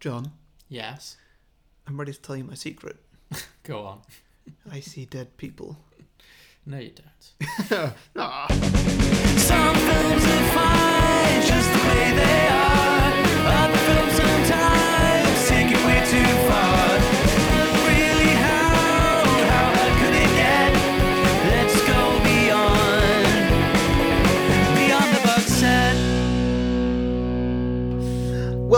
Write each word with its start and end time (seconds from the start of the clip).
John, 0.00 0.32
Yes. 0.68 1.16
I'm 1.86 1.98
ready 1.98 2.12
to 2.12 2.20
tell 2.20 2.36
you 2.36 2.44
my 2.44 2.54
secret. 2.54 2.96
Go 3.64 3.84
on. 3.84 4.00
I 4.70 4.80
see 4.80 5.06
dead 5.06 5.36
people. 5.38 5.76
No, 6.66 6.78
you 6.78 6.90
don't. 6.90 7.24
Some 9.38 9.74
films 9.74 10.24
are 10.24 10.48
fine 10.52 11.42
just 11.46 11.72
the 11.72 11.78
way 11.88 12.12
they 12.14 12.47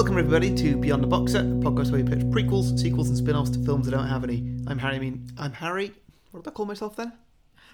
Welcome 0.00 0.16
everybody 0.16 0.54
to 0.54 0.78
Beyond 0.78 1.02
the 1.02 1.06
Box 1.06 1.32
Set, 1.32 1.44
podcast 1.44 1.92
where 1.92 2.02
we 2.02 2.10
pitch 2.10 2.24
prequels, 2.30 2.78
sequels, 2.78 3.10
and 3.10 3.18
spin-offs 3.18 3.50
to 3.50 3.62
films 3.62 3.84
that 3.84 3.92
don't 3.92 4.08
have 4.08 4.24
any. 4.24 4.38
I'm 4.66 4.78
Harry. 4.78 4.96
I 4.96 4.98
mean, 4.98 5.30
I'm 5.36 5.52
Harry. 5.52 5.92
What 6.30 6.42
did 6.42 6.48
I 6.48 6.54
call 6.54 6.64
myself 6.64 6.96
then? 6.96 7.12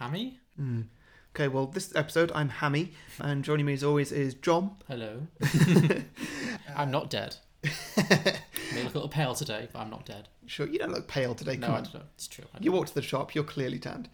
Hammy? 0.01 0.41
Hmm. 0.57 0.81
Okay, 1.37 1.47
well, 1.47 1.69
this 1.69 1.95
episode 1.95 2.33
I'm 2.35 2.49
Hammy, 2.49 2.95
and 3.21 3.45
joining 3.45 3.65
me 3.65 3.75
as 3.75 3.85
always 3.85 4.11
is 4.11 4.35
John. 4.35 4.73
Hello. 4.89 5.29
I'm 6.77 6.91
not 6.91 7.11
dead. 7.11 7.37
May 7.63 8.83
look 8.83 8.93
a 8.93 8.99
little 8.99 9.09
pale 9.09 9.37
today, 9.37 9.69
but 9.73 9.79
I'm 9.79 9.91
not 9.91 10.05
dead. 10.05 10.27
Sure, 10.47 10.67
you 10.67 10.81
don't 10.81 10.91
look 10.91 11.07
pale 11.07 11.37
today. 11.37 11.57
No, 11.57 11.69
I 11.69 11.81
don't 11.83 11.95
know. 11.95 12.03
It's 12.17 12.27
true. 12.27 12.47
You 12.59 12.73
walked 12.73 12.89
to 12.89 12.95
the 12.97 13.03
shop. 13.03 13.37
You're 13.37 13.45
clearly 13.45 13.79
tanned. 13.79 14.09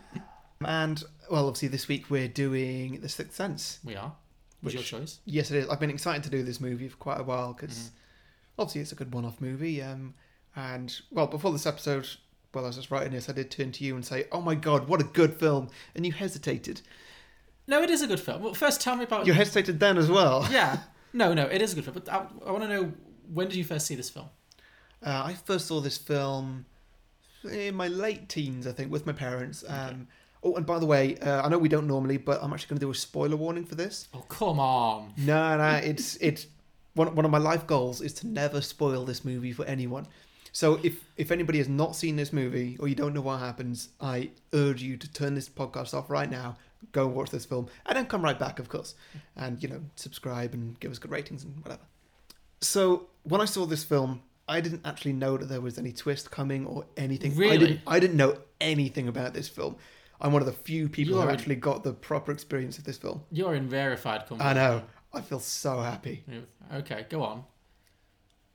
and 0.60 1.02
well, 1.30 1.46
obviously 1.46 1.68
this 1.68 1.88
week 1.88 2.10
we're 2.10 2.28
doing 2.28 3.00
The 3.00 3.08
Sixth 3.08 3.34
Sense. 3.34 3.78
We 3.82 3.96
are. 3.96 4.12
Was 4.62 4.74
your 4.74 4.82
choice? 4.82 5.20
Yes, 5.24 5.50
it 5.50 5.58
is. 5.58 5.68
I've 5.68 5.80
been 5.80 5.90
excited 5.90 6.22
to 6.24 6.30
do 6.30 6.42
this 6.42 6.60
movie 6.60 6.88
for 6.88 6.96
quite 6.96 7.20
a 7.20 7.22
while 7.22 7.52
because 7.54 7.76
Mhm. 7.76 7.90
obviously 8.58 8.80
it's 8.80 8.92
a 8.92 8.96
good 8.96 9.12
one-off 9.14 9.40
movie. 9.40 9.80
Um, 9.82 10.14
and 10.56 11.00
well, 11.10 11.26
before 11.28 11.52
this 11.52 11.66
episode, 11.66 12.08
while 12.52 12.64
I 12.64 12.68
was 12.68 12.76
just 12.76 12.90
writing 12.90 13.12
this, 13.12 13.28
I 13.28 13.32
did 13.32 13.50
turn 13.50 13.70
to 13.72 13.84
you 13.84 13.94
and 13.94 14.04
say, 14.04 14.26
"Oh 14.32 14.40
my 14.40 14.54
god, 14.56 14.88
what 14.88 15.00
a 15.00 15.04
good 15.04 15.38
film!" 15.38 15.68
And 15.94 16.04
you 16.04 16.12
hesitated. 16.12 16.80
No, 17.66 17.82
it 17.82 17.90
is 17.90 18.02
a 18.02 18.06
good 18.06 18.18
film. 18.20 18.42
Well, 18.42 18.54
first 18.54 18.80
tell 18.80 18.96
me 18.96 19.04
about. 19.04 19.26
You 19.26 19.32
hesitated 19.34 19.78
then 19.78 19.96
as 19.98 20.10
well. 20.10 20.46
yeah. 20.50 20.82
No, 21.12 21.34
no, 21.34 21.46
it 21.46 21.62
is 21.62 21.72
a 21.72 21.74
good 21.76 21.84
film. 21.84 21.94
But 22.02 22.08
I, 22.08 22.26
I 22.46 22.50
want 22.50 22.64
to 22.64 22.68
know 22.68 22.92
when 23.32 23.46
did 23.48 23.56
you 23.56 23.64
first 23.64 23.86
see 23.86 23.94
this 23.94 24.10
film? 24.10 24.28
Uh, 25.04 25.22
I 25.26 25.34
first 25.34 25.66
saw 25.66 25.80
this 25.80 25.96
film 25.98 26.66
in 27.44 27.74
my 27.76 27.86
late 27.88 28.28
teens, 28.28 28.66
I 28.66 28.72
think, 28.72 28.90
with 28.90 29.06
my 29.06 29.12
parents. 29.12 29.62
Um, 29.68 30.08
Oh, 30.42 30.54
and 30.54 30.64
by 30.64 30.78
the 30.78 30.86
way, 30.86 31.16
uh, 31.18 31.42
I 31.42 31.48
know 31.48 31.58
we 31.58 31.68
don't 31.68 31.86
normally, 31.88 32.16
but 32.16 32.42
I'm 32.42 32.52
actually 32.52 32.68
going 32.68 32.78
to 32.80 32.86
do 32.86 32.90
a 32.90 32.94
spoiler 32.94 33.36
warning 33.36 33.64
for 33.64 33.74
this. 33.74 34.08
Oh, 34.14 34.20
come 34.28 34.60
on. 34.60 35.12
No, 35.16 35.56
no, 35.56 35.68
it's 35.82 36.16
it's 36.16 36.46
one 36.94 37.14
one 37.14 37.24
of 37.24 37.30
my 37.30 37.38
life 37.38 37.66
goals 37.66 38.00
is 38.00 38.12
to 38.14 38.26
never 38.26 38.60
spoil 38.60 39.04
this 39.04 39.24
movie 39.24 39.52
for 39.52 39.64
anyone. 39.64 40.06
So 40.52 40.78
if 40.82 41.04
if 41.16 41.30
anybody 41.30 41.58
has 41.58 41.68
not 41.68 41.96
seen 41.96 42.16
this 42.16 42.32
movie 42.32 42.76
or 42.80 42.88
you 42.88 42.94
don't 42.94 43.14
know 43.14 43.20
what 43.20 43.40
happens, 43.40 43.88
I 44.00 44.30
urge 44.52 44.82
you 44.82 44.96
to 44.96 45.12
turn 45.12 45.34
this 45.34 45.48
podcast 45.48 45.92
off 45.94 46.08
right 46.08 46.30
now. 46.30 46.56
Go 46.92 47.06
and 47.06 47.14
watch 47.16 47.30
this 47.30 47.44
film, 47.44 47.66
and 47.86 47.96
then 47.96 48.06
come 48.06 48.22
right 48.22 48.38
back, 48.38 48.60
of 48.60 48.68
course, 48.68 48.94
and 49.36 49.60
you 49.60 49.68
know 49.68 49.80
subscribe 49.96 50.54
and 50.54 50.78
give 50.78 50.92
us 50.92 50.98
good 50.98 51.10
ratings 51.10 51.42
and 51.42 51.56
whatever. 51.64 51.82
So 52.60 53.08
when 53.24 53.40
I 53.40 53.44
saw 53.44 53.66
this 53.66 53.84
film, 53.84 54.22
I 54.48 54.60
didn't 54.60 54.82
actually 54.84 55.12
know 55.12 55.36
that 55.36 55.46
there 55.48 55.60
was 55.60 55.78
any 55.78 55.92
twist 55.92 56.30
coming 56.30 56.66
or 56.66 56.86
anything. 56.96 57.32
I 57.32 57.36
Really? 57.36 57.58
didn't. 57.58 57.80
I 57.86 57.98
didn't 58.00 58.16
know 58.16 58.38
anything 58.60 59.08
about 59.08 59.34
this 59.34 59.48
film. 59.48 59.76
I'm 60.20 60.32
one 60.32 60.42
of 60.42 60.46
the 60.46 60.52
few 60.52 60.88
people 60.88 61.14
who 61.14 61.20
are- 61.20 61.30
actually 61.30 61.56
got 61.56 61.84
the 61.84 61.92
proper 61.92 62.32
experience 62.32 62.78
of 62.78 62.84
this 62.84 62.98
film. 62.98 63.22
You're 63.30 63.54
in 63.54 63.68
verified 63.68 64.26
company. 64.26 64.48
I 64.50 64.52
know. 64.52 64.82
I 65.14 65.20
feel 65.20 65.40
so 65.40 65.80
happy. 65.80 66.24
Okay, 66.72 67.06
go 67.08 67.22
on. 67.22 67.44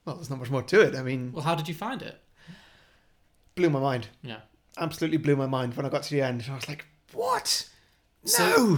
Well, 0.06 0.16
there's 0.16 0.30
not 0.30 0.40
much 0.40 0.52
more 0.52 0.62
to 0.64 0.82
it. 0.82 0.96
I 0.96 1.02
mean, 1.02 1.32
Well, 1.32 1.44
how 1.44 1.56
did 1.56 1.68
you 1.68 1.74
find 1.74 2.02
it? 2.02 2.20
blew 3.56 3.70
my 3.70 3.80
mind. 3.80 4.08
Yeah. 4.22 4.42
Absolutely 4.78 5.18
blew 5.18 5.36
my 5.36 5.46
mind 5.46 5.76
when 5.76 5.86
I 5.86 5.90
got 5.90 6.04
to 6.04 6.12
the 6.12 6.22
end. 6.22 6.46
I 6.50 6.56
was 6.56 6.68
like, 6.68 6.86
what? 7.14 7.70
No! 8.24 8.30
So- 8.30 8.78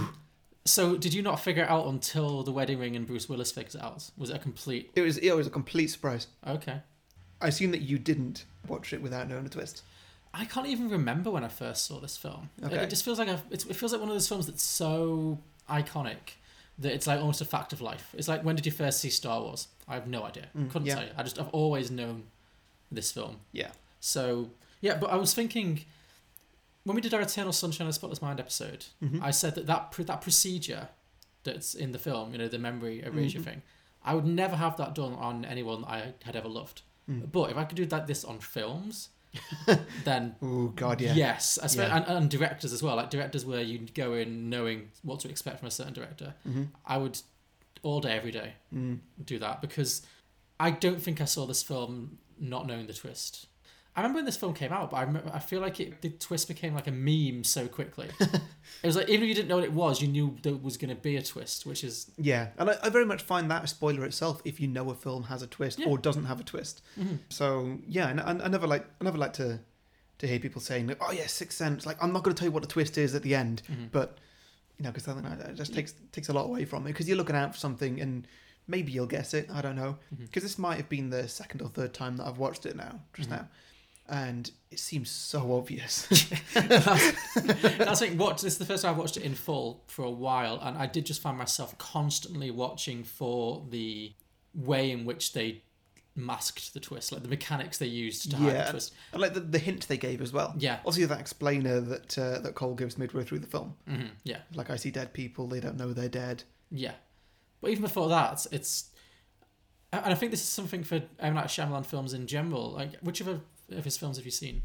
So, 0.64 0.96
did 0.96 1.14
you 1.14 1.22
not 1.22 1.38
figure 1.38 1.62
it 1.62 1.70
out 1.70 1.86
until 1.86 2.42
the 2.42 2.50
wedding 2.50 2.78
ring 2.80 2.96
and 2.96 3.06
Bruce 3.06 3.28
Willis 3.28 3.52
figures 3.52 3.76
it 3.76 3.82
out? 3.82 4.10
Was 4.16 4.30
it 4.30 4.36
a 4.36 4.38
complete? 4.40 4.90
it 4.96 5.00
was 5.02 5.16
it 5.18 5.30
was 5.32 5.46
a 5.46 5.50
complete 5.50 5.86
surprise. 5.88 6.26
Okay. 6.46 6.80
I 7.40 7.46
assume 7.48 7.70
that 7.70 7.82
you 7.82 7.98
didn't 8.00 8.46
watch 8.66 8.92
it 8.92 9.00
without 9.00 9.28
knowing 9.28 9.44
the 9.44 9.50
twist. 9.50 9.82
I 10.38 10.44
can't 10.44 10.66
even 10.66 10.88
remember 10.90 11.30
when 11.30 11.44
I 11.44 11.48
first 11.48 11.86
saw 11.86 11.98
this 12.00 12.16
film. 12.16 12.50
It- 12.58 12.66
Okay. 12.66 12.76
It 12.84 12.90
just 12.90 13.04
feels 13.04 13.18
like 13.18 13.28
a, 13.28 13.40
it's, 13.50 13.64
it 13.64 13.74
feels 13.76 13.92
like 13.92 14.00
one 14.00 14.10
of 14.10 14.14
those 14.14 14.28
films 14.28 14.46
that's 14.46 14.62
so 14.62 15.38
iconic 15.68 16.34
that 16.78 16.92
it's 16.92 17.06
like 17.06 17.20
almost 17.20 17.40
a 17.40 17.44
fact 17.44 17.72
of 17.72 17.80
life. 17.80 18.14
It's 18.18 18.28
like 18.28 18.42
when 18.44 18.54
did 18.56 18.66
you 18.66 18.72
first 18.72 19.00
see 19.00 19.08
Star 19.10 19.40
Wars? 19.40 19.68
I 19.88 19.94
have 19.94 20.06
no 20.06 20.24
idea. 20.24 20.48
Mm, 20.56 20.70
Couldn't 20.70 20.86
yeah. 20.86 20.94
tell 20.96 21.04
you. 21.04 21.10
I 21.16 21.22
just 21.22 21.38
I've 21.40 21.48
always 21.48 21.90
known 21.90 22.24
this 22.92 23.10
film. 23.12 23.36
Yeah. 23.52 23.70
So 24.00 24.50
yeah, 24.80 24.96
but 24.98 25.10
I 25.10 25.16
was 25.16 25.32
thinking 25.32 25.80
when 26.84 26.94
we 26.94 27.00
did 27.00 27.14
our 27.14 27.20
Eternal 27.22 27.52
Sunshine 27.52 27.86
of 27.86 27.90
the 27.90 27.94
Spotless 27.94 28.20
Mind 28.22 28.38
episode, 28.38 28.86
Mhm. 29.02 29.22
I 29.22 29.30
said 29.30 29.54
that 29.54 29.66
that 29.66 29.90
pr- 29.90 30.02
that 30.04 30.20
procedure 30.20 30.88
that's 31.44 31.74
in 31.74 31.92
the 31.92 31.98
film, 31.98 32.32
you 32.32 32.38
know, 32.38 32.48
the 32.48 32.58
memory 32.58 33.02
erasure 33.02 33.38
Mhm. 33.40 33.44
thing, 33.44 33.62
I 34.04 34.14
would 34.14 34.26
never 34.26 34.56
have 34.56 34.76
that 34.76 34.94
done 34.94 35.14
on 35.14 35.44
anyone 35.44 35.84
I 35.84 36.12
had 36.24 36.36
ever 36.36 36.48
loved. 36.48 36.82
Mm. 37.10 37.30
But 37.32 37.50
if 37.50 37.56
I 37.56 37.64
could 37.64 37.76
do 37.76 37.86
that 37.86 38.06
this 38.06 38.24
on 38.24 38.38
films, 38.40 39.08
then 40.04 40.36
Oh 40.42 40.68
God, 40.68 41.00
yeah. 41.00 41.14
yes, 41.14 41.58
I 41.62 41.66
spe- 41.66 41.78
Yeah. 41.78 41.96
and, 41.96 42.04
and 42.06 42.30
directors 42.30 42.72
as 42.72 42.82
well, 42.82 42.96
like 42.96 43.10
directors 43.10 43.44
where 43.46 43.62
you 43.62 43.78
go 43.94 44.14
in 44.14 44.48
knowing 44.50 44.90
what 45.02 45.20
to 45.20 45.28
expect 45.28 45.58
from 45.60 45.68
a 45.68 45.70
certain 45.70 45.92
director. 45.92 46.34
hmm 46.44 46.64
I 46.84 46.96
would 46.98 47.20
all 47.82 48.00
day, 48.00 48.16
every 48.16 48.32
day 48.32 48.54
Mm. 48.74 48.98
do 49.24 49.38
that 49.38 49.60
because 49.60 50.02
I 50.58 50.70
don't 50.70 51.00
think 51.00 51.20
I 51.20 51.24
saw 51.26 51.46
this 51.46 51.62
film 51.62 52.18
not 52.38 52.66
knowing 52.66 52.86
the 52.86 52.92
twist. 52.94 53.46
I 53.96 54.00
remember 54.00 54.18
when 54.18 54.24
this 54.26 54.36
film 54.36 54.52
came 54.52 54.72
out, 54.72 54.90
but 54.90 54.98
I 54.98 55.02
remember, 55.04 55.30
I 55.32 55.38
feel 55.38 55.60
like 55.62 55.80
it, 55.80 56.02
the 56.02 56.10
twist 56.10 56.48
became 56.48 56.74
like 56.74 56.86
a 56.86 56.90
meme 56.92 57.44
so 57.44 57.66
quickly. 57.66 58.08
it 58.20 58.86
was 58.86 58.94
like 58.94 59.08
even 59.08 59.22
if 59.24 59.28
you 59.30 59.34
didn't 59.34 59.48
know 59.48 59.54
what 59.56 59.64
it 59.64 59.72
was, 59.72 60.02
you 60.02 60.08
knew 60.08 60.36
there 60.42 60.54
was 60.54 60.76
going 60.76 60.90
to 60.94 61.00
be 61.00 61.16
a 61.16 61.22
twist, 61.22 61.64
which 61.64 61.82
is 61.82 62.10
Yeah, 62.18 62.48
and 62.58 62.68
I, 62.70 62.76
I 62.82 62.88
very 62.90 63.06
much 63.06 63.22
find 63.22 63.50
that 63.50 63.64
a 63.64 63.66
spoiler 63.66 64.04
itself 64.04 64.42
if 64.44 64.60
you 64.60 64.68
know 64.68 64.90
a 64.90 64.94
film 64.94 65.24
has 65.24 65.40
a 65.42 65.46
twist 65.46 65.78
Yeah. 65.78 65.86
or 65.88 65.96
doesn't 65.98 66.26
have 66.26 66.38
a 66.40 66.44
twist. 66.44 66.82
Mhm. 67.00 67.18
So 67.30 67.78
yeah, 67.88 68.08
and 68.08 68.20
I, 68.20 68.44
I 68.44 68.48
never 68.48 68.66
like 68.66 68.84
I 69.00 69.04
never 69.04 69.16
like 69.18 69.32
to 69.34 69.60
to 70.18 70.26
hear 70.26 70.38
people 70.38 70.60
saying, 70.60 70.86
like, 70.86 70.98
"Oh 71.00 71.12
yeah, 71.12 71.26
Sixth 71.26 71.56
Sense." 71.58 71.86
Like 71.86 71.96
I'm 72.02 72.12
not 72.12 72.22
going 72.22 72.34
to 72.34 72.38
tell 72.38 72.48
you 72.48 72.52
what 72.52 72.62
the 72.62 72.68
twist 72.68 72.98
is 72.98 73.14
at 73.14 73.22
the 73.22 73.34
end, 73.34 73.62
Mhm. 73.70 73.90
but 73.92 74.18
you 74.78 74.82
know, 74.84 74.90
because 74.92 75.08
it 75.08 75.54
just 75.56 75.74
takes 75.74 75.94
takes 76.12 76.28
a 76.28 76.32
lot 76.34 76.44
away 76.44 76.64
from 76.66 76.84
it. 76.86 76.88
Because 76.92 77.08
you're 77.08 77.16
looking 77.16 77.36
out 77.36 77.52
for 77.54 77.58
something, 77.58 77.98
and 78.00 78.26
maybe 78.68 78.92
you'll 78.92 79.06
guess 79.06 79.32
it. 79.32 79.48
I 79.50 79.62
don't 79.62 79.76
know. 79.76 79.96
Because 80.18 80.42
this 80.42 80.58
might 80.58 80.76
have 80.76 80.88
been 80.90 81.08
the 81.10 81.28
second 81.28 81.62
or 81.62 81.68
third 81.70 81.94
time 81.94 82.16
that 82.18 82.26
I've 82.26 82.36
watched 82.38 82.66
it 82.66 82.76
now, 82.76 83.00
just 83.14 83.28
Mhm. 83.30 83.32
now, 83.38 83.48
and 84.08 84.50
it 84.70 84.78
seems 84.78 85.10
so 85.10 85.52
obvious. 85.54 86.06
That's 86.54 88.00
like 88.00 88.14
what 88.14 88.34
this 88.38 88.44
is 88.54 88.58
the 88.58 88.64
first 88.64 88.82
time 88.82 88.92
I've 88.92 88.98
watched 88.98 89.16
it 89.16 89.22
in 89.22 89.34
full 89.34 89.82
for 89.86 90.04
a 90.04 90.10
while, 90.10 90.58
and 90.62 90.76
I 90.76 90.86
did 90.86 91.06
just 91.06 91.20
find 91.22 91.36
myself 91.38 91.76
constantly 91.78 92.50
watching 92.50 93.04
for 93.04 93.64
the 93.70 94.12
way 94.54 94.90
in 94.90 95.04
which 95.04 95.32
they 95.32 95.62
masked 96.14 96.72
the 96.72 96.80
twist, 96.80 97.12
like 97.12 97.22
the 97.22 97.28
mechanics 97.28 97.76
they 97.78 97.86
used 97.86 98.30
to 98.30 98.36
hide 98.36 98.52
Yeah. 98.52 98.64
the 98.64 98.70
twist. 98.70 98.94
and 99.12 99.20
like 99.20 99.34
the, 99.34 99.40
the 99.40 99.58
hint 99.58 99.86
they 99.88 99.98
gave 99.98 100.22
as 100.22 100.32
well. 100.32 100.54
Yeah, 100.58 100.76
Obviously, 100.78 101.04
that 101.06 101.20
explainer 101.20 101.80
that 101.80 102.18
uh, 102.18 102.38
that 102.40 102.54
Cole 102.54 102.74
gives 102.74 102.96
midway 102.96 103.22
through 103.24 103.40
the 103.40 103.46
film. 103.46 103.74
hmm 103.86 104.06
yeah, 104.24 104.38
Like 104.54 104.70
I 104.70 104.76
see 104.76 104.90
dead 104.90 105.12
people, 105.12 105.46
they 105.46 105.60
don't 105.60 105.76
know 105.76 105.92
they're 105.92 106.08
dead. 106.08 106.44
yeah. 106.70 106.92
But 107.62 107.70
even 107.70 107.82
before 107.82 108.08
that, 108.10 108.46
it's 108.52 108.90
and 109.92 110.04
I 110.06 110.14
think 110.14 110.30
this 110.30 110.42
is 110.42 110.48
something 110.48 110.84
for 110.84 111.02
M 111.18 111.34
Night 111.34 111.46
Shyamalan 111.46 111.86
films 111.86 112.12
in 112.12 112.26
general. 112.26 112.72
Like, 112.72 112.96
which 113.00 113.20
of 113.70 113.84
his 113.84 113.96
films 113.96 114.16
have 114.16 114.24
you 114.24 114.30
seen? 114.30 114.62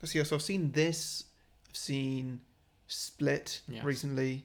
Let's 0.00 0.12
see. 0.12 0.22
So 0.24 0.36
I've 0.36 0.42
seen 0.42 0.72
this. 0.72 1.24
I've 1.68 1.76
seen 1.76 2.40
Split 2.86 3.60
Yeah. 3.68 3.80
recently, 3.84 4.44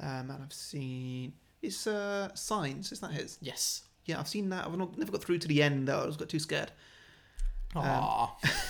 um, 0.00 0.30
and 0.30 0.42
I've 0.44 0.52
seen 0.52 1.32
is 1.62 1.86
uh, 1.86 2.28
Signs. 2.34 2.92
Is 2.92 3.00
that 3.00 3.10
his? 3.12 3.38
Yes. 3.40 3.82
Yeah, 4.04 4.20
I've 4.20 4.28
seen 4.28 4.48
that. 4.50 4.64
I've 4.66 4.76
not, 4.78 4.96
never 4.96 5.12
got 5.12 5.22
through 5.24 5.38
to 5.38 5.48
the 5.48 5.62
end 5.62 5.88
though. 5.88 6.00
I 6.02 6.06
was 6.06 6.16
got 6.16 6.28
too 6.28 6.38
scared. 6.38 6.70
Um, 7.74 8.28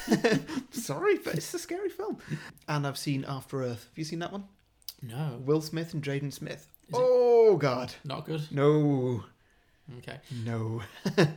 Sorry, 0.72 1.18
but 1.18 1.34
it's 1.34 1.54
a 1.54 1.58
scary 1.58 1.88
film. 1.88 2.18
And 2.66 2.86
I've 2.86 2.98
seen 2.98 3.24
After 3.28 3.62
Earth. 3.62 3.84
Have 3.90 3.98
you 3.98 4.04
seen 4.04 4.18
that 4.20 4.32
one? 4.32 4.44
no, 5.00 5.40
Will 5.44 5.60
Smith 5.60 5.94
and 5.94 6.02
Jaden 6.02 6.32
Smith. 6.32 6.66
Is 6.88 6.94
oh 6.98 7.56
God, 7.56 7.94
not 8.04 8.24
good. 8.26 8.42
no, 8.50 9.22
Okay. 9.98 10.18
no. 10.44 10.82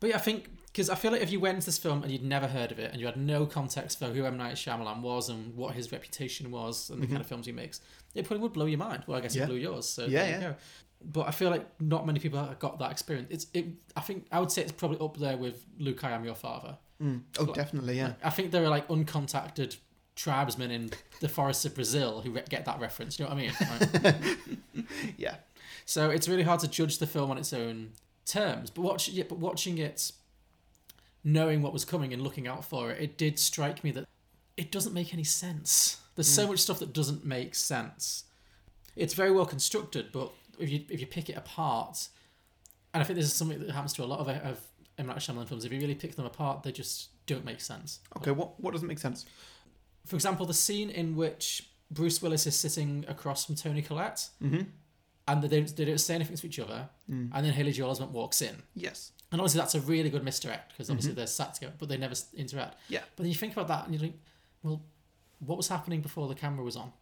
But 0.00 0.10
yeah, 0.10 0.16
I 0.16 0.20
think 0.20 0.48
because 0.76 0.90
I 0.90 0.94
feel 0.94 1.10
like 1.12 1.22
if 1.22 1.32
you 1.32 1.40
went 1.40 1.58
to 1.60 1.64
this 1.66 1.78
film 1.78 2.02
and 2.02 2.12
you'd 2.12 2.22
never 2.22 2.46
heard 2.46 2.70
of 2.70 2.78
it 2.78 2.90
and 2.92 3.00
you 3.00 3.06
had 3.06 3.16
no 3.16 3.46
context 3.46 3.98
for 3.98 4.08
who 4.08 4.26
M 4.26 4.36
Night 4.36 4.56
Shyamalan 4.56 5.00
was 5.00 5.30
and 5.30 5.56
what 5.56 5.74
his 5.74 5.90
reputation 5.90 6.50
was 6.50 6.90
and 6.90 7.02
the 7.02 7.06
kind 7.06 7.20
of 7.22 7.26
films 7.26 7.46
he 7.46 7.52
makes, 7.52 7.80
it 8.14 8.26
probably 8.26 8.42
would 8.42 8.52
blow 8.52 8.66
your 8.66 8.78
mind. 8.78 9.04
Well, 9.06 9.16
I 9.16 9.22
guess 9.22 9.32
Mm-hmm. 9.32 9.38
Yeah. 9.38 9.44
it 9.44 9.48
blew 9.48 9.56
yours. 9.56 9.88
So 9.88 10.04
Yeah, 10.04 10.28
yeah. 10.28 10.40
go. 10.40 10.54
But 11.02 11.28
I 11.28 11.30
feel 11.30 11.48
like 11.48 11.66
not 11.80 12.04
many 12.06 12.20
people 12.20 12.38
have 12.38 12.58
got 12.58 12.78
that 12.80 12.90
experience. 12.90 13.28
It's 13.30 13.46
it. 13.54 13.66
I 13.96 14.02
think 14.02 14.26
I 14.30 14.38
would 14.38 14.52
say 14.52 14.60
it's 14.62 14.72
probably 14.72 14.98
up 14.98 15.16
there 15.16 15.38
with 15.38 15.64
Luke, 15.78 16.04
I 16.04 16.10
am 16.10 16.24
your 16.26 16.34
father. 16.34 16.76
Mm. 17.02 17.22
Oh, 17.38 17.46
definitely, 17.46 17.96
yeah. 17.96 18.12
I 18.22 18.28
think 18.30 18.50
there 18.50 18.62
are 18.62 18.68
like 18.68 18.86
uncontacted 18.88 19.76
tribesmen 20.14 20.70
in 20.70 20.90
the 21.20 21.28
forests 21.28 21.64
of 21.64 21.74
Brazil 21.74 22.20
who 22.20 22.32
re- 22.32 22.42
get 22.50 22.64
that 22.66 22.80
reference. 22.80 23.18
You 23.18 23.24
know 23.26 23.34
what 23.34 23.38
I 23.38 24.12
mean? 24.12 24.86
Yeah. 25.16 25.36
So 25.86 26.10
it's 26.10 26.28
really 26.28 26.42
hard 26.42 26.60
to 26.60 26.68
judge 26.68 26.98
the 26.98 27.06
film 27.06 27.30
on 27.30 27.38
its 27.38 27.52
own 27.52 27.92
terms. 28.24 28.70
But 28.70 28.82
watch, 28.82 29.08
yeah, 29.08 29.24
but 29.28 29.38
watching 29.38 29.78
it 29.78 30.12
knowing 31.26 31.60
what 31.60 31.72
was 31.72 31.84
coming 31.84 32.12
and 32.14 32.22
looking 32.22 32.46
out 32.46 32.64
for 32.64 32.90
it, 32.92 33.02
it 33.02 33.18
did 33.18 33.38
strike 33.38 33.82
me 33.84 33.90
that 33.90 34.06
it 34.56 34.70
doesn't 34.70 34.94
make 34.94 35.12
any 35.12 35.24
sense. 35.24 35.98
There's 36.14 36.28
so 36.28 36.46
much 36.46 36.60
stuff 36.60 36.78
that 36.78 36.92
doesn't 36.94 37.24
make 37.26 37.54
sense. 37.54 38.24
It's 38.94 39.12
very 39.12 39.30
well 39.32 39.44
constructed, 39.44 40.06
but 40.12 40.30
if 40.58 40.70
you 40.70 40.84
if 40.88 41.00
you 41.00 41.06
pick 41.06 41.28
it 41.28 41.36
apart, 41.36 42.08
and 42.94 43.02
I 43.02 43.04
think 43.04 43.16
this 43.18 43.26
is 43.26 43.34
something 43.34 43.58
that 43.60 43.70
happens 43.70 43.92
to 43.94 44.04
a 44.04 44.06
lot 44.06 44.20
of 44.20 44.28
of 44.28 44.60
M 44.96 45.06
Night 45.08 45.18
Shyamalan 45.18 45.46
films. 45.48 45.64
If 45.66 45.72
you 45.72 45.80
really 45.80 45.94
pick 45.94 46.14
them 46.16 46.24
apart, 46.24 46.62
they 46.62 46.72
just 46.72 47.10
don't 47.26 47.44
make 47.44 47.60
sense. 47.60 48.00
Okay, 48.16 48.30
what 48.30 48.58
what 48.62 48.72
doesn't 48.72 48.88
make 48.88 48.98
sense? 49.00 49.26
For 50.06 50.14
example, 50.16 50.46
the 50.46 50.54
scene 50.54 50.88
in 50.88 51.16
which 51.16 51.68
Bruce 51.90 52.22
Willis 52.22 52.46
is 52.46 52.54
sitting 52.56 53.04
across 53.08 53.44
from 53.44 53.56
Toni 53.56 53.82
Collette, 53.82 54.30
Mm-hmm. 54.42 54.62
and 55.28 55.42
they 55.42 55.48
don't, 55.48 55.76
they 55.76 55.84
don't 55.84 55.98
say 55.98 56.14
anything 56.14 56.36
to 56.36 56.46
each 56.46 56.58
other, 56.60 56.88
Mm. 57.10 57.30
and 57.34 57.44
then 57.44 57.52
Haley 57.52 57.72
Joel 57.72 57.94
Osment 57.94 58.10
walks 58.12 58.40
in. 58.40 58.62
Yes. 58.74 59.12
And 59.32 59.40
obviously 59.40 59.60
that's 59.60 59.74
a 59.74 59.80
really 59.80 60.08
good 60.08 60.24
misdirect 60.24 60.72
because 60.72 60.88
obviously 60.88 61.12
they're 61.12 61.26
sat 61.26 61.54
together, 61.54 61.74
but 61.78 61.88
they 61.88 61.96
never 61.96 62.14
interact. 62.34 62.76
Yeah. 62.88 63.00
But 63.16 63.24
then 63.24 63.28
you 63.28 63.34
think 63.34 63.52
about 63.52 63.68
that 63.68 63.84
and 63.84 63.92
you 63.92 63.98
think, 63.98 64.16
well, 64.62 64.82
what 65.40 65.56
was 65.56 65.68
happening 65.68 66.00
before 66.00 66.28
the 66.28 66.34
camera 66.34 66.64
was 66.64 66.76
on? 66.76 66.92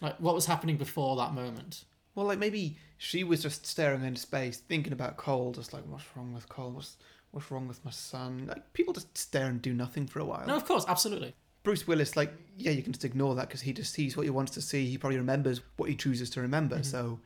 Like, 0.00 0.18
what 0.18 0.34
was 0.34 0.46
happening 0.46 0.76
before 0.76 1.16
that 1.16 1.32
moment? 1.32 1.84
Well, 2.14 2.26
like 2.26 2.38
maybe 2.38 2.76
she 2.98 3.24
was 3.24 3.42
just 3.42 3.66
staring 3.66 4.04
into 4.04 4.20
space, 4.20 4.58
thinking 4.58 4.92
about 4.92 5.16
Cole, 5.16 5.52
just 5.52 5.72
like 5.72 5.84
what's 5.86 6.04
wrong 6.16 6.32
with 6.32 6.48
Cole? 6.48 6.70
What's 6.70 6.96
what's 7.32 7.50
wrong 7.50 7.66
with 7.66 7.84
my 7.84 7.90
son? 7.90 8.46
Like 8.46 8.72
people 8.72 8.92
just 8.92 9.16
stare 9.16 9.46
and 9.46 9.60
do 9.60 9.74
nothing 9.74 10.06
for 10.06 10.20
a 10.20 10.24
while. 10.24 10.46
No, 10.46 10.56
of 10.56 10.64
course, 10.64 10.84
absolutely. 10.86 11.34
Bruce 11.64 11.86
Willis, 11.86 12.16
like 12.16 12.32
yeah, 12.56 12.70
you 12.70 12.82
can 12.82 12.92
just 12.92 13.04
ignore 13.04 13.34
that 13.34 13.48
because 13.48 13.62
he 13.62 13.72
just 13.72 13.92
sees 13.92 14.16
what 14.16 14.24
he 14.24 14.30
wants 14.30 14.52
to 14.52 14.62
see. 14.62 14.86
He 14.86 14.98
probably 14.98 15.18
remembers 15.18 15.60
what 15.76 15.88
he 15.88 15.96
chooses 15.96 16.30
to 16.30 16.40
remember. 16.40 16.76
Mm-hmm. 16.76 16.84
So, 16.84 17.20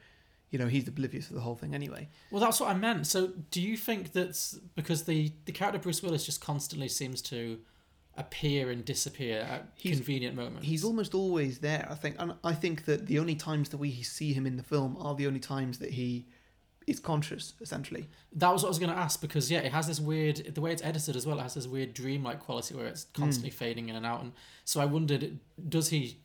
you 0.50 0.58
know, 0.58 0.66
he's 0.66 0.88
oblivious 0.88 1.28
of 1.28 1.34
the 1.34 1.40
whole 1.42 1.54
thing 1.56 1.74
anyway. 1.74 2.08
Well, 2.30 2.40
that's 2.40 2.58
what 2.60 2.70
I 2.70 2.74
meant. 2.74 3.06
So, 3.06 3.28
do 3.50 3.60
you 3.60 3.76
think 3.76 4.12
that's 4.12 4.58
because 4.74 5.04
the 5.04 5.32
the 5.44 5.52
character 5.52 5.78
Bruce 5.78 6.02
Willis 6.02 6.24
just 6.24 6.40
constantly 6.40 6.88
seems 6.88 7.20
to 7.22 7.58
appear 8.16 8.70
and 8.70 8.84
disappear 8.84 9.40
at 9.40 9.68
He's- 9.76 9.96
convenient 9.96 10.34
moments? 10.36 10.66
He's 10.66 10.84
almost 10.84 11.14
always 11.14 11.58
there, 11.60 11.86
I 11.90 11.94
think, 11.94 12.16
and 12.18 12.34
I 12.42 12.52
think 12.54 12.84
that 12.86 13.06
the 13.06 13.18
only 13.18 13.34
times 13.36 13.68
that 13.68 13.76
we 13.78 14.02
see 14.02 14.32
him 14.32 14.46
in 14.46 14.56
the 14.56 14.62
film 14.62 14.96
are 14.98 15.14
the 15.14 15.26
only 15.26 15.40
times 15.40 15.78
that 15.78 15.90
he 15.90 16.26
is 16.86 16.98
conscious, 16.98 17.52
essentially. 17.60 18.08
That 18.32 18.50
was 18.50 18.62
what 18.62 18.68
I 18.68 18.70
was 18.70 18.78
going 18.78 18.90
to 18.92 18.96
ask 18.98 19.20
because 19.20 19.50
yeah, 19.50 19.58
it 19.60 19.72
has 19.72 19.86
this 19.86 20.00
weird 20.00 20.54
the 20.54 20.60
way 20.62 20.72
it's 20.72 20.82
edited 20.82 21.16
as 21.16 21.26
well. 21.26 21.38
It 21.38 21.42
has 21.42 21.54
this 21.54 21.66
weird 21.66 21.92
dreamlike 21.92 22.40
quality 22.40 22.74
where 22.74 22.86
it's 22.86 23.04
Hmm. 23.14 23.22
constantly 23.22 23.50
fading 23.50 23.90
in 23.90 23.94
and 23.96 24.06
out. 24.06 24.22
And 24.22 24.32
so 24.64 24.80
I 24.80 24.86
wondered, 24.86 25.38
does 25.68 25.90
he 25.90 26.18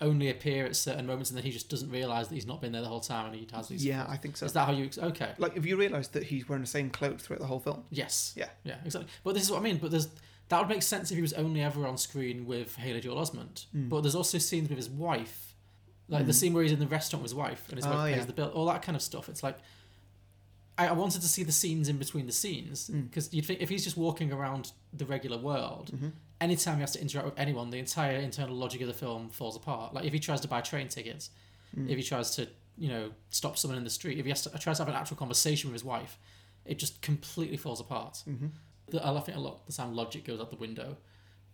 only 0.00 0.28
appear 0.28 0.66
at 0.66 0.76
certain 0.76 1.06
moments 1.06 1.30
and 1.30 1.36
then 1.38 1.44
he 1.44 1.50
just 1.50 1.70
doesn't 1.70 1.90
realize 1.90 2.28
that 2.28 2.34
he's 2.34 2.46
not 2.46 2.60
been 2.60 2.72
there 2.72 2.82
the 2.82 2.88
whole 2.88 3.00
time 3.00 3.26
and 3.26 3.34
he 3.34 3.46
has 3.52 3.68
these? 3.68 3.84
Yeah, 3.84 4.04
I 4.08 4.16
think 4.16 4.36
so. 4.36 4.44
Is 4.46 4.52
that 4.52 4.66
how 4.66 4.72
you? 4.72 4.90
Okay. 4.98 5.30
Like, 5.38 5.56
if 5.56 5.64
you 5.64 5.76
realized 5.76 6.12
that 6.12 6.24
he's 6.24 6.48
wearing 6.48 6.62
the 6.62 6.68
same 6.68 6.90
clothes 6.90 7.22
throughout 7.22 7.40
the 7.40 7.46
whole 7.46 7.60
film. 7.60 7.84
Yes. 7.90 8.34
Yeah. 8.36 8.48
Yeah. 8.64 8.76
Exactly. 8.84 9.10
But 9.24 9.34
this 9.34 9.42
is 9.44 9.50
what 9.50 9.60
I 9.60 9.62
mean. 9.62 9.78
But 9.78 9.90
there's 9.90 10.08
that 10.48 10.60
would 10.60 10.68
make 10.68 10.82
sense 10.82 11.10
if 11.10 11.16
he 11.16 11.22
was 11.22 11.32
only 11.32 11.60
ever 11.62 11.86
on 11.86 11.96
screen 11.98 12.46
with 12.46 12.76
Haley 12.76 13.00
Joel 13.00 13.16
Osment. 13.16 13.66
Hmm. 13.72 13.88
But 13.88 14.02
there's 14.02 14.14
also 14.14 14.38
scenes 14.38 14.68
with 14.68 14.78
his 14.78 14.88
wife, 14.90 15.54
like 16.08 16.26
the 16.26 16.32
scene 16.32 16.52
where 16.52 16.62
he's 16.62 16.72
in 16.72 16.78
the 16.78 16.86
restaurant 16.86 17.22
with 17.22 17.30
his 17.30 17.34
wife 17.34 17.64
and 17.70 17.78
his 17.78 17.86
Oh, 17.86 17.90
wife 17.90 18.12
pays 18.12 18.20
yeah. 18.20 18.26
the 18.26 18.32
bill, 18.32 18.48
all 18.48 18.66
that 18.66 18.82
kind 18.82 18.94
of 18.96 19.02
stuff. 19.02 19.28
It's 19.28 19.42
like. 19.42 19.58
I 20.78 20.88
I 20.88 20.92
wanted 20.92 21.20
to 21.22 21.28
see 21.28 21.42
the 21.42 21.52
scenes 21.52 21.88
in 21.88 21.96
between 21.98 22.26
the 22.26 22.32
scenes 22.32 22.88
because 22.88 23.32
you'd 23.32 23.46
think 23.46 23.60
if 23.60 23.68
he's 23.68 23.84
just 23.84 23.96
walking 23.96 24.32
around 24.32 24.72
the 24.92 25.04
regular 25.06 25.38
world, 25.38 25.90
Mm-hmm. 25.94 26.08
anytime 26.40 26.74
he 26.76 26.80
has 26.82 26.92
to 26.92 27.00
interact 27.00 27.26
with 27.30 27.38
anyone, 27.38 27.70
the 27.70 27.78
entire 27.78 28.16
internal 28.18 28.54
logic 28.56 28.80
of 28.82 28.88
the 28.88 28.94
film 28.94 29.30
falls 29.30 29.56
apart. 29.56 29.94
Like 29.94 30.04
if 30.04 30.12
he 30.12 30.18
tries 30.18 30.40
to 30.42 30.48
buy 30.48 30.60
train 30.60 30.88
tickets, 30.88 31.30
Hmm. 31.74 31.88
if 31.90 31.96
he 31.96 32.02
tries 32.02 32.30
to 32.36 32.48
you 32.78 32.88
know 32.88 33.10
stop 33.30 33.56
someone 33.58 33.78
in 33.78 33.84
the 33.84 33.90
street, 33.90 34.18
if 34.18 34.24
he 34.24 34.30
has 34.30 34.42
to 34.42 34.50
tries 34.58 34.76
to 34.78 34.82
have 34.84 34.88
an 34.94 34.94
actual 35.00 35.16
conversation 35.16 35.68
with 35.70 35.74
his 35.74 35.84
wife, 35.84 36.18
it 36.64 36.78
just 36.78 37.00
completely 37.02 37.56
falls 37.56 37.80
apart. 37.80 38.22
Mm-hmm. 38.28 38.46
The, 38.90 39.04
I 39.06 39.20
think 39.20 39.36
a 39.38 39.40
lot 39.40 39.66
the 39.66 39.72
sound 39.72 39.96
logic 39.96 40.24
goes 40.24 40.40
out 40.40 40.50
the 40.50 40.56
window. 40.56 40.96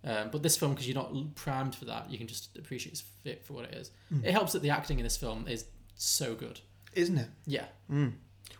Um, 0.04 0.30
but 0.32 0.42
this 0.42 0.56
film, 0.56 0.72
because 0.72 0.88
you're 0.88 0.96
not 0.96 1.14
primed 1.36 1.76
for 1.76 1.84
that, 1.84 2.10
you 2.10 2.18
can 2.18 2.26
just 2.26 2.58
appreciate 2.58 2.92
its 2.92 3.04
fit 3.22 3.44
for 3.44 3.52
what 3.52 3.64
it 3.66 3.74
is. 3.74 3.92
Hmm. 4.08 4.24
It 4.24 4.32
helps 4.32 4.52
that 4.52 4.62
the 4.62 4.70
acting 4.70 4.98
in 4.98 5.04
this 5.04 5.16
film 5.16 5.46
is 5.46 5.64
so 5.94 6.34
good. 6.34 6.58
Isn't 6.92 7.18
it? 7.18 7.28
Yeah. 7.46 7.66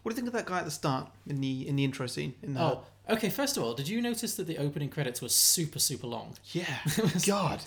What 0.03 0.11
do 0.11 0.15
you 0.15 0.17
think 0.17 0.27
of 0.29 0.33
that 0.35 0.47
guy 0.47 0.59
at 0.59 0.65
the 0.65 0.71
start 0.71 1.09
in 1.27 1.41
the 1.41 1.67
in 1.69 1.77
the 1.77 1.85
intro 1.85 2.07
scene? 2.07 2.35
In 2.43 2.55
the, 2.55 2.61
Oh, 2.61 2.81
okay. 3.11 3.31
First 3.31 3.57
of 3.57 3.63
all, 3.63 3.75
did 3.75 3.89
you 3.89 4.01
notice 4.01 4.35
that 4.35 4.47
the 4.47 4.59
opening 4.59 4.89
credits 4.89 5.23
were 5.23 5.29
super, 5.29 5.79
super 5.79 6.07
long? 6.07 6.35
yeah. 6.53 6.79
God, 7.27 7.61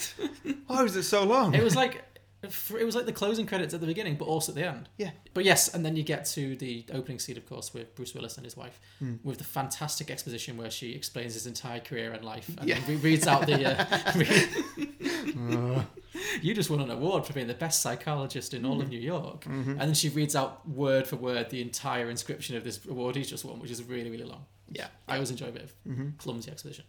why 0.67 0.83
was 0.83 0.95
it 0.95 1.03
so 1.03 1.23
long? 1.23 1.53
It 1.53 1.63
was 1.63 1.75
like 1.75 2.03
it 2.45 2.85
was 2.85 2.95
like 2.95 3.05
the 3.05 3.11
closing 3.13 3.45
credits 3.45 3.73
at 3.73 3.81
the 3.81 3.87
beginning, 3.87 4.15
but 4.15 4.25
also 4.25 4.51
at 4.51 4.55
the 4.55 4.67
end. 4.67 4.89
Yeah. 4.97 5.11
But 5.33 5.45
yes, 5.45 5.73
and 5.73 5.85
then 5.85 5.95
you 5.95 6.03
get 6.03 6.25
to 6.27 6.55
the 6.55 6.85
opening 6.93 7.19
scene, 7.19 7.37
of 7.37 7.45
course, 7.45 7.73
with 7.73 7.95
Bruce 7.95 8.13
Willis 8.13 8.37
and 8.37 8.45
his 8.45 8.55
wife, 8.57 8.79
Hmm. 8.99 9.15
with 9.23 9.37
the 9.37 9.43
fantastic 9.43 10.09
exposition 10.11 10.57
where 10.57 10.71
she 10.71 10.93
explains 10.93 11.33
his 11.33 11.45
entire 11.47 11.79
career 11.79 12.11
and 12.13 12.23
life, 12.23 12.49
and 12.57 12.67
Yeah. 12.67 12.79
then 12.79 12.87
re- 12.89 12.95
reads 12.97 13.27
out 13.27 13.45
the. 13.45 13.65
Uh, 13.65 14.13
you 16.41 16.53
just 16.53 16.69
won 16.69 16.81
an 16.81 16.91
award 16.91 17.25
for 17.25 17.33
being 17.33 17.47
the 17.47 17.53
best 17.53 17.81
psychologist 17.81 18.53
in 18.53 18.61
Hmm. 18.61 18.69
all 18.71 18.81
of 18.81 18.89
New 18.89 18.99
York, 18.99 19.45
Mm-hmm. 19.45 19.71
and 19.71 19.79
then 19.81 19.93
she 19.93 20.09
reads 20.09 20.35
out 20.35 20.67
word 20.67 21.07
for 21.07 21.15
word 21.17 21.49
the 21.49 21.61
entire 21.61 22.09
inscription 22.09 22.55
of 22.55 22.63
this 22.63 22.83
award 22.85 23.15
he's 23.15 23.29
just 23.29 23.45
won, 23.45 23.59
which 23.59 23.71
is 23.71 23.83
really, 23.83 24.09
really 24.09 24.23
long. 24.25 24.45
Yeah, 24.71 24.87
I 25.07 25.15
always 25.15 25.31
enjoy 25.31 25.47
a 25.47 25.51
bit 25.51 25.63
of 25.63 25.73
Mm-hmm. 25.87 26.09
clumsy 26.17 26.51
exposition. 26.51 26.85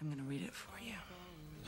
I'm 0.00 0.08
going 0.08 0.18
to 0.18 0.24
read 0.24 0.42
it 0.42 0.52
for 0.54 0.72
you. 0.84 0.94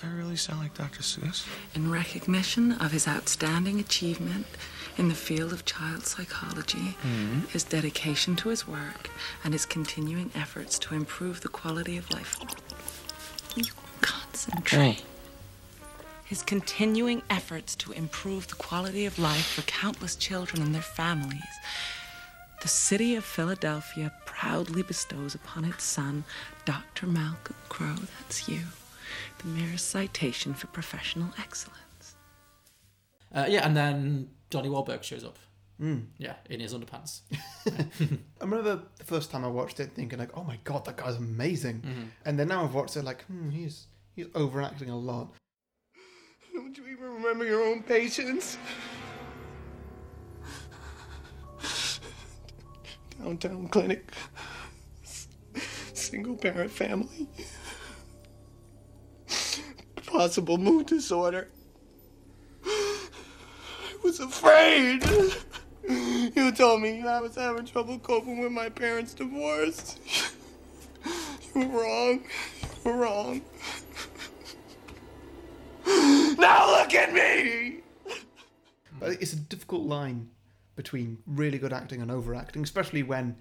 I 0.03 0.09
really 0.09 0.37
sound 0.37 0.61
like 0.61 0.75
Dr. 0.75 1.03
Seuss. 1.03 1.47
In 1.75 1.91
recognition 1.91 2.73
of 2.73 2.93
his 2.93 3.07
outstanding 3.09 3.81
achievement 3.81 4.47
in 4.99 5.09
the 5.09 5.15
field 5.15 5.53
of 5.53 5.65
child 5.65 6.07
psychology, 6.07 6.97
mm-hmm. 7.03 7.47
his 7.49 7.65
dedication 7.65 8.37
to 8.37 8.49
his 8.49 8.67
work, 8.67 9.11
and 9.43 9.53
his 9.53 9.67
continuing 9.67 10.31
efforts 10.35 10.79
to 10.81 10.95
improve 10.95 11.41
the 11.41 11.49
quality 11.49 11.97
of 11.97 12.11
life. 12.11 12.39
Concentrate. 14.01 15.03
His 16.25 16.43
continuing 16.43 17.23
efforts 17.31 17.77
to 17.77 17.93
improve 17.93 18.49
the 18.49 18.55
quality 18.57 19.07
of 19.07 19.19
life 19.19 19.47
for 19.47 19.63
countless 19.63 20.17
children 20.17 20.63
and 20.63 20.75
their 20.75 20.83
families. 20.83 21.43
The 22.63 22.69
city 22.69 23.15
of 23.15 23.25
Philadelphia 23.25 24.13
proudly 24.25 24.83
bestows 24.83 25.35
upon 25.35 25.65
its 25.65 25.85
son, 25.85 26.25
Dr. 26.65 27.07
Malcolm 27.07 27.57
Crowe, 27.69 27.95
that's 28.21 28.49
you, 28.49 28.61
the 29.39 29.49
Mayor's 29.49 29.83
citation 29.83 30.55
for 30.55 30.67
professional 30.69 31.31
excellence. 31.39 32.17
Uh, 33.35 33.47
yeah, 33.49 33.67
and 33.67 33.77
then 33.77 34.31
Donnie 34.51 34.69
Wahlberg 34.69 35.03
shows 35.03 35.25
up. 35.25 35.39
Mm. 35.81 36.07
Yeah, 36.19 36.35
in 36.49 36.61
his 36.61 36.73
underpants. 36.73 37.23
I 37.67 38.45
remember 38.45 38.77
the 38.99 39.05
first 39.05 39.33
time 39.33 39.45
I 39.45 39.49
watched 39.49 39.81
it 39.81 39.93
thinking 39.93 40.21
like, 40.21 40.37
oh 40.37 40.45
my 40.45 40.59
god, 40.63 40.85
that 40.85 40.97
guy's 40.97 41.17
amazing. 41.17 41.81
Mm-hmm. 41.81 42.03
And 42.25 42.39
then 42.39 42.49
now 42.49 42.63
I've 42.65 42.75
watched 42.75 42.97
it 42.97 43.05
like, 43.05 43.25
hmm, 43.25 43.51
he's 43.51 43.89
he's 44.15 44.27
overacting 44.37 44.91
a 44.91 44.97
lot. 44.97 45.35
Don't 46.53 46.79
you 46.79 46.87
even 46.87 47.15
remember 47.15 47.45
your 47.45 47.65
own 47.65 47.83
patients? 47.83 48.57
Downtown 53.19 53.69
clinic. 53.69 54.13
Single 55.93 56.37
parent 56.37 56.71
family. 56.71 57.29
Possible 60.15 60.59
mood 60.59 60.87
disorder. 60.87 61.49
I 62.65 63.09
was 64.05 64.21
afraid. 64.21 65.03
You 65.89 66.53
told 66.53 66.83
me 66.83 67.03
I 67.03 67.21
was 67.21 67.35
having 67.35 67.67
trouble 67.67 67.99
coping 67.99 68.39
with 68.39 68.53
my 68.53 68.69
parents' 68.69 69.13
divorce. 69.13 69.97
You 71.53 71.67
were 71.67 71.83
wrong. 71.83 72.23
You 72.85 72.93
were 72.93 72.97
wrong. 72.97 73.43
Now 76.39 76.71
look 76.79 76.95
at 76.95 77.13
me! 77.13 77.81
It's 79.03 79.33
a 79.33 79.37
difficult 79.37 79.83
line 79.83 80.31
between 80.77 81.19
really 81.27 81.59
good 81.59 81.73
acting 81.73 82.01
and 82.01 82.13
overacting, 82.13 82.63
especially 82.63 83.03
when 83.03 83.35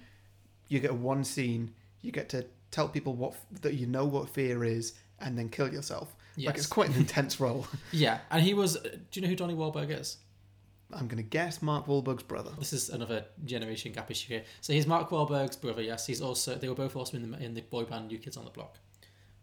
you 0.69 0.79
get 0.79 0.95
one 0.95 1.23
scene, 1.23 1.75
you 2.01 2.11
get 2.11 2.29
to 2.29 2.47
tell 2.71 2.89
people 2.89 3.13
what 3.13 3.35
that 3.61 3.75
you 3.75 3.85
know 3.85 4.05
what 4.05 4.27
fear 4.27 4.63
is, 4.63 4.93
and 5.19 5.37
then 5.37 5.49
kill 5.49 5.71
yourself. 5.71 6.15
Like 6.37 6.57
it's 6.57 6.67
quite 6.67 6.89
an 6.89 6.95
intense 6.95 7.39
role. 7.39 7.67
Yeah, 7.91 8.19
and 8.31 8.43
he 8.43 8.53
was. 8.53 8.77
Do 8.77 8.89
you 9.13 9.21
know 9.21 9.27
who 9.27 9.35
Donnie 9.35 9.53
Wahlberg 9.53 9.89
is? 9.99 10.17
I'm 10.91 11.07
gonna 11.07 11.23
guess 11.23 11.61
Mark 11.61 11.87
Wahlberg's 11.87 12.23
brother. 12.23 12.51
This 12.57 12.73
is 12.73 12.89
another 12.89 13.25
generation 13.45 13.91
gap 13.91 14.11
issue 14.11 14.29
here. 14.33 14.43
So 14.61 14.73
he's 14.73 14.87
Mark 14.87 15.09
Wahlberg's 15.09 15.55
brother. 15.55 15.81
Yes, 15.81 16.05
he's 16.07 16.21
also. 16.21 16.55
They 16.55 16.69
were 16.69 16.75
both 16.75 16.95
also 16.95 17.17
in 17.17 17.31
the 17.31 17.37
in 17.43 17.53
the 17.53 17.61
boy 17.61 17.83
band 17.83 18.07
New 18.07 18.17
Kids 18.17 18.37
on 18.37 18.45
the 18.45 18.51
Block. 18.51 18.77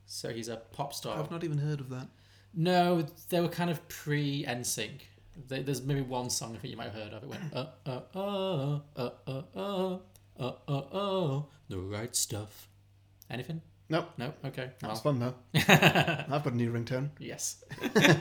So 0.06 0.30
he's 0.30 0.48
a 0.48 0.56
pop 0.56 0.92
star. 0.92 1.18
I've 1.18 1.30
not 1.30 1.44
even 1.44 1.58
heard 1.58 1.80
of 1.80 1.88
that. 1.90 2.08
No, 2.54 3.06
they 3.28 3.40
were 3.40 3.48
kind 3.48 3.70
of 3.70 3.86
pre 3.88 4.44
NSYNC. 4.44 5.02
They, 5.48 5.62
there's 5.62 5.82
maybe 5.82 6.02
one 6.02 6.28
song 6.28 6.56
I 6.56 6.58
think 6.58 6.72
you 6.72 6.76
might 6.76 6.92
have 6.92 6.94
heard 6.94 7.12
of. 7.12 7.22
It 7.22 7.28
went 7.28 7.42
uh 7.54 7.66
uh 7.86 8.00
uh 8.14 8.80
uh 8.96 9.10
uh 9.26 9.48
uh 9.56 9.98
uh 10.38 10.52
uh 10.68 10.78
uh 10.78 11.42
the 11.68 11.78
right 11.78 12.14
stuff. 12.14 12.68
Anything? 13.30 13.62
Nope. 13.90 14.08
No. 14.18 14.32
Okay. 14.46 14.70
That's 14.80 15.02
Well, 15.04 15.14
fun 15.14 15.18
though. 15.18 15.34
I've 15.54 16.44
got 16.44 16.46
a 16.46 16.56
new 16.56 16.72
ringtone. 16.72 17.10
Yes. 17.18 17.62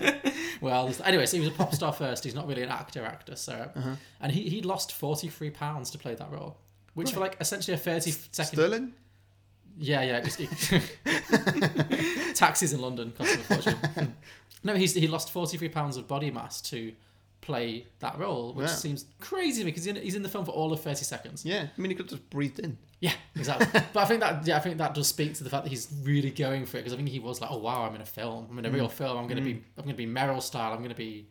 well, 0.61 0.91
anyway, 1.05 1.25
so 1.27 1.37
he 1.37 1.41
was 1.41 1.49
a 1.49 1.53
pop 1.53 1.73
star 1.75 1.93
first. 1.93 2.23
He's 2.23 2.33
not 2.35 2.47
really 2.47 2.63
an 2.63 2.69
actor 2.69 3.05
actor, 3.05 3.35
so 3.35 3.53
Uh-huh. 3.75 3.95
and 4.19 4.31
he 4.31 4.49
he 4.49 4.61
lost 4.63 4.91
forty 4.93 5.29
three 5.29 5.51
pounds 5.51 5.91
to 5.91 5.97
play 5.99 6.15
that 6.15 6.31
role, 6.31 6.57
which 6.95 7.11
for 7.13 7.19
like 7.19 7.37
essentially 7.39 7.75
a 7.75 7.77
thirty 7.77 8.11
second. 8.11 8.53
Sterling? 8.57 8.93
Yeah, 9.77 10.01
yeah. 10.01 10.19
Just, 10.19 10.39
taxis 12.35 12.73
in 12.73 12.81
London 12.81 13.11
cost 13.17 13.35
him 13.35 13.39
a 13.41 13.43
fortune. 13.43 14.15
no, 14.63 14.75
he's 14.75 14.93
he 14.93 15.07
lost 15.07 15.31
forty 15.31 15.57
three 15.57 15.69
pounds 15.69 15.97
of 15.97 16.07
body 16.07 16.31
mass 16.31 16.61
to 16.61 16.93
play 17.41 17.87
that 17.99 18.17
role, 18.19 18.53
which 18.53 18.67
Wow. 18.67 18.73
seems 18.73 19.05
crazy 19.19 19.61
to 19.61 19.65
me 19.65 19.71
because 19.71 19.85
he's 19.85 19.95
in, 19.95 20.01
he's 20.01 20.15
in 20.15 20.23
the 20.23 20.29
film 20.29 20.45
for 20.45 20.51
all 20.51 20.73
of 20.73 20.81
thirty 20.81 21.05
seconds. 21.05 21.45
Yeah, 21.45 21.67
I 21.75 21.81
mean, 21.81 21.91
he 21.91 21.95
could 21.95 22.09
have 22.09 22.19
just 22.19 22.29
breathed 22.29 22.59
in. 22.59 22.77
Yeah, 22.99 23.13
exactly. 23.35 23.67
but 23.93 23.99
I 23.99 24.05
think 24.05 24.19
that 24.21 24.45
yeah, 24.45 24.57
I 24.57 24.59
think 24.59 24.77
that 24.77 24.93
does 24.93 25.07
speak 25.07 25.33
to 25.35 25.43
the 25.43 25.49
fact 25.49 25.63
that 25.63 25.69
he's 25.69 25.87
really 26.03 26.31
going 26.31 26.65
for 26.65 26.77
it 26.77 26.81
because 26.81 26.93
I 26.93 26.97
think 26.97 27.09
he 27.09 27.19
was 27.19 27.41
like, 27.41 27.51
oh 27.51 27.57
wow, 27.57 27.83
I'm 27.83 27.95
in 27.95 28.01
a 28.01 28.05
film, 28.05 28.47
I'm 28.49 28.59
in 28.59 28.65
a 28.65 28.69
mm. 28.69 28.75
real 28.75 28.89
film, 28.89 29.17
I'm 29.17 29.27
gonna 29.27 29.41
be 29.41 29.55
mm. 29.55 29.61
I'm 29.77 29.85
gonna 29.85 29.95
be 29.95 30.07
Meryl 30.07 30.41
style, 30.41 30.73
I'm 30.73 30.81
gonna 30.81 30.95
be 30.95 31.29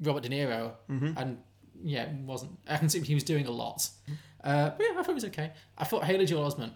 Robert 0.00 0.22
De 0.22 0.28
Niro, 0.28 0.72
mm-hmm. 0.90 1.12
and 1.16 1.38
yeah, 1.82 2.04
it 2.04 2.14
wasn't. 2.24 2.58
I 2.68 2.76
can 2.76 2.88
see 2.88 3.00
he 3.00 3.14
was 3.14 3.24
doing 3.24 3.46
a 3.46 3.50
lot. 3.50 3.88
Uh, 4.42 4.70
but 4.70 4.80
yeah, 4.80 4.98
I 4.98 5.02
thought 5.02 5.10
it 5.10 5.14
was 5.14 5.24
okay. 5.26 5.52
I 5.76 5.84
thought 5.84 6.04
Haley 6.04 6.26
Joel 6.26 6.50
Osment 6.50 6.72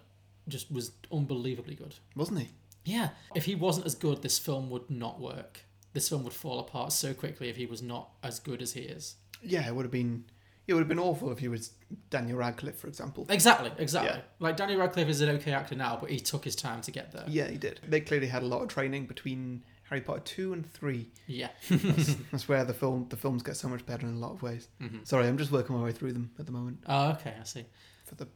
just 0.48 0.70
was 0.72 0.92
unbelievably 1.12 1.76
good. 1.76 1.94
Wasn't 2.16 2.38
he? 2.40 2.48
Yeah, 2.84 3.10
if 3.34 3.44
he 3.44 3.54
wasn't 3.54 3.86
as 3.86 3.94
good, 3.94 4.22
this 4.22 4.38
film 4.38 4.70
would 4.70 4.90
not 4.90 5.20
work. 5.20 5.60
This 5.92 6.08
film 6.08 6.22
would 6.24 6.32
fall 6.32 6.60
apart 6.60 6.92
so 6.92 7.12
quickly 7.14 7.48
if 7.48 7.56
he 7.56 7.66
was 7.66 7.82
not 7.82 8.10
as 8.22 8.38
good 8.38 8.62
as 8.62 8.72
he 8.74 8.82
is. 8.82 9.16
Yeah, 9.42 9.66
it 9.66 9.74
would 9.74 9.84
have 9.84 9.92
been. 9.92 10.24
It 10.68 10.74
would 10.74 10.80
have 10.80 10.88
been 10.88 11.00
awful 11.00 11.32
if 11.32 11.40
he 11.40 11.48
was 11.48 11.72
Daniel 12.10 12.38
Radcliffe, 12.38 12.78
for 12.78 12.86
example. 12.86 13.26
Exactly, 13.28 13.72
exactly. 13.78 14.12
Yeah. 14.16 14.22
Like 14.38 14.56
Daniel 14.56 14.78
Radcliffe 14.78 15.08
is 15.08 15.20
an 15.20 15.30
okay 15.30 15.52
actor 15.52 15.74
now, 15.74 15.98
but 16.00 16.10
he 16.10 16.20
took 16.20 16.44
his 16.44 16.54
time 16.54 16.80
to 16.82 16.92
get 16.92 17.10
there. 17.10 17.24
Yeah, 17.26 17.48
he 17.48 17.56
did. 17.56 17.80
They 17.88 18.00
clearly 18.00 18.28
had 18.28 18.42
a 18.44 18.46
lot 18.46 18.62
of 18.62 18.68
training 18.68 19.06
between 19.06 19.64
Harry 19.88 20.00
Potter 20.00 20.20
two 20.20 20.52
and 20.52 20.70
three. 20.72 21.10
Yeah. 21.26 21.48
That's 21.70 22.46
where 22.48 22.64
the 22.64 22.74
film 22.74 23.06
the 23.08 23.16
films 23.16 23.42
get 23.42 23.56
so 23.56 23.66
much 23.68 23.84
better 23.84 24.06
in 24.06 24.14
a 24.14 24.18
lot 24.18 24.32
of 24.32 24.42
ways. 24.42 24.68
Mm-hmm. 24.80 24.98
Sorry, 25.02 25.26
I'm 25.26 25.38
just 25.38 25.50
working 25.50 25.74
my 25.74 25.82
way 25.82 25.90
through 25.92 26.12
them 26.12 26.30
at 26.38 26.46
the 26.46 26.52
moment 26.52 26.78
Oh, 26.86 27.10
okay, 27.12 27.34
I 27.40 27.44
see. 27.44 27.64
for 28.04 28.14
the 28.14 28.28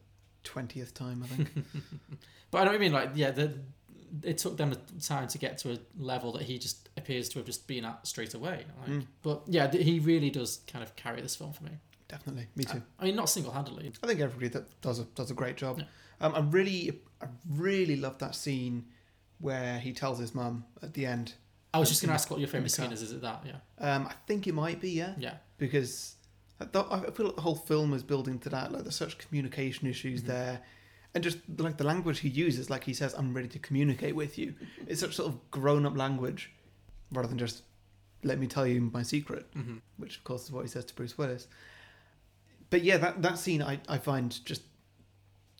twentieth 0.43 0.93
time, 0.93 1.23
I 1.23 1.27
think. 1.27 1.49
But 2.51 2.61
I 2.67 2.71
don't 2.71 2.79
mean. 2.79 2.91
Like, 2.93 3.11
yeah, 3.15 3.31
the, 3.31 3.53
it 4.23 4.37
took 4.37 4.57
them 4.57 4.71
a 4.73 4.99
time 5.01 5.27
to 5.27 5.37
get 5.37 5.57
to 5.59 5.73
a 5.73 5.77
level 5.97 6.31
that 6.33 6.43
he 6.43 6.57
just 6.57 6.89
appears 6.97 7.29
to 7.29 7.39
have 7.39 7.45
just 7.45 7.67
been 7.67 7.85
at 7.85 8.05
straight 8.07 8.33
away. 8.33 8.65
Like, 8.87 9.01
But 9.21 9.43
yeah, 9.47 9.71
he 9.71 9.99
really 9.99 10.29
does 10.29 10.59
kind 10.67 10.83
of 10.83 10.95
carry 10.95 11.21
this 11.21 11.35
film 11.35 11.53
for 11.53 11.63
me. 11.63 11.71
Definitely, 12.07 12.47
me 12.55 12.63
too. 12.65 12.81
I 12.99 13.05
mean, 13.05 13.15
not 13.15 13.29
single 13.29 13.51
handedly. 13.51 13.91
I 14.03 14.07
think 14.07 14.19
everybody 14.19 14.49
that 14.49 14.81
does 14.81 14.99
a 14.99 15.05
does 15.15 15.31
a 15.31 15.33
great 15.33 15.57
job. 15.57 15.79
Yeah. 15.79 15.85
Um, 16.21 16.35
I 16.35 16.39
really, 16.39 17.01
I 17.21 17.25
really 17.49 17.95
love 17.95 18.19
that 18.19 18.35
scene 18.35 18.85
where 19.39 19.79
he 19.79 19.91
tells 19.91 20.19
his 20.19 20.33
mum 20.35 20.65
at 20.81 20.93
the 20.93 21.05
end. 21.05 21.33
I 21.73 21.79
was 21.79 21.89
just 21.89 22.01
going 22.01 22.07
to 22.09 22.13
ask 22.13 22.29
what 22.31 22.39
your 22.39 22.47
favorite 22.47 22.69
scene 22.71 22.91
is. 22.93 23.01
Is 23.01 23.11
it 23.11 23.21
that? 23.21 23.43
Yeah. 23.45 23.55
Um, 23.95 24.07
I 24.07 24.13
think 24.27 24.47
it 24.47 24.53
might 24.53 24.79
be, 24.79 24.91
yeah, 24.91 25.13
Yeah. 25.17 25.33
because 25.57 26.15
I, 26.61 26.63
thought, 26.65 26.87
I 26.89 27.11
feel 27.11 27.25
like 27.25 27.35
the 27.35 27.41
whole 27.41 27.55
film 27.55 27.93
is 27.93 28.01
building 28.01 28.39
to 28.39 28.49
that. 28.49 28.71
Like 28.71 28.83
there's 28.83 28.95
such 28.95 29.17
communication 29.17 29.85
issues 29.89 30.21
Mm-hmm. 30.21 30.29
there, 30.31 30.61
and 31.15 31.23
just 31.23 31.39
like 31.57 31.77
the 31.77 31.83
language 31.85 32.19
he 32.19 32.29
uses, 32.29 32.69
like 32.69 32.83
he 32.83 32.93
says, 32.93 33.13
"I'm 33.17 33.33
ready 33.33 33.47
to 33.47 33.59
communicate 33.59 34.15
with 34.15 34.37
you." 34.37 34.53
It's 34.87 34.99
such 35.01 35.15
sort 35.15 35.29
of 35.29 35.49
grown 35.49 35.85
up 35.87 35.97
language, 35.97 36.51
rather 37.11 37.27
than 37.27 37.37
just 37.39 37.63
"Let 38.23 38.37
me 38.37 38.45
tell 38.47 38.67
you 38.67 38.81
my 38.81 39.01
secret," 39.01 39.51
Mm-hmm. 39.55 39.77
which 39.97 40.17
of 40.17 40.23
course 40.23 40.43
is 40.43 40.51
what 40.51 40.61
he 40.63 40.67
says 40.69 40.85
to 40.85 40.93
Bruce 40.93 41.17
Willis. 41.17 41.47
But 42.69 42.83
yeah, 42.83 42.97
that 42.97 43.21
that 43.21 43.39
scene 43.39 43.61
I, 43.63 43.79
I 43.87 43.97
find 43.97 44.43
just 44.45 44.61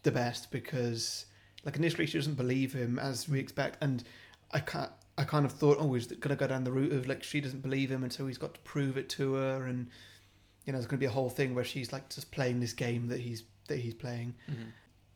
the 0.03 0.11
best 0.11 0.51
because 0.51 1.25
like 1.63 1.77
initially 1.77 2.05
she 2.05 2.17
doesn't 2.17 2.35
believe 2.35 2.73
him 2.73 2.99
as 2.99 3.27
we 3.29 3.39
expect, 3.39 3.77
and 3.81 4.03
I 4.51 4.59
can't. 4.59 4.91
I 5.17 5.23
kind 5.23 5.45
of 5.45 5.53
thought, 5.53 5.77
oh, 5.79 5.93
he's 5.93 6.07
gonna 6.07 6.35
go 6.35 6.45
down 6.47 6.65
the 6.65 6.73
route 6.73 6.91
of 6.91 7.07
like 7.07 7.23
she 7.23 7.39
doesn't 7.39 7.61
believe 7.61 7.89
him, 7.89 8.03
and 8.03 8.11
so 8.11 8.27
he's 8.27 8.37
got 8.37 8.53
to 8.55 8.59
prove 8.61 8.97
it 8.97 9.07
to 9.09 9.35
her, 9.35 9.65
and 9.65 9.87
you 10.65 10.73
know, 10.73 10.77
there's 10.79 10.87
gonna 10.87 10.99
be 10.99 11.05
a 11.05 11.11
whole 11.11 11.29
thing 11.29 11.55
where 11.55 11.63
she's 11.63 11.93
like 11.93 12.09
just 12.09 12.31
playing 12.31 12.59
this 12.59 12.73
game 12.73 13.07
that 13.07 13.21
he's 13.21 13.43
that 13.69 13.77
he's 13.79 13.93
playing, 13.93 14.35
Mm-hmm. 14.51 14.69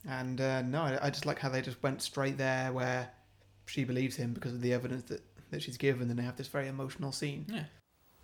And 0.08 0.40
uh, 0.40 0.62
no, 0.62 0.82
I, 0.82 1.08
I 1.08 1.10
just 1.10 1.26
like 1.26 1.40
how 1.40 1.50
they 1.50 1.62
just 1.62 1.82
went 1.84 2.02
straight 2.02 2.38
there 2.38 2.72
where 2.72 3.10
she 3.66 3.84
believes 3.84 4.16
him 4.16 4.34
because 4.34 4.54
of 4.54 4.62
the 4.62 4.74
evidence 4.74 5.04
that 5.04 5.22
that 5.52 5.64
she's 5.64 5.78
given, 5.78 6.10
and 6.10 6.20
they 6.20 6.24
have 6.24 6.38
this 6.38 6.48
very 6.48 6.68
emotional 6.68 7.12
scene. 7.12 7.46
Yeah. 7.50 7.64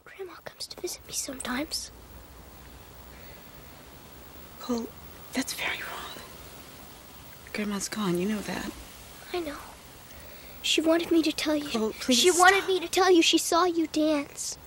Grandma 0.03 0.34
comes 0.46 0.67
to 0.67 0.79
visit 0.79 1.05
me 1.08 1.13
sometimes. 1.13 1.91
Cole, 4.60 4.88
that's 5.34 5.53
very 5.53 5.77
wrong. 5.77 6.22
Grandma's 7.53 7.89
gone, 7.89 8.20
you 8.20 8.27
know 8.27 8.41
that. 8.41 8.72
I 9.34 9.39
know. 9.39 9.58
She 10.62 10.82
wanted 10.82 11.12
me 11.12 11.22
to 11.24 11.32
tell 11.32 11.55
you. 11.55 11.70
Oh, 11.75 11.94
please 12.00 12.20
she 12.20 12.32
wanted 12.32 12.67
me 12.67 12.79
to 12.79 12.88
tell 12.88 13.12
you 13.12 13.22
she 13.22 13.38
saw 13.38 13.65
you 13.65 13.88
dance. 13.88 14.58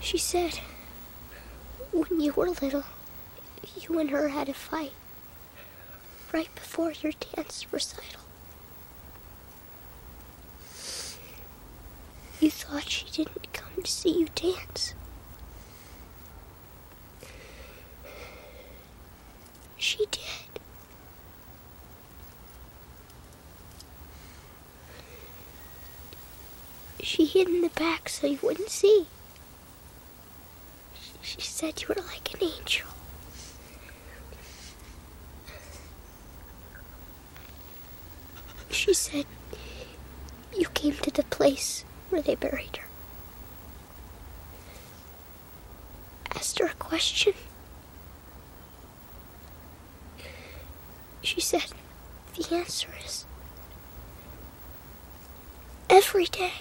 She 0.00 0.18
said, 0.18 0.60
when 1.92 2.20
you 2.20 2.32
were 2.32 2.48
little, 2.48 2.84
you 3.80 3.98
and 3.98 4.10
her 4.10 4.28
had 4.28 4.48
a 4.48 4.54
fight. 4.54 4.92
Right 6.32 6.52
before 6.54 6.92
your 6.92 7.12
dance 7.34 7.66
recital. 7.72 8.20
You 12.40 12.50
thought 12.50 12.88
she 12.88 13.06
didn't 13.10 13.52
come 13.52 13.82
to 13.82 13.90
see 13.90 14.18
you 14.18 14.28
dance. 14.34 14.94
She 19.76 20.06
did. 20.10 20.60
She 27.02 27.24
hid 27.26 27.48
in 27.48 27.60
the 27.62 27.68
back 27.68 28.08
so 28.08 28.26
you 28.26 28.38
wouldn't 28.42 28.70
see. 28.70 29.06
She, 31.20 31.40
said 31.40 31.80
you 31.82 31.88
were 31.88 32.02
like 32.02 32.34
an 32.34 32.42
angel. 32.42 32.88
She 38.72 38.94
said 38.94 39.26
you 40.56 40.66
came 40.70 40.94
to 40.96 41.10
the 41.10 41.22
place 41.24 41.84
where 42.10 42.22
they 42.22 42.34
buried 42.34 42.76
her. 42.78 42.88
Asked 46.34 46.58
her 46.58 46.66
a 46.66 46.74
question. 46.74 47.34
She 51.22 51.40
said 51.40 51.66
the 52.36 52.54
answer 52.56 52.88
is 53.04 53.24
every 55.88 56.26
day. 56.26 56.52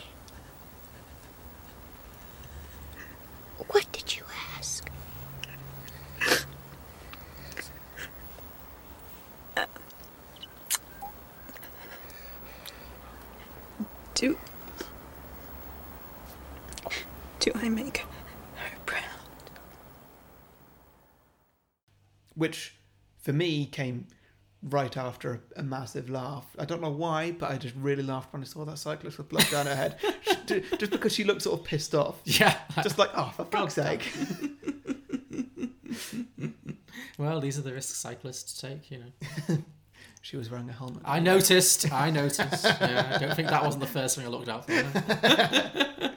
What 3.70 3.92
did 3.92 4.16
you 4.18 4.24
ask? 4.58 4.90
Do. 14.14 14.38
Do 17.42 17.52
I 17.56 17.68
make 17.70 17.98
her 17.98 18.08
proud? 18.86 19.02
which 22.36 22.76
for 23.20 23.34
me 23.34 23.66
came 23.66 24.08
right 24.64 24.96
after 24.96 25.34
a, 25.34 25.60
a 25.60 25.64
massive 25.64 26.10
laugh. 26.10 26.46
I 26.58 26.66
don't 26.66 26.82
know 26.82 26.92
why, 26.92 27.32
but 27.32 27.52
I 27.52 27.58
just 27.58 27.76
really 27.76 28.04
laughed 28.04 28.32
when 28.32 28.42
I 28.42 28.46
saw 28.46 28.64
that 28.66 28.78
cyclist 28.78 29.18
with 29.18 29.28
blood 29.30 29.48
down 29.52 29.66
her 29.66 29.76
head, 29.76 29.98
just 30.78 30.92
because 30.92 31.14
she 31.14 31.24
looked 31.24 31.42
sort 31.42 31.60
of 31.60 31.66
pissed 31.66 31.94
off. 31.96 32.22
Yeah. 32.26 32.58
Just 32.84 32.98
like, 32.98 33.10
oh, 33.16 33.34
for 33.36 33.46
fuck's 33.46 33.74
sake. 33.74 34.12
Well, 37.18 37.40
these 37.40 37.60
are 37.60 37.62
the 37.62 37.72
risks 37.72 37.98
cyclists 38.00 38.60
take, 38.60 38.90
you 38.90 38.98
know. 39.00 39.58
She 40.24 40.38
was 40.38 40.50
wearing 40.52 40.70
a 40.70 40.74
helmet. 40.74 41.02
I 41.04 41.20
noticed. 41.20 41.92
I 41.92 42.12
noticed. 42.12 42.64
Yeah, 42.64 43.12
I 43.16 43.18
don't 43.18 43.36
think 43.36 43.50
that 43.50 43.64
wasn't 43.64 43.82
the 43.82 43.90
first 43.90 44.16
thing 44.16 44.26
I 44.26 44.30
looked 44.30 44.50
out 44.50 44.66
for. 44.68 46.12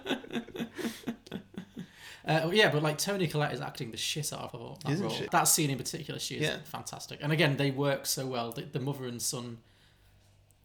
Uh, 2.26 2.50
yeah, 2.52 2.70
but 2.70 2.82
like 2.82 2.96
Toni 2.98 3.26
Collette 3.26 3.52
is 3.52 3.60
acting 3.60 3.90
the 3.90 3.96
shit 3.98 4.32
out 4.32 4.54
of 4.54 4.82
that 4.84 4.92
Isn't 4.92 5.06
role. 5.06 5.14
she? 5.14 5.26
That 5.30 5.44
scene 5.44 5.68
in 5.70 5.76
particular, 5.78 6.18
she 6.18 6.36
is 6.36 6.42
Yeah. 6.42 6.56
fantastic. 6.64 7.18
And 7.22 7.32
again, 7.32 7.56
they 7.58 7.70
work 7.70 8.06
so 8.06 8.26
well. 8.26 8.50
The, 8.52 8.62
the 8.62 8.80
mother 8.80 9.04
and 9.04 9.20
son 9.20 9.58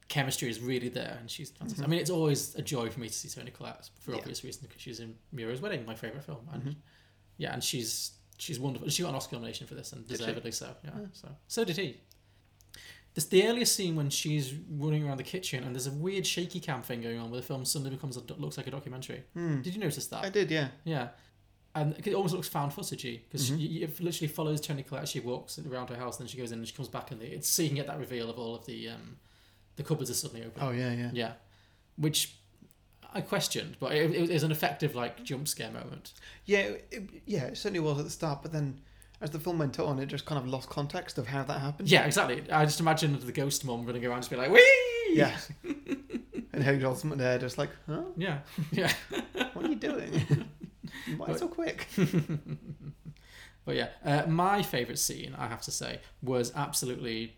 chemistry 0.08 0.50
is 0.50 0.60
really 0.60 0.90
there, 0.90 1.18
and 1.20 1.30
she's 1.30 1.50
fantastic. 1.52 1.86
I 1.86 1.90
mean, 1.90 2.00
it's 2.00 2.10
always 2.10 2.56
a 2.56 2.62
joy 2.62 2.90
for 2.90 3.00
me 3.00 3.08
to 3.10 3.14
see 3.14 3.28
Toni 3.30 3.52
Collette 3.52 3.90
for 4.00 4.12
Mm-hmm. 4.12 4.12
Yeah. 4.14 4.18
obvious 4.20 4.44
reasons 4.44 4.68
because 4.68 4.82
she's 4.82 5.00
in 5.00 5.16
Muriel's 5.32 5.62
Wedding, 5.62 5.86
my 5.86 5.96
favorite 5.96 6.24
film, 6.24 6.48
and 6.54 6.62
Mm-hmm. 6.64 6.72
yeah, 7.38 7.54
and 7.54 7.64
she's 7.64 8.12
she's 8.38 8.60
wonderful. 8.60 8.88
She 8.90 9.04
got 9.04 9.10
an 9.10 9.16
Oscar 9.16 9.36
nomination 9.36 9.68
for 9.68 9.76
this, 9.76 9.92
and 9.94 10.08
deservedly 10.08 10.52
so. 10.52 10.70
Yeah, 10.84 10.92
so 11.14 11.28
so 11.48 11.64
did 11.66 11.76
he. 11.78 11.98
This 13.16 13.26
the 13.26 13.46
earliest 13.48 13.76
scene 13.76 13.96
when 13.96 14.10
she's 14.10 14.54
running 14.72 15.06
around 15.06 15.18
the 15.18 15.24
kitchen, 15.24 15.64
and 15.64 15.76
there's 15.76 15.88
a 15.88 15.92
weird 15.92 16.26
shaky 16.26 16.60
cam 16.60 16.82
thing 16.84 17.02
going 17.02 17.20
on, 17.20 17.30
where 17.32 17.42
the 17.42 17.46
film 17.46 17.66
suddenly 17.66 17.94
becomes 17.96 18.18
a, 18.18 18.22
looks 18.38 18.56
like 18.58 18.68
a 18.68 18.72
documentary. 18.72 19.24
Did 19.36 19.68
you 19.76 19.80
notice 19.80 20.08
that? 20.08 20.24
I 20.24 20.30
did, 20.30 20.50
yeah. 20.50 20.70
Yeah. 20.86 21.10
And 21.82 21.96
it 22.08 22.14
almost 22.14 22.34
looks 22.34 22.48
found 22.48 22.72
footagey 22.72 23.22
because 23.30 23.52
Mm-hmm. 23.52 23.84
it 23.84 24.00
literally 24.02 24.28
follows 24.28 24.60
Toni 24.62 24.84
Collette. 24.84 25.04
as 25.04 25.10
She 25.10 25.20
walks 25.20 25.58
around 25.60 25.90
her 25.90 25.96
house, 25.96 26.18
and 26.20 26.26
then 26.28 26.32
she 26.32 26.38
goes 26.38 26.52
in 26.52 26.60
and 26.60 26.68
she 26.68 26.74
comes 26.76 26.90
back, 26.90 27.12
and 27.12 27.20
the, 27.22 27.26
it's 27.26 27.50
so 27.50 27.62
you 27.62 27.70
can 27.70 27.76
get 27.78 27.88
that 27.88 28.00
reveal 28.00 28.30
of 28.30 28.38
all 28.38 28.56
of 28.56 28.66
the 28.66 28.90
um, 28.90 29.18
the 29.76 29.84
cupboards 29.84 30.10
are 30.10 30.14
suddenly 30.16 30.46
open. 30.46 30.62
Oh, 30.64 30.72
yeah, 30.72 30.92
yeah. 30.94 31.10
Yeah, 31.14 31.32
which 31.98 32.34
I 33.14 33.22
questioned, 33.22 33.78
but 33.80 33.92
it, 33.94 34.12
it 34.14 34.30
was 34.34 34.44
an 34.44 34.52
effective 34.52 34.94
like 34.96 35.24
jump 35.24 35.48
scare 35.48 35.72
moment. 35.72 36.14
Yeah, 36.46 36.72
it, 36.92 37.10
yeah, 37.26 37.46
it 37.46 37.58
certainly 37.58 37.80
was 37.80 37.98
at 38.00 38.06
the 38.06 38.12
start, 38.12 38.42
but 38.42 38.52
then 38.52 38.82
as 39.22 39.32
the 39.32 39.40
film 39.40 39.58
went 39.60 39.80
on, 39.80 40.00
it 40.00 40.06
just 40.08 40.26
kind 40.26 40.40
of 40.40 40.48
lost 40.48 40.70
context 40.70 41.18
of 41.18 41.28
how 41.28 41.44
that 41.44 41.60
happened. 41.60 41.90
Yeah, 41.90 42.06
exactly. 42.06 42.44
I 42.52 42.66
just 42.66 42.80
imagined 42.80 43.20
the 43.22 43.32
ghost 43.32 43.66
mum 43.66 43.86
running 43.86 44.06
around 44.06 44.20
just 44.22 44.30
being 44.30 44.42
like, 44.42 44.52
wee! 44.52 45.12
Yeah. 45.14 45.36
and 46.54 46.80
Joel 46.80 46.94
Osment 46.96 47.18
there, 47.18 47.38
just 47.40 47.58
like, 47.58 47.70
huh? 47.88 48.04
Yeah. 48.16 48.40
Yeah. 48.72 48.92
What 49.54 49.66
are 49.66 49.70
you 49.70 49.76
doing? 49.76 50.46
Why 51.18 51.36
so 51.36 51.48
quick? 51.48 51.88
But 53.66 53.76
yeah, 53.76 53.90
uh, 54.04 54.26
my 54.28 54.64
favourite 54.64 54.98
scene, 54.98 55.36
I 55.38 55.48
have 55.48 55.62
to 55.64 55.72
say, 55.72 56.00
was 56.24 56.52
absolutely 56.56 57.36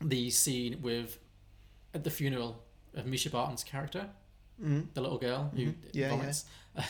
the 0.00 0.30
scene 0.30 0.80
with 0.82 1.18
at 1.94 2.02
the 2.02 2.10
funeral 2.10 2.64
of 2.94 3.04
Mischa 3.04 3.30
Barton's 3.30 3.62
character, 3.62 4.08
Mm. 4.60 4.88
the 4.94 5.00
little 5.00 5.18
girl 5.18 5.50
who 5.54 5.66
Mhm. 5.66 5.74
Yeah, 5.92 6.10
vomits. 6.10 6.44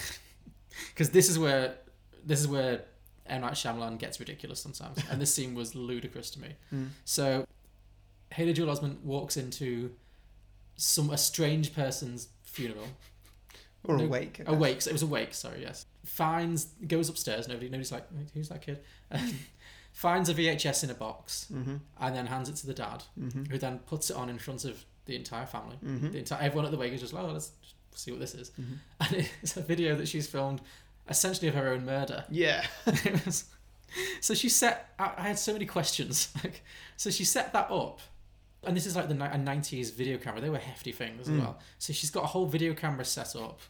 Because 0.88 1.11
this 1.11 1.29
is 1.29 1.38
where 1.38 1.76
this 2.25 2.40
is 2.40 2.47
where 2.49 2.85
M 3.26 3.40
Night 3.43 3.52
Shyamalan 3.55 3.99
gets 3.99 4.19
ridiculous 4.19 4.61
sometimes, 4.61 4.99
and 5.11 5.21
this 5.21 5.35
scene 5.35 5.55
was 5.55 5.75
ludicrous 5.75 6.31
to 6.33 6.40
me. 6.40 6.55
Mm. 6.73 6.88
So, 7.05 7.47
Haley 8.33 8.52
Joel 8.55 8.75
Osment 8.75 9.00
walks 9.02 9.37
into 9.37 9.95
some 10.76 11.11
a 11.11 11.19
strange 11.19 11.75
person's 11.75 12.29
funeral. 12.45 12.87
Or 13.84 13.96
No, 13.96 14.04
awake. 14.04 14.42
Awake. 14.46 14.82
So 14.82 14.90
it 14.90 14.92
was 14.92 15.02
awake. 15.02 15.32
Sorry. 15.34 15.62
Yes. 15.62 15.87
Finds 16.04 16.64
goes 16.87 17.08
upstairs. 17.08 17.49
Nobody. 17.49 17.68
Nobody's 17.68 17.92
like, 17.92 18.06
who's 18.34 18.49
that 18.50 18.62
kid? 18.62 18.80
finds 19.92 20.28
a 20.28 20.34
VHS 20.34 20.84
in 20.84 20.90
a 20.90 20.94
box 20.94 21.46
Mm-hmm. 21.52 21.76
and 22.00 22.14
then 22.16 22.26
hands 22.26 22.49
it 22.49 22.56
to 22.56 22.66
the 22.66 22.75
dad, 22.75 23.02
Mm-hmm. 23.18 23.44
who 23.44 23.58
then 23.58 23.78
puts 23.80 24.10
it 24.10 24.16
on 24.16 24.28
in 24.30 24.38
front 24.38 24.64
of 24.64 24.84
the 25.06 25.16
entire 25.16 25.46
family. 25.46 25.76
Mhm. 25.84 26.12
The 26.12 26.18
entire 26.18 26.42
everyone 26.42 26.64
at 26.66 26.70
the 26.70 26.76
wake 26.78 26.92
is 26.92 27.00
just 27.00 27.12
like, 27.12 27.25
oh, 27.25 27.32
let's 27.32 27.50
see 27.94 28.10
what 28.12 28.20
this 28.20 28.34
is. 28.34 28.50
Mhm. 28.60 28.76
And 29.00 29.28
it's 29.42 29.56
a 29.56 29.62
video 29.62 29.96
that 29.96 30.06
she's 30.08 30.26
filmed, 30.28 30.60
essentially 31.08 31.49
of 31.49 31.54
her 31.54 31.68
own 31.72 31.84
murder. 31.84 32.25
Yeah. 32.30 32.64
So 34.20 34.34
she 34.34 34.49
set. 34.49 34.94
I, 35.00 35.12
I 35.16 35.22
had 35.22 35.38
so 35.38 35.52
many 35.52 35.66
questions. 35.66 36.32
Like, 36.44 36.62
so 36.96 37.10
she 37.10 37.25
set 37.25 37.52
that 37.54 37.72
up. 37.72 38.00
And 38.64 38.76
this 38.76 38.85
is 38.87 38.95
like 38.95 39.09
the 39.09 39.14
ni- 39.14 39.25
a 39.25 39.38
90s 39.38 39.90
video 39.95 40.19
camera. 40.19 40.40
They 40.40 40.50
were 40.50 40.59
hefty 40.59 40.93
things 40.93 41.29
as 41.29 41.35
Mm. 41.35 41.40
well. 41.40 41.59
So 41.79 41.93
she's 41.93 42.11
got 42.11 42.25
a 42.25 42.26
whole 42.26 42.47
video 42.47 42.75
camera 42.75 43.05
set 43.05 43.35
up. 43.37 43.61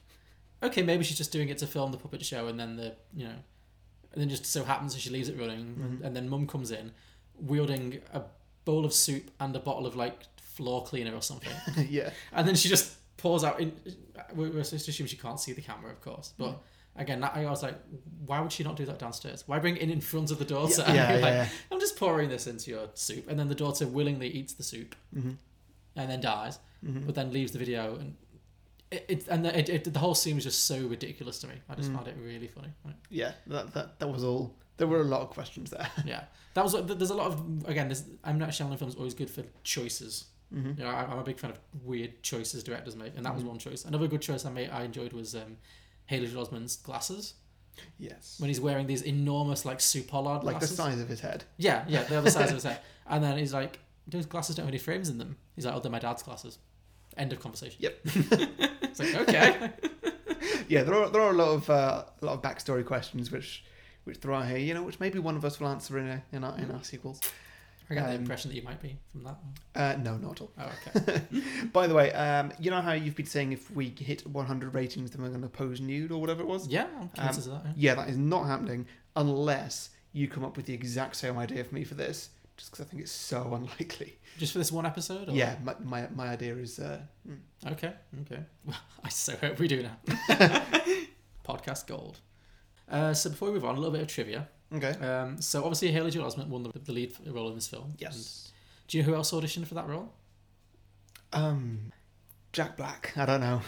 Okay, 0.62 0.82
maybe 0.82 1.04
she's 1.04 1.16
just 1.16 1.32
doing 1.32 1.48
it 1.48 1.58
to 1.58 1.66
film 1.66 1.92
the 1.92 1.98
puppet 1.98 2.24
show, 2.24 2.48
and 2.48 2.58
then 2.58 2.76
the 2.76 2.96
you 3.14 3.24
know, 3.24 3.36
and 4.12 4.20
then 4.20 4.28
just 4.28 4.44
so 4.46 4.64
happens 4.64 4.92
that 4.94 5.00
she 5.00 5.10
leaves 5.10 5.28
it 5.28 5.38
running, 5.38 5.60
and, 5.80 6.00
Mhm. 6.00 6.04
and 6.04 6.16
then 6.16 6.28
Mum 6.28 6.46
comes 6.46 6.70
in, 6.70 6.92
wielding 7.38 8.00
a 8.12 8.22
bowl 8.64 8.84
of 8.84 8.92
soup 8.92 9.30
and 9.40 9.54
a 9.56 9.60
bottle 9.60 9.86
of 9.86 9.96
like 9.96 10.24
floor 10.40 10.84
cleaner 10.84 11.14
or 11.14 11.22
something, 11.22 11.52
yeah. 11.88 12.10
and 12.32 12.46
then 12.46 12.54
she 12.56 12.68
just 12.68 12.96
pours 13.16 13.44
out. 13.44 13.60
In, 13.60 13.72
we're 14.34 14.50
we're 14.50 14.64
supposed 14.64 14.84
to 14.86 14.90
assume 14.90 15.06
she 15.06 15.16
can't 15.16 15.40
see 15.40 15.52
the 15.52 15.62
camera, 15.62 15.90
of 15.92 16.00
course, 16.00 16.32
but. 16.36 16.60
Again, 16.96 17.20
that, 17.20 17.34
I 17.36 17.48
was 17.48 17.62
like, 17.62 17.76
why 18.26 18.40
would 18.40 18.52
she 18.52 18.64
not 18.64 18.76
do 18.76 18.84
that 18.86 18.98
downstairs? 18.98 19.44
Why 19.46 19.58
bring 19.58 19.76
it 19.76 19.82
in 19.82 19.90
in 19.90 20.00
front 20.00 20.30
of 20.30 20.38
the 20.38 20.44
daughter? 20.44 20.82
Yeah, 20.88 20.94
yeah, 20.94 21.12
Like, 21.14 21.22
yeah. 21.34 21.48
I'm 21.70 21.80
just 21.80 21.96
pouring 21.96 22.28
this 22.28 22.46
into 22.46 22.70
your 22.70 22.88
soup, 22.94 23.28
and 23.28 23.38
then 23.38 23.48
the 23.48 23.54
daughter 23.54 23.86
willingly 23.86 24.28
eats 24.28 24.52
the 24.54 24.62
soup, 24.64 24.94
Mhm. 25.16 25.36
and 25.96 26.10
then 26.10 26.20
dies, 26.20 26.58
Mhm. 26.84 27.06
but 27.06 27.14
then 27.14 27.32
leaves 27.32 27.52
the 27.52 27.58
video, 27.58 27.94
and 27.96 28.16
it, 28.90 29.04
it 29.08 29.28
and 29.28 29.44
the, 29.44 29.56
it, 29.58 29.68
it, 29.68 29.92
the 29.94 30.00
whole 30.00 30.14
scene 30.16 30.34
was 30.34 30.44
just 30.44 30.64
so 30.66 30.78
ridiculous 30.88 31.38
to 31.40 31.46
me. 31.46 31.54
I 31.68 31.74
just 31.76 31.90
Mm. 31.90 31.94
found 31.94 32.08
it 32.08 32.16
really 32.20 32.48
funny. 32.48 32.72
Right? 32.84 32.96
Yeah. 33.08 33.32
That, 33.46 33.72
that 33.74 33.98
that 34.00 34.08
was 34.08 34.24
all. 34.24 34.56
There 34.76 34.88
were 34.88 35.00
a 35.00 35.04
lot 35.04 35.20
of 35.22 35.30
questions 35.30 35.70
there. 35.70 35.88
Yeah, 36.04 36.24
that 36.54 36.64
was. 36.64 36.72
There's 36.86 37.10
a 37.10 37.14
lot 37.14 37.28
of 37.28 37.64
again. 37.66 37.86
There's, 37.88 38.02
I'm 38.24 38.38
not 38.38 38.48
Shyamalan 38.50 38.78
films 38.78 38.96
always 38.96 39.14
good 39.14 39.30
for 39.30 39.44
choices. 39.62 40.24
Mm-hmm. 40.52 40.80
You 40.80 40.84
know, 40.84 40.90
I- 40.90 41.04
I'm 41.04 41.18
a 41.18 41.22
big 41.22 41.38
fan 41.38 41.50
of 41.52 41.58
weird 41.84 42.22
choices 42.24 42.64
directors 42.64 42.96
make, 42.96 43.16
and 43.16 43.24
that 43.24 43.32
was 43.34 43.44
Mhm. 43.44 43.48
one 43.48 43.58
choice. 43.58 43.84
Another 43.84 44.08
good 44.08 44.20
choice 44.22 44.44
I 44.44 44.50
made, 44.50 44.70
I 44.70 44.82
enjoyed 44.82 45.12
was 45.12 45.36
um, 45.36 45.58
Haley 46.10 46.26
Joel 46.26 46.44
Osment's 46.44 46.74
glasses 46.74 47.34
Yes. 47.98 48.36
when 48.40 48.48
he's 48.48 48.60
wearing 48.60 48.88
these 48.88 49.02
enormous 49.02 49.64
like 49.64 49.78
Supolard 49.78 50.42
like 50.42 50.58
the 50.58 50.66
size 50.66 51.00
of 51.00 51.08
his 51.08 51.20
head. 51.20 51.44
Yeah, 51.56 51.84
yeah, 51.86 52.02
they're 52.02 52.20
the 52.20 52.32
size 52.32 52.48
of 52.48 52.56
his 52.56 52.64
head. 52.64 52.80
And 53.12 53.24
then 53.24 53.38
he's 53.38 53.52
like, 53.52 53.80
those 54.06 54.26
glasses 54.26 54.54
don't 54.54 54.66
have 54.66 54.72
any 54.72 54.78
frames 54.78 55.08
in 55.08 55.18
them. 55.18 55.36
He's 55.56 55.66
like, 55.66 55.74
oh, 55.74 55.80
they're 55.80 55.90
my 55.90 55.98
dad's 55.98 56.22
glasses. 56.22 56.58
End 57.16 57.32
of 57.32 57.40
conversation. 57.40 57.76
Yep. 57.80 57.98
it's 58.04 59.00
like, 59.00 59.14
okay. 59.28 59.70
yeah, 60.68 60.84
there 60.84 60.94
are 60.94 61.10
there 61.10 61.22
are 61.22 61.30
a 61.30 61.36
lot 61.36 61.48
of 61.48 61.70
uh, 61.70 62.04
a 62.20 62.24
lot 62.24 62.34
of 62.34 62.42
backstory 62.42 62.84
questions 62.84 63.32
which 63.32 63.64
which 64.04 64.18
throw 64.18 64.36
out 64.36 64.46
here. 64.46 64.58
You 64.58 64.74
know, 64.74 64.82
which 64.84 65.00
maybe 65.00 65.18
one 65.18 65.36
of 65.36 65.44
us 65.44 65.58
will 65.58 65.68
answer 65.68 65.98
in 65.98 66.08
a, 66.08 66.22
in 66.32 66.44
our 66.44 66.56
in 66.58 66.70
our 66.70 66.84
sequels. 66.84 67.20
I 67.90 67.94
got 67.94 68.06
the 68.06 68.14
Um, 68.14 68.20
impression 68.20 68.50
that 68.50 68.56
you 68.56 68.62
might 68.62 68.80
be 68.80 68.96
from 69.10 69.24
that 69.24 69.36
one. 69.42 69.54
Uh, 69.74 69.96
no, 70.02 70.16
not 70.16 70.32
at 70.32 70.40
all. 70.42 70.52
Oh, 70.58 70.70
okay. 70.96 71.22
By 71.72 71.86
the 71.86 71.94
way, 71.94 72.12
um, 72.12 72.52
you 72.60 72.70
know 72.70 72.80
how 72.80 72.92
you've 72.92 73.16
been 73.16 73.26
saying 73.26 73.52
if 73.52 73.70
we 73.72 73.88
hit 73.98 74.26
100 74.26 74.74
ratings, 74.74 75.10
then 75.10 75.22
we're 75.22 75.28
going 75.30 75.42
to 75.42 75.48
pose 75.48 75.80
nude 75.80 76.12
or 76.12 76.20
whatever 76.20 76.42
it 76.42 76.46
was. 76.46 76.68
Yeah, 76.68 76.84
Um, 76.94 77.10
that. 77.16 77.44
Yeah. 77.46 77.72
Yeah, 77.76 77.94
that 77.96 78.08
is 78.08 78.16
not 78.16 78.46
happening 78.46 78.86
unless 79.16 79.90
you 80.12 80.28
come 80.28 80.44
up 80.44 80.56
with 80.56 80.66
the 80.66 80.74
exact 80.74 81.16
same 81.16 81.36
idea 81.38 81.64
for 81.64 81.74
me 81.74 81.84
for 81.84 81.94
this. 81.94 82.30
Just 82.56 82.72
because 82.72 82.86
I 82.86 82.88
think 82.90 83.02
it's 83.02 83.10
so 83.12 83.54
unlikely. 83.54 84.18
Just 84.38 84.52
for 84.52 84.58
this 84.58 84.70
one 84.70 84.84
episode? 84.86 85.28
Or? 85.28 85.32
Yeah, 85.32 85.56
my, 85.64 85.74
my, 85.82 86.08
my 86.14 86.28
idea 86.28 86.54
is 86.56 86.78
uh, 86.78 87.00
mm. 87.28 87.38
Okay, 87.72 87.92
okay. 88.22 88.42
Well, 88.64 88.76
I 89.04 89.08
so 89.08 89.34
hope 89.36 89.58
we 89.58 89.66
do 89.66 89.82
now. 89.82 89.96
Podcast 91.46 91.86
gold. 91.86 92.20
Uh, 92.88 93.14
so 93.14 93.30
before 93.30 93.48
we 93.48 93.54
move 93.54 93.64
on, 93.64 93.74
a 93.76 93.78
little 93.78 93.92
bit 93.92 94.02
of 94.02 94.08
trivia. 94.08 94.48
Okay. 94.74 94.90
Um, 95.06 95.40
so 95.40 95.60
obviously 95.62 95.90
Haley 95.92 96.10
Joel 96.10 96.30
Osment 96.30 96.48
won 96.48 96.62
the, 96.62 96.72
the 96.78 96.92
lead 96.92 97.14
role 97.26 97.48
in 97.48 97.54
this 97.54 97.68
film. 97.68 97.94
Yes. 97.98 98.14
And 98.16 98.88
do 98.88 98.98
you 98.98 99.02
know 99.04 99.10
who 99.10 99.14
else 99.16 99.30
auditioned 99.32 99.66
for 99.66 99.74
that 99.74 99.88
role? 99.88 100.12
Um, 101.32 101.92
Jack 102.52 102.76
Black. 102.76 103.12
I 103.16 103.24
don't 103.26 103.40
know. 103.40 103.62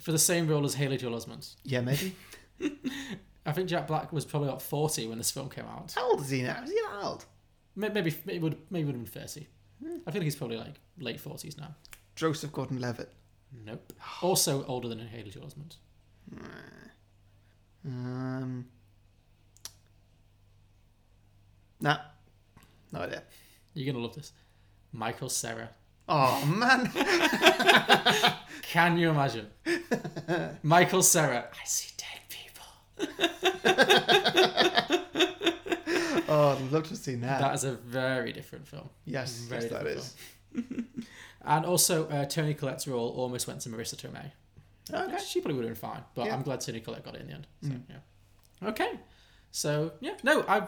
For 0.00 0.12
the 0.12 0.18
same 0.18 0.46
role 0.48 0.64
as 0.64 0.74
Haley 0.74 0.96
Joel 0.96 1.18
Osment. 1.18 1.54
Yeah, 1.64 1.80
maybe. 1.80 2.14
I 3.46 3.52
think 3.52 3.68
Jack 3.68 3.86
Black 3.86 4.12
was 4.12 4.24
probably 4.24 4.48
about 4.48 4.62
40 4.62 5.06
when 5.08 5.18
this 5.18 5.30
film 5.30 5.48
came 5.48 5.64
out. 5.64 5.92
How 5.94 6.10
old 6.10 6.20
is 6.20 6.30
he 6.30 6.42
now? 6.42 6.62
Is 6.62 6.70
he 6.70 6.76
that 6.76 7.00
old? 7.02 7.24
May- 7.76 7.88
Maybe 7.90 8.14
maybe 8.26 8.38
would 8.40 8.56
maybe 8.70 8.84
would 8.86 8.94
have 8.96 9.04
been 9.04 9.22
30. 9.22 9.46
I 9.80 10.10
feel 10.10 10.20
like 10.20 10.22
he's 10.22 10.36
probably 10.36 10.56
like 10.56 10.74
late 10.98 11.22
40s 11.22 11.56
now. 11.58 11.74
Joseph 12.16 12.50
Gordon-Levitt. 12.52 13.12
Nope. 13.64 13.92
Also 14.22 14.64
older 14.66 14.88
than 14.88 14.98
Haley 14.98 15.30
Joel 15.30 15.46
Osment. 15.46 15.76
Um. 17.86 18.66
Nah. 21.80 21.98
No 22.92 23.00
idea. 23.00 23.22
You're 23.74 23.92
gonna 23.92 24.04
love 24.04 24.14
this. 24.14 24.32
Michael 24.92 25.28
Cera. 25.28 25.68
Oh 26.08 26.44
man. 26.46 26.90
Can 28.62 28.96
you 28.98 29.10
imagine? 29.10 29.46
Michael 30.62 31.02
Cera. 31.02 31.48
I 31.52 31.64
see 31.66 31.92
dead 31.96 32.20
people. 32.28 32.64
Oh, 36.30 36.50
I'd 36.50 36.70
love 36.72 36.82
to 36.84 36.90
have 36.90 36.98
seen 36.98 37.22
that. 37.22 37.40
That 37.40 37.54
is 37.54 37.64
a 37.64 37.72
very 37.72 38.32
different 38.34 38.68
film. 38.68 38.90
yes, 39.06 39.38
very 39.48 39.62
yes, 39.62 39.72
that 39.72 39.86
is. 39.86 40.14
And 41.42 41.64
also, 41.64 42.06
uh, 42.08 42.26
Toni 42.26 42.52
Collette's 42.52 42.86
role 42.86 43.08
almost 43.16 43.46
went 43.46 43.60
to 43.62 43.70
Marisa 43.70 43.96
Tomei. 43.96 44.30
Okay. 44.92 45.16
She 45.24 45.40
probably 45.40 45.54
would 45.56 45.64
have 45.66 45.80
been 45.80 45.90
fine, 45.90 46.04
but 46.14 46.26
Yeah. 46.26 46.34
I'm 46.34 46.42
glad 46.42 46.60
Toni 46.60 46.80
Collette 46.80 47.02
got 47.04 47.14
it 47.14 47.22
in 47.22 47.28
the 47.28 47.32
end. 47.34 47.46
So, 47.62 47.68
Mm. 47.70 47.82
yeah. 47.88 48.68
Okay. 48.68 48.90
So 49.50 49.92
yeah, 50.00 50.16
no, 50.22 50.44
I 50.46 50.66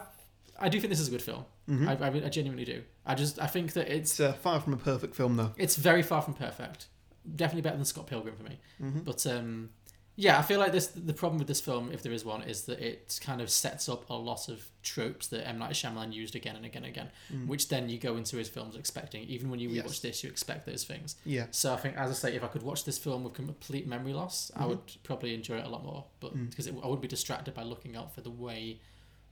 I 0.61 0.69
do 0.69 0.79
think 0.79 0.89
this 0.89 0.99
is 0.99 1.07
a 1.07 1.11
good 1.11 1.21
film. 1.21 1.45
Mhm. 1.69 1.87
I, 1.87 2.07
I, 2.07 2.25
I 2.25 2.29
genuinely 2.29 2.65
do. 2.65 2.83
I 3.05 3.15
just 3.15 3.39
I 3.39 3.47
think 3.47 3.73
that 3.73 3.87
it's 3.89 4.11
It's 4.11 4.19
uh, 4.19 4.33
far 4.33 4.59
from 4.59 4.73
a 4.73 4.77
perfect 4.77 5.15
film, 5.15 5.35
though. 5.37 5.51
it's 5.57 5.75
very 5.75 6.03
far 6.03 6.21
from 6.21 6.33
perfect. 6.35 6.87
Definitely 7.35 7.61
better 7.63 7.77
than 7.77 7.85
Scott 7.85 8.07
Pilgrim 8.07 8.35
for 8.35 8.43
me. 8.43 8.59
Mhm. 8.81 9.03
But 9.05 9.25
um, 9.27 9.69
yeah, 10.17 10.37
I 10.37 10.41
feel 10.41 10.59
like 10.59 10.71
this. 10.71 10.87
The 10.87 11.13
problem 11.13 11.39
with 11.39 11.47
this 11.47 11.61
film, 11.61 11.91
if 11.91 12.03
there 12.03 12.11
is 12.11 12.25
one, 12.25 12.41
is 12.43 12.63
that 12.63 12.79
it 12.79 13.19
kind 13.23 13.41
of 13.41 13.49
sets 13.49 13.87
up 13.87 14.09
a 14.09 14.13
lot 14.13 14.49
of 14.49 14.67
tropes 14.83 15.27
that 15.27 15.47
M 15.47 15.57
Night 15.59 15.71
Shyamalan 15.73 16.11
used 16.13 16.35
again 16.35 16.55
and 16.55 16.65
again 16.65 16.83
and 16.83 16.91
again, 16.91 17.09
which 17.47 17.69
then 17.69 17.87
you 17.89 17.97
go 17.97 18.17
into 18.17 18.37
his 18.37 18.49
films 18.49 18.75
expecting. 18.75 19.23
Even 19.23 19.49
when 19.49 19.59
you 19.59 19.69
rewatch 19.69 19.73
Mm. 19.83 19.85
Yes. 19.85 19.99
this, 19.99 20.23
you 20.23 20.29
expect 20.29 20.65
those 20.65 20.83
things. 20.83 21.15
Yeah. 21.25 21.45
So 21.51 21.73
I 21.73 21.77
think, 21.77 21.95
as 21.95 22.09
I 22.11 22.13
say, 22.13 22.35
if 22.35 22.43
I 22.43 22.47
could 22.47 22.63
watch 22.63 22.83
this 22.83 22.97
film 22.97 23.23
with 23.23 23.33
complete 23.33 23.87
memory 23.87 24.13
loss, 24.13 24.51
I 24.55 24.63
Mhm. 24.63 24.67
would 24.69 24.81
probably 25.03 25.33
enjoy 25.33 25.57
it 25.59 25.65
a 25.65 25.69
lot 25.69 25.83
more. 25.85 26.05
But 26.19 26.35
Mm. 26.35 26.49
because 26.49 26.67
it, 26.67 26.73
I 26.73 26.85
wouldn't 26.87 27.01
be 27.01 27.07
distracted 27.07 27.53
by 27.53 27.63
looking 27.63 27.95
out 27.95 28.13
for 28.13 28.21
the 28.21 28.31
way 28.31 28.79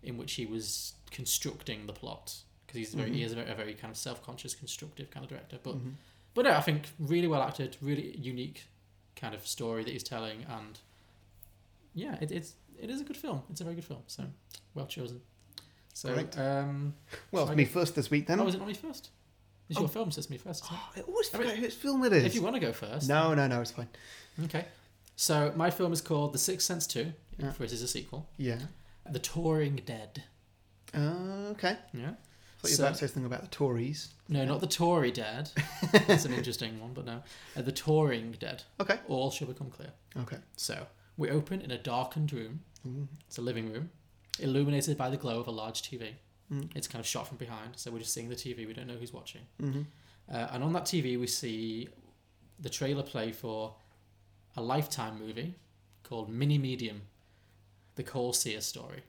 in 0.02 0.18
which 0.18 0.34
he 0.36 0.46
was 0.46 0.94
constructing 1.12 1.86
the 1.88 1.94
plot, 1.94 2.36
because 2.66 2.78
he's 2.78 2.94
very, 2.94 3.12
he 3.14 3.22
Mhm. 3.22 3.26
is 3.26 3.32
a 3.32 3.36
very, 3.36 3.50
a 3.52 3.56
very 3.56 3.74
kind 3.74 3.92
of 3.92 3.98
self-conscious, 3.98 4.56
constructive 4.56 5.10
kind 5.12 5.24
of 5.24 5.30
director. 5.30 5.60
But 5.62 5.76
Mhm. 5.78 5.94
but 6.34 6.46
no, 6.46 6.52
I 6.52 6.62
think 6.62 6.90
really 7.00 7.28
well 7.28 7.42
acted, 7.42 7.78
really 7.82 8.16
unique 8.18 8.66
kind 9.16 9.34
of 9.36 9.46
story 9.48 9.84
that 9.84 9.92
he's 9.92 10.04
telling, 10.04 10.44
and 10.46 10.80
yeah, 11.94 12.18
it, 12.22 12.32
it's 12.32 12.54
it 12.82 12.90
is 12.90 13.02
a 13.02 13.04
good 13.04 13.18
film. 13.18 13.44
It's 13.50 13.60
a 13.62 13.64
very 13.66 13.76
good 13.76 13.86
film. 13.86 14.04
So 14.08 14.26
well 14.74 14.88
chosen. 14.88 15.22
So 15.94 16.14
Great. 16.14 16.38
um, 16.38 16.96
Well, 17.32 17.46
I 17.46 17.52
it's 17.52 17.58
me 17.58 17.64
go- 17.66 17.72
first 17.72 17.96
this 17.96 18.10
week 18.10 18.28
then. 18.28 18.40
oh, 18.40 18.48
is 18.48 18.56
it 18.56 18.60
not 18.60 18.68
me 18.68 18.74
first? 18.74 19.10
It's 19.68 19.78
Oh. 19.78 19.82
your 19.82 19.90
film, 19.90 20.12
so 20.12 20.20
it's 20.20 20.30
me 20.30 20.38
first. 20.38 20.64
it? 20.64 20.72
I 20.72 21.02
always 21.02 21.34
I 21.36 21.40
mean, 21.40 21.56
whose 21.58 21.76
film 21.76 22.04
it 22.06 22.14
is. 22.14 22.24
If 22.24 22.36
you 22.36 22.42
want 22.42 22.56
to 22.56 22.60
go 22.60 22.72
first, 22.72 23.08
No, 23.10 23.34
no, 23.34 23.48
no, 23.48 23.62
it's 23.62 23.72
fine. 23.72 23.90
Okay. 24.46 24.66
So 25.18 25.52
my 25.58 25.70
film 25.70 25.92
is 25.92 26.00
called 26.02 26.32
The 26.34 26.38
Sixth 26.40 26.66
Sense 26.66 26.88
Two, 26.88 27.12
Yeah. 27.38 27.52
for 27.52 27.66
it 27.66 27.74
is 27.74 27.82
a 27.82 27.88
sequel. 27.88 28.30
Yeah. 28.38 28.68
The 29.10 29.20
Touring 29.20 29.76
Dead. 29.86 30.24
Uh, 30.94 31.52
okay. 31.52 31.78
Yeah. 31.94 32.12
thought 32.62 32.64
you 32.64 32.64
were 32.64 32.70
So- 32.70 32.84
about 32.84 32.94
to 32.96 33.00
say 33.00 33.08
something 33.08 33.26
about 33.26 33.42
the 33.42 33.48
Tories. 33.48 34.10
No, 34.28 34.46
not 34.46 34.60
the 34.62 34.68
Tory 34.68 35.12
Dead. 35.12 35.50
That's 36.08 36.26
an 36.26 36.34
interesting 36.34 36.80
one, 36.80 36.94
but 36.94 37.06
no. 37.06 37.24
Uh, 37.56 37.62
the 37.62 37.72
Touring 37.72 38.32
Dead. 38.40 38.64
Okay. 38.80 39.00
All 39.08 39.32
shall 39.32 39.48
become 39.48 39.70
clear. 39.70 39.92
Okay. 40.18 40.38
So 40.56 40.88
we 41.18 41.30
open 41.30 41.62
in 41.62 41.72
a 41.72 41.78
darkened 41.78 42.32
room. 42.34 42.62
Mm. 42.88 43.08
It's 43.28 43.38
a 43.38 43.42
living 43.42 43.72
room. 43.74 43.90
illuminated 44.40 44.98
by 44.98 45.10
the 45.10 45.18
glow 45.18 45.40
of 45.40 45.48
a 45.48 45.52
large 45.52 45.82
TV. 45.82 46.14
Mm. 46.52 46.70
It's 46.76 46.88
kind 46.88 47.00
of 47.02 47.06
shot 47.08 47.28
from 47.28 47.38
behind, 47.38 47.72
so 47.76 47.92
we're 47.92 48.00
just 48.00 48.14
seeing 48.14 48.30
the 48.30 48.36
TV. 48.36 48.66
We 48.66 48.74
don't 48.74 48.88
know 48.88 48.96
who's 48.96 49.14
watching. 49.14 49.42
Mm-hmm. 49.62 49.82
Uh, 50.32 50.48
and 50.52 50.64
on 50.64 50.72
that 50.74 50.86
TV, 50.86 51.20
we 51.20 51.28
see 51.28 51.90
the 52.60 52.70
trailer 52.70 53.04
play 53.04 53.32
for 53.32 53.76
a 54.56 54.62
Lifetime 54.62 55.20
movie 55.20 55.56
called 56.04 56.30
Mini 56.30 56.58
Medium, 56.58 57.02
the 57.96 58.04
Cole 58.04 58.32
Sear 58.34 58.62
story. 58.62 59.04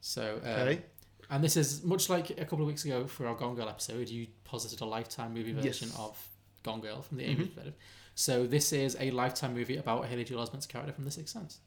So, 0.00 0.40
uh, 0.44 0.48
Okay. 0.48 0.82
and 1.30 1.42
this 1.42 1.56
is 1.56 1.82
much 1.84 2.08
like 2.08 2.30
a 2.30 2.44
couple 2.44 2.60
of 2.60 2.66
weeks 2.66 2.84
ago 2.84 3.06
for 3.06 3.26
our 3.26 3.34
Gone 3.34 3.54
Girl 3.54 3.68
episode, 3.68 4.08
you 4.08 4.26
posited 4.44 4.80
a 4.80 4.84
Lifetime 4.84 5.34
movie 5.34 5.52
version 5.52 5.88
Yes. 5.88 5.98
of 5.98 6.28
Gone 6.62 6.80
Girl 6.80 7.02
from 7.02 7.18
the 7.18 7.24
Amy 7.24 7.46
perspective. 7.46 7.74
So, 8.14 8.46
this 8.46 8.72
is 8.72 8.96
a 9.00 9.10
Lifetime 9.10 9.54
movie 9.54 9.76
about 9.76 10.06
Haley 10.06 10.24
Joel 10.24 10.40
Osment's 10.46 10.66
character 10.66 10.92
from 10.92 11.04
The 11.04 11.10
Sixth 11.10 11.32
Sense. 11.32 11.60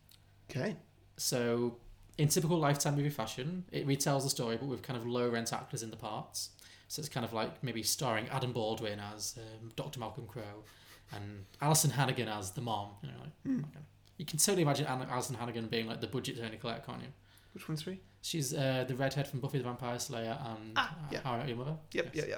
Okay. 0.49 0.75
So, 1.17 1.77
in 2.17 2.27
typical 2.27 2.57
Lifetime 2.57 2.95
movie 2.95 3.09
fashion, 3.09 3.65
it 3.71 3.87
retells 3.87 4.23
the 4.23 4.29
story, 4.29 4.57
but 4.57 4.65
with 4.67 4.81
kind 4.81 4.97
of 4.97 5.05
low 5.07 5.29
rent 5.29 5.53
actors 5.53 5.81
in 5.83 5.89
the 5.91 5.97
parts. 5.97 6.49
So 6.87 6.99
it's 6.99 7.07
kind 7.07 7.25
of 7.25 7.31
like 7.31 7.63
maybe 7.63 7.83
starring 7.83 8.27
Adam 8.29 8.51
Baldwin 8.51 8.99
as 9.13 9.37
um, 9.37 9.71
Dr. 9.77 9.97
Malcolm 10.01 10.27
Crowe 10.27 10.65
and 11.13 11.45
Alyson 11.61 11.91
Hannigan 11.91 12.27
as 12.27 12.51
the 12.51 12.59
mom. 12.59 12.89
You 13.01 13.09
know, 13.11 13.15
like, 13.21 13.65
okay. 13.65 13.79
you 14.17 14.25
can 14.25 14.37
totally 14.39 14.63
imagine 14.63 14.87
Alyson 14.87 15.37
Hannigan 15.37 15.67
being 15.67 15.87
like 15.87 16.01
the 16.01 16.07
budget 16.07 16.37
Toni 16.37 16.57
Collette, 16.57 16.85
can't 16.85 17.01
you? 17.01 17.07
Which 17.53 17.67
one's 17.67 17.81
three? 17.83 17.99
She's 18.21 18.53
uh, 18.53 18.85
the 18.87 18.95
redhead 18.95 19.27
from 19.27 19.39
Buffy 19.39 19.57
the 19.57 19.63
Vampire 19.63 19.97
Slayer 19.99 20.37
and 20.45 20.73
Ah, 20.75 20.91
uh, 20.91 20.95
yeah. 21.11 21.19
How 21.23 21.33
I 21.33 21.37
Met 21.39 21.47
Your 21.49 21.57
Mother. 21.57 21.75
Yep. 21.91 22.09
Yes. 22.13 22.25
Yeah. 22.29 22.37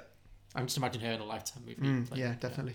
I'm 0.54 0.66
just 0.66 0.76
imagining 0.76 1.06
her 1.06 1.12
in 1.14 1.20
a 1.20 1.24
Lifetime 1.24 1.62
movie. 1.66 1.80
Yeah. 1.82 1.88
Mm, 1.88 2.10
like, 2.10 2.20
yeah. 2.20 2.34
Definitely. 2.40 2.74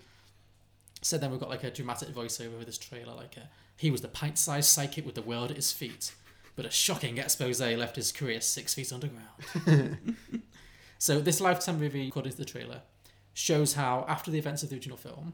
So 1.01 1.17
then 1.17 1.31
we've 1.31 1.39
got 1.39 1.49
like 1.49 1.63
a 1.63 1.71
dramatic 1.71 2.09
voiceover 2.09 2.57
with 2.57 2.65
this 2.65 2.77
trailer, 2.77 3.13
like 3.13 3.35
uh 3.37 3.45
he 3.77 3.91
was 3.91 4.01
the 4.01 4.09
pint-sized 4.09 4.69
psychic 4.69 5.05
with 5.05 5.15
the 5.15 5.21
world 5.21 5.51
at 5.51 5.55
his 5.55 5.71
feet, 5.71 6.11
but 6.57 6.65
a 6.65 6.69
shocking 6.69 7.17
expose 7.17 7.61
left 7.61 7.95
his 7.95 8.11
career 8.11 8.41
six 8.41 8.73
feet 8.73 8.91
underground. 8.91 9.97
so 10.99 11.21
this 11.21 11.39
Lifetime 11.39 11.79
movie, 11.79 12.05
according 12.05 12.33
to 12.33 12.37
the 12.37 12.43
trailer, 12.43 12.81
shows 13.33 13.75
how 13.75 14.03
after 14.09 14.31
the 14.31 14.37
events 14.37 14.63
of 14.63 14.69
the 14.69 14.75
original 14.75 14.97
film, 14.97 15.33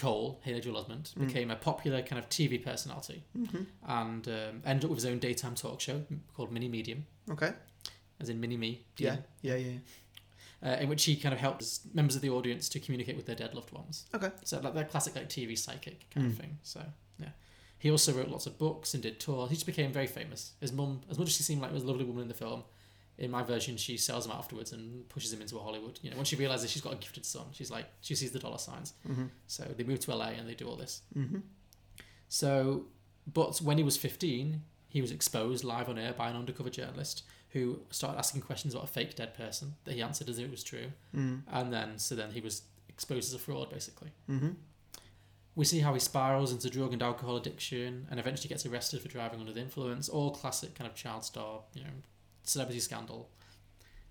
Cole, 0.00 0.40
Haley 0.42 0.60
Joel 0.60 0.82
Osment, 0.82 1.06
became 1.26 1.50
a 1.50 1.56
popular 1.56 2.00
kind 2.02 2.18
of 2.18 2.28
TV 2.28 2.62
personality 2.64 3.22
and 3.86 4.26
um, 4.28 4.62
ended 4.64 4.84
up 4.84 4.90
with 4.90 4.98
his 5.02 5.06
own 5.06 5.18
daytime 5.18 5.54
talk 5.54 5.80
show 5.80 6.02
called 6.34 6.50
Mini 6.52 6.68
Medium, 6.68 7.06
Okay. 7.30 7.52
as 8.20 8.28
in 8.28 8.40
Mini 8.40 8.56
Me. 8.56 8.82
Yeah. 8.96 9.16
Yeah. 9.42 9.56
Yeah. 9.56 9.78
Uh, 10.62 10.76
in 10.82 10.88
which 10.90 11.04
he 11.04 11.16
kind 11.16 11.32
of 11.32 11.40
helps 11.40 11.80
members 11.94 12.16
of 12.16 12.22
the 12.22 12.28
audience 12.30 12.68
to 12.68 12.78
communicate 12.80 13.16
with 13.16 13.24
their 13.26 13.34
dead 13.36 13.54
loved 13.54 13.72
ones. 13.72 14.04
Okay. 14.14 14.30
So 14.44 14.60
like 14.60 14.74
that 14.74 14.90
classic 14.90 15.14
like 15.16 15.28
TV 15.28 15.56
psychic 15.56 16.08
kind 16.14 16.26
of 16.26 16.36
thing. 16.36 16.58
So 16.62 16.80
yeah, 17.18 17.30
he 17.78 17.90
also 17.90 18.12
wrote 18.12 18.28
lots 18.28 18.46
of 18.46 18.58
books 18.58 18.92
and 18.94 19.02
did 19.02 19.18
tours. 19.20 19.48
He 19.50 19.56
just 19.56 19.64
became 19.66 19.90
very 19.92 20.06
famous. 20.06 20.52
His 20.60 20.72
mum, 20.72 21.00
as 21.10 21.18
much 21.18 21.28
as 21.28 21.34
she 21.36 21.42
seemed 21.44 21.62
like 21.62 21.70
a 21.72 21.74
lovely 21.74 22.04
woman 22.04 22.22
in 22.22 22.28
the 22.28 22.34
film, 22.34 22.64
in 23.20 23.30
my 23.30 23.42
version 23.42 23.76
she 23.76 23.96
sells 23.96 24.24
him 24.26 24.32
afterwards 24.32 24.72
and 24.72 25.08
pushes 25.10 25.32
him 25.32 25.40
into 25.42 25.56
a 25.58 25.60
Hollywood. 25.62 25.98
You 26.02 26.10
know, 26.10 26.16
when 26.16 26.24
she 26.24 26.36
realizes 26.36 26.70
she's 26.70 26.82
got 26.82 26.94
a 26.94 26.96
gifted 26.96 27.24
son, 27.26 27.46
she's 27.52 27.70
like 27.70 27.86
she 28.00 28.14
sees 28.14 28.32
the 28.32 28.38
dollar 28.38 28.58
signs. 28.58 28.94
Mm-hmm. 29.08 29.26
So 29.46 29.64
they 29.76 29.84
move 29.84 30.00
to 30.00 30.14
LA 30.14 30.30
and 30.38 30.48
they 30.48 30.54
do 30.54 30.66
all 30.66 30.76
this. 30.76 31.02
Mm-hmm. 31.16 31.38
So, 32.28 32.86
but 33.32 33.58
when 33.58 33.76
he 33.78 33.84
was 33.84 33.96
fifteen, 33.96 34.62
he 34.88 35.00
was 35.00 35.10
exposed 35.12 35.62
live 35.64 35.88
on 35.88 35.98
air 35.98 36.12
by 36.12 36.30
an 36.30 36.36
undercover 36.36 36.70
journalist 36.70 37.22
who 37.50 37.80
started 37.90 38.18
asking 38.18 38.40
questions 38.42 38.74
about 38.74 38.84
a 38.84 38.92
fake 38.92 39.16
dead 39.16 39.34
person 39.34 39.74
that 39.84 39.94
he 39.94 40.02
answered 40.02 40.28
as 40.28 40.38
if 40.38 40.46
it 40.46 40.50
was 40.50 40.62
true, 40.62 40.92
Mm. 41.14 41.42
and 41.48 41.72
then 41.72 41.98
so 41.98 42.14
then 42.14 42.30
he 42.30 42.40
was 42.40 42.62
exposed 42.88 43.28
as 43.28 43.34
a 43.34 43.38
fraud 43.38 43.70
basically. 43.70 44.10
Mm-hmm. 44.28 44.50
We 45.56 45.64
see 45.64 45.80
how 45.80 45.92
he 45.92 46.00
spirals 46.00 46.52
into 46.52 46.70
drug 46.70 46.92
and 46.92 47.02
alcohol 47.02 47.36
addiction 47.36 48.06
and 48.10 48.18
eventually 48.20 48.48
gets 48.48 48.64
arrested 48.64 49.02
for 49.02 49.08
driving 49.08 49.40
under 49.40 49.52
the 49.52 49.60
influence. 49.60 50.08
All 50.08 50.30
classic 50.30 50.74
kind 50.74 50.88
of 50.88 50.94
child 50.94 51.24
star, 51.24 51.62
you 51.74 51.82
know, 51.82 51.90
celebrity 52.44 52.80
scandal. 52.80 53.28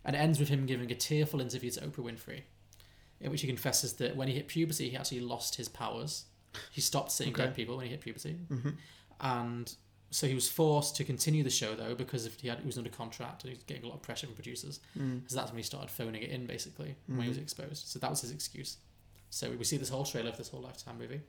And 0.06 0.16
it 0.16 0.20
ends 0.20 0.40
with 0.40 0.50
him 0.50 0.66
giving 0.66 0.92
a 0.92 0.96
tearful 0.96 1.42
interview 1.42 1.70
to 1.72 1.82
Oprah 1.82 2.04
Winfrey, 2.06 2.42
in 3.20 3.32
which 3.32 3.42
he 3.42 3.48
confesses 3.48 3.94
that 3.94 4.16
when 4.16 4.28
he 4.28 4.34
hit 4.36 4.48
puberty, 4.48 4.90
he 4.90 4.98
actually 4.98 5.20
lost 5.20 5.56
his 5.56 5.68
powers. 5.70 6.26
He 6.72 6.82
stopped 6.82 7.12
seeing 7.12 7.32
Okay. 7.34 7.46
dead 7.46 7.56
people 7.56 7.78
when 7.78 7.86
he 7.86 7.92
hit 7.92 8.02
puberty. 8.02 8.40
Mhm. 8.50 8.78
And 9.20 9.76
so 10.10 10.26
he 10.28 10.34
was 10.34 10.50
forced 10.50 10.96
to 10.96 11.04
continue 11.04 11.44
the 11.44 11.50
show, 11.50 11.76
though, 11.76 11.94
because 11.96 12.26
if 12.26 12.40
he, 12.40 12.48
had, 12.48 12.60
he 12.60 12.66
was 12.66 12.78
under 12.78 12.90
contract 12.90 13.44
and 13.44 13.52
he 13.52 13.56
was 13.56 13.64
getting 13.66 13.84
a 13.84 13.88
lot 13.88 13.96
of 13.96 14.02
pressure 14.02 14.26
from 14.26 14.36
producers. 14.36 14.80
Mm. 14.98 15.20
Because 15.20 15.36
that's 15.36 15.52
when 15.52 15.58
he 15.58 15.64
started 15.64 15.92
phoning 15.92 16.24
it 16.24 16.30
in, 16.32 16.46
basically, 16.48 16.96
when 17.08 17.22
he 17.22 17.28
was 17.30 17.38
exposed. 17.38 17.88
So 17.88 18.00
that 18.00 18.10
was 18.10 18.22
his 18.22 18.32
excuse. 18.32 18.78
So 19.30 19.52
we 19.52 19.64
see 19.66 19.78
this 19.78 19.90
whole 19.90 20.06
trailer 20.06 20.30
of 20.30 20.38
this 20.38 20.50
whole 20.50 20.62
Lifetime 20.62 20.98
movie. 20.98 21.22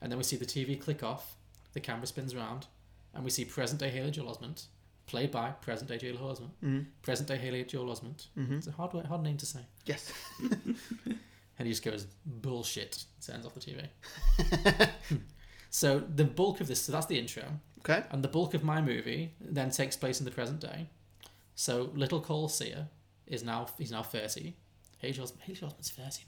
And 0.00 0.10
then 0.10 0.18
we 0.18 0.24
see 0.24 0.36
the 0.36 0.46
TV 0.46 0.80
click 0.80 1.02
off, 1.04 1.36
the 1.74 1.80
camera 1.80 2.06
spins 2.06 2.34
around, 2.34 2.66
and 3.14 3.22
we 3.24 3.30
see 3.30 3.44
present 3.44 3.78
day 3.78 3.90
Haley 3.90 4.10
Joel 4.10 4.34
Osment, 4.34 4.64
played 5.06 5.30
by 5.30 5.50
present 5.50 5.88
day 5.88 5.98
Joel 5.98 6.18
Osment. 6.34 6.50
Mm. 6.64 6.86
Present 7.02 7.28
day 7.28 7.36
Haley 7.36 7.64
Joel 7.64 7.86
Osment. 7.94 8.26
Mhm. 8.36 8.58
It's 8.58 8.66
a 8.66 8.72
hard, 8.72 8.92
hard 9.06 9.22
name 9.22 9.36
to 9.38 9.46
say. 9.46 9.60
Yes. 9.84 10.12
And 11.58 11.66
he 11.66 11.72
just 11.72 11.82
goes, 11.82 12.06
bullshit, 12.26 13.04
turns 13.26 13.46
off 13.46 13.54
the 13.54 13.60
TV. 13.60 13.88
so 15.70 16.00
the 16.00 16.24
bulk 16.24 16.60
of 16.60 16.68
this, 16.68 16.82
so 16.82 16.92
that's 16.92 17.06
the 17.06 17.18
intro. 17.18 17.44
Okay. 17.80 18.02
And 18.10 18.22
the 18.22 18.28
bulk 18.28 18.52
of 18.52 18.62
my 18.62 18.82
movie 18.82 19.32
then 19.40 19.70
takes 19.70 19.96
place 19.96 20.18
in 20.20 20.26
the 20.26 20.30
present 20.30 20.60
day. 20.60 20.88
So 21.54 21.90
little 21.94 22.20
Cole 22.20 22.48
Sear 22.50 22.88
is 23.26 23.42
now 23.42 23.68
he's 23.78 23.90
now 23.90 24.02
thirty. 24.02 24.54
Haley 24.98 25.14
Joel 25.14 25.26
Osment- 25.28 25.40
Haley 25.40 25.58
Joel 25.58 25.70
Osment's 25.70 25.90
thirty 25.92 26.24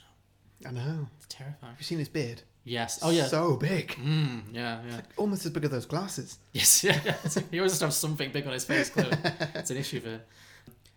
now. 0.63 0.71
I 0.71 0.73
know. 0.73 1.09
It's 1.19 1.27
terrifying. 1.29 1.73
Have 1.73 1.81
you 1.81 1.85
seen 1.85 1.99
his 1.99 2.09
beard? 2.09 2.41
Yes. 2.69 2.99
Oh 3.03 3.11
yeah. 3.11 3.27
So 3.27 3.57
big. 3.57 3.89
Mm, 3.97 4.43
yeah, 4.53 4.81
yeah. 4.89 5.01
Almost 5.17 5.47
as 5.47 5.53
big 5.53 5.65
as 5.65 5.71
those 5.71 5.87
glasses. 5.87 6.39
Yes, 6.53 6.85
yeah. 6.85 7.01
yeah. 7.05 7.17
he 7.51 7.59
always 7.59 7.73
has 7.73 7.79
to 7.81 7.87
have 7.87 7.95
something 7.95 8.31
big 8.31 8.47
on 8.47 8.53
his 8.53 8.65
face. 8.65 8.91
Clearly, 8.91 9.17
it's 9.55 9.71
an 9.71 9.77
issue 9.77 10.01
for. 10.01 10.21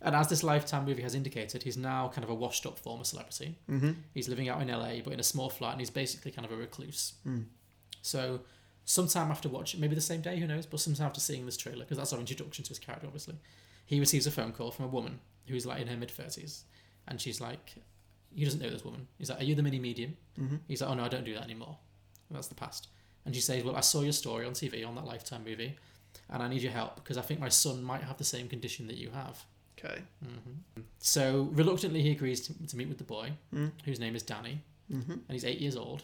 And 0.04 0.16
as 0.16 0.30
this 0.30 0.44
Lifetime 0.44 0.86
movie 0.86 1.04
has 1.04 1.14
indicated, 1.14 1.62
he's 1.62 1.78
now 1.78 2.08
kind 2.08 2.24
of 2.24 2.32
a 2.32 2.34
washed-up 2.34 2.80
former 2.80 3.04
celebrity. 3.04 3.56
Mm-hmm. 3.70 3.92
He's 4.16 4.28
living 4.28 4.50
out 4.50 4.60
in 4.60 4.68
LA, 4.68 4.96
but 5.04 5.14
in 5.14 5.20
a 5.20 5.24
small 5.24 5.48
flat, 5.48 5.74
and 5.74 5.80
he's 5.80 5.92
basically 5.92 6.32
kind 6.32 6.44
of 6.44 6.52
a 6.52 6.56
recluse. 6.56 7.14
Mm. 7.28 7.44
So, 8.02 8.40
sometime 8.84 9.30
after 9.30 9.48
watching, 9.48 9.80
maybe 9.80 9.94
the 9.94 10.02
same 10.02 10.22
day, 10.22 10.40
who 10.40 10.48
knows? 10.48 10.66
But 10.66 10.80
sometime 10.80 11.06
after 11.06 11.20
seeing 11.20 11.46
this 11.46 11.56
trailer, 11.56 11.82
because 11.82 12.00
that's 12.00 12.14
our 12.14 12.20
introduction 12.20 12.64
to 12.64 12.70
his 12.70 12.80
character, 12.80 13.06
obviously, 13.06 13.36
he 13.86 14.00
receives 14.00 14.26
a 14.26 14.32
phone 14.32 14.54
call 14.54 14.72
from 14.72 14.86
a 14.86 14.88
woman 14.88 15.20
who's 15.46 15.68
like 15.68 15.80
in 15.80 15.88
her 15.88 15.98
mid 15.98 16.10
thirties, 16.10 16.64
and 17.08 17.22
she's 17.22 17.40
like, 17.40 17.76
he 18.36 18.44
doesn't 18.46 18.62
know 18.62 18.70
this 18.70 18.84
woman. 18.86 19.08
He's 19.18 19.30
like, 19.30 19.40
"Are 19.42 19.44
you 19.44 19.56
the 19.56 19.64
mini 19.64 19.80
medium?" 19.80 20.16
Mm-hmm. 20.40 20.56
He's 20.68 20.82
like, 20.82 20.90
"Oh 20.90 20.94
no, 20.94 21.04
I 21.04 21.08
don't 21.10 21.26
do 21.26 21.34
that 21.34 21.44
anymore. 21.44 21.78
That's 22.30 22.48
the 22.48 22.56
past." 22.56 22.88
And 23.26 23.36
she 23.36 23.42
says, 23.42 23.64
"Well, 23.64 23.76
I 23.76 23.82
saw 23.82 24.02
your 24.02 24.14
story 24.14 24.46
on 24.46 24.54
TV 24.54 24.86
on 24.88 24.96
that 24.96 25.06
Lifetime 25.06 25.44
movie, 25.44 25.76
and 26.30 26.42
I 26.44 26.48
need 26.48 26.62
your 26.62 26.72
help 26.72 26.96
because 26.96 27.18
I 27.18 27.22
think 27.22 27.40
my 27.40 27.50
son 27.50 27.84
might 27.84 28.04
have 28.04 28.18
the 28.18 28.24
same 28.24 28.48
condition 28.48 28.88
that 28.88 28.98
you 28.98 29.10
have." 29.12 29.46
Okay. 29.78 30.02
hmm 30.24 30.82
So 31.00 31.50
reluctantly, 31.54 32.02
he 32.02 32.12
agrees 32.12 32.42
to, 32.48 32.68
to 32.68 32.78
meet 32.78 32.88
with 32.88 32.98
the 33.00 33.04
boy, 33.04 33.32
Mm. 33.54 33.72
whose 33.86 34.00
name 34.00 34.16
is 34.16 34.24
Danny, 34.24 34.62
Mm-hmm. 34.92 35.12
and 35.12 35.30
he's 35.30 35.46
eight 35.46 35.60
years 35.60 35.76
old, 35.76 36.04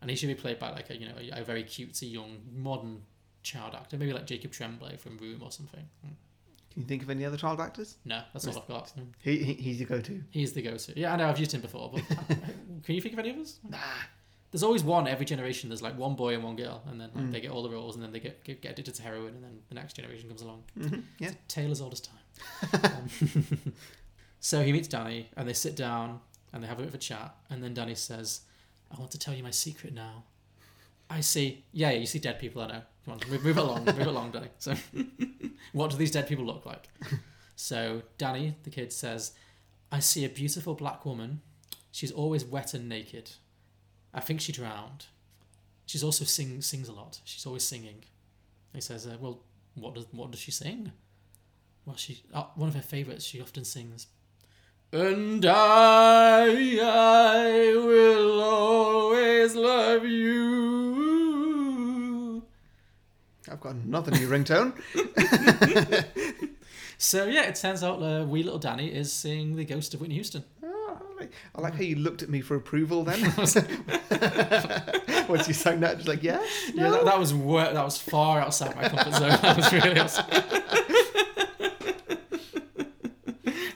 and 0.00 0.10
he 0.10 0.16
should 0.16 0.28
be 0.28 0.34
played 0.34 0.58
by 0.58 0.70
like 0.70 0.90
a 0.90 0.96
you 0.96 1.06
know 1.08 1.14
a, 1.18 1.40
a 1.40 1.44
very 1.44 1.64
cutesy 1.64 2.10
young 2.12 2.38
modern 2.54 3.02
child 3.42 3.74
actor, 3.74 3.96
maybe 3.96 4.12
like 4.12 4.26
Jacob 4.26 4.52
Tremblay 4.52 4.96
from 4.96 5.16
Room 5.18 5.42
or 5.42 5.50
something. 5.50 5.84
Mm. 6.06 6.10
Can 6.78 6.84
you 6.84 6.88
think 6.90 7.02
of 7.02 7.10
any 7.10 7.24
other 7.24 7.36
child 7.36 7.60
actors? 7.60 7.96
No, 8.04 8.20
that's 8.32 8.46
all 8.46 8.56
I've 8.56 8.68
got. 8.68 8.92
He, 9.20 9.38
he 9.42 9.54
he's 9.54 9.80
your 9.80 9.88
go-to. 9.88 10.22
He's 10.30 10.52
the 10.52 10.62
go-to. 10.62 10.96
Yeah, 10.96 11.12
I 11.12 11.16
know 11.16 11.28
I've 11.28 11.36
used 11.40 11.52
him 11.52 11.60
before, 11.60 11.90
but 11.92 12.02
can 12.84 12.94
you 12.94 13.00
think 13.00 13.14
of 13.14 13.18
any 13.18 13.32
others? 13.32 13.58
Nah. 13.68 13.78
There's 14.52 14.62
always 14.62 14.84
one 14.84 15.08
every 15.08 15.26
generation. 15.26 15.68
There's 15.70 15.82
like 15.82 15.98
one 15.98 16.14
boy 16.14 16.34
and 16.34 16.44
one 16.44 16.54
girl, 16.54 16.84
and 16.88 17.00
then 17.00 17.10
like, 17.16 17.24
Mm. 17.24 17.32
they 17.32 17.40
get 17.40 17.50
all 17.50 17.64
the 17.64 17.68
roles, 17.70 17.96
and 17.96 18.04
then 18.04 18.12
they 18.12 18.20
get, 18.20 18.44
get 18.44 18.62
get 18.62 18.70
addicted 18.72 18.94
to 18.94 19.02
heroin, 19.02 19.34
and 19.34 19.42
then 19.42 19.58
the 19.68 19.74
next 19.74 19.94
generation 19.94 20.28
comes 20.28 20.40
along. 20.40 20.62
Mm-hmm. 20.78 21.00
Yeah. 21.18 21.32
Tale 21.48 21.72
as 21.72 21.80
old 21.80 21.94
as 21.94 22.00
time. 22.00 22.14
Um, 22.84 23.48
so 24.40 24.62
he 24.62 24.72
meets 24.72 24.86
Danny, 24.86 25.30
and 25.36 25.48
they 25.48 25.52
sit 25.52 25.74
down, 25.74 26.20
and 26.52 26.62
they 26.62 26.68
have 26.68 26.78
a 26.78 26.82
bit 26.82 26.88
of 26.90 26.94
a 26.94 26.98
chat, 26.98 27.34
and 27.50 27.60
then 27.60 27.74
Danny 27.74 27.96
says, 27.96 28.42
"I 28.96 29.00
want 29.00 29.10
to 29.10 29.18
tell 29.18 29.34
you 29.34 29.42
my 29.42 29.50
secret 29.50 29.92
now." 29.92 30.22
I 31.10 31.22
see. 31.22 31.64
Yeah, 31.72 31.90
yeah, 31.90 31.98
you 31.98 32.06
see 32.06 32.20
dead 32.20 32.38
people. 32.38 32.62
I 32.62 32.68
know. 32.68 32.82
Come 33.08 33.18
on, 33.22 33.42
move, 33.42 33.56
along, 33.56 33.84
move 33.86 34.06
along, 34.06 34.30
Danny. 34.32 34.48
So, 34.58 34.74
what 35.72 35.90
do 35.90 35.96
these 35.96 36.10
dead 36.10 36.28
people 36.28 36.44
look 36.44 36.66
like? 36.66 36.88
So 37.56 38.02
Danny, 38.18 38.54
the 38.64 38.70
kid, 38.70 38.92
says, 38.92 39.32
"I 39.90 39.98
see 40.00 40.24
a 40.24 40.28
beautiful 40.28 40.74
black 40.74 41.06
woman. 41.06 41.40
She's 41.90 42.12
always 42.12 42.44
wet 42.44 42.74
and 42.74 42.88
naked. 42.88 43.30
I 44.12 44.20
think 44.20 44.40
she 44.40 44.52
drowned. 44.52 45.06
She's 45.86 46.04
also 46.04 46.24
sing 46.24 46.60
sings 46.60 46.88
a 46.88 46.92
lot. 46.92 47.20
She's 47.24 47.46
always 47.46 47.64
singing." 47.64 48.04
He 48.74 48.80
says, 48.80 49.06
uh, 49.06 49.16
"Well, 49.18 49.40
what 49.74 49.94
does 49.94 50.06
what 50.12 50.30
does 50.30 50.40
she 50.40 50.50
sing?" 50.50 50.92
Well, 51.86 51.96
she 51.96 52.22
uh, 52.34 52.44
one 52.56 52.68
of 52.68 52.74
her 52.74 52.82
favorites. 52.82 53.24
She 53.24 53.40
often 53.40 53.64
sings, 53.64 54.06
"And 54.92 55.46
I, 55.46 56.78
I 56.82 57.74
will 57.74 58.40
always 58.42 59.54
love 59.54 60.04
you." 60.04 60.77
I've 63.50 63.60
got 63.60 63.74
another 63.74 64.10
new 64.12 64.28
ringtone. 64.28 64.74
So 67.00 67.26
yeah, 67.26 67.42
it 67.44 67.54
turns 67.54 67.84
out 67.84 68.02
uh, 68.02 68.24
wee 68.26 68.42
little 68.42 68.58
Danny 68.58 68.88
is 68.88 69.12
seeing 69.12 69.54
the 69.54 69.64
ghost 69.64 69.94
of 69.94 70.00
Whitney 70.00 70.16
Houston. 70.16 70.42
Oh, 70.64 70.98
I 71.00 71.20
like- 71.20 71.32
I 71.54 71.60
like 71.60 71.74
how 71.76 71.82
you 71.82 71.94
looked 71.94 72.24
at 72.24 72.28
me 72.28 72.40
for 72.40 72.56
approval 72.56 73.04
then. 73.04 73.20
Once 75.28 75.46
you 75.46 75.54
sang 75.54 75.78
that, 75.78 75.98
just 75.98 76.08
like, 76.08 76.24
Yeah, 76.24 76.44
no. 76.74 76.90
that, 76.90 77.04
that 77.04 77.16
was 77.16 77.32
wor- 77.32 77.62
that 77.72 77.84
was 77.84 78.00
far 78.00 78.40
outside 78.40 78.74
my 78.74 78.88
comfort 78.88 79.14
zone. 79.14 79.30
That 79.30 79.56
was 79.58 79.72
really 79.72 80.00
awesome. 80.00 80.24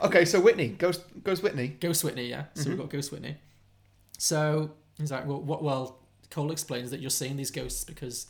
Okay, 0.03 0.25
so 0.25 0.41
Whitney, 0.41 0.69
Ghost, 0.71 1.03
Ghost 1.23 1.43
Whitney. 1.45 1.69
Ghost 1.69 2.03
Whitney, 2.03 2.29
yeah. 2.29 2.47
So 2.55 2.71
we've 2.71 2.79
got 2.79 2.91
Ghost 2.91 3.13
Whitney. 3.13 3.37
So 4.19 4.73
he's 4.99 5.13
like, 5.13 5.27
well, 5.27 5.41
what? 5.41 5.63
Well, 5.63 6.01
Cole 6.31 6.51
explains 6.51 6.91
that 6.91 7.01
you're 7.01 7.11
seeing 7.11 7.37
these 7.37 7.51
ghosts 7.53 7.85
because 7.85 8.27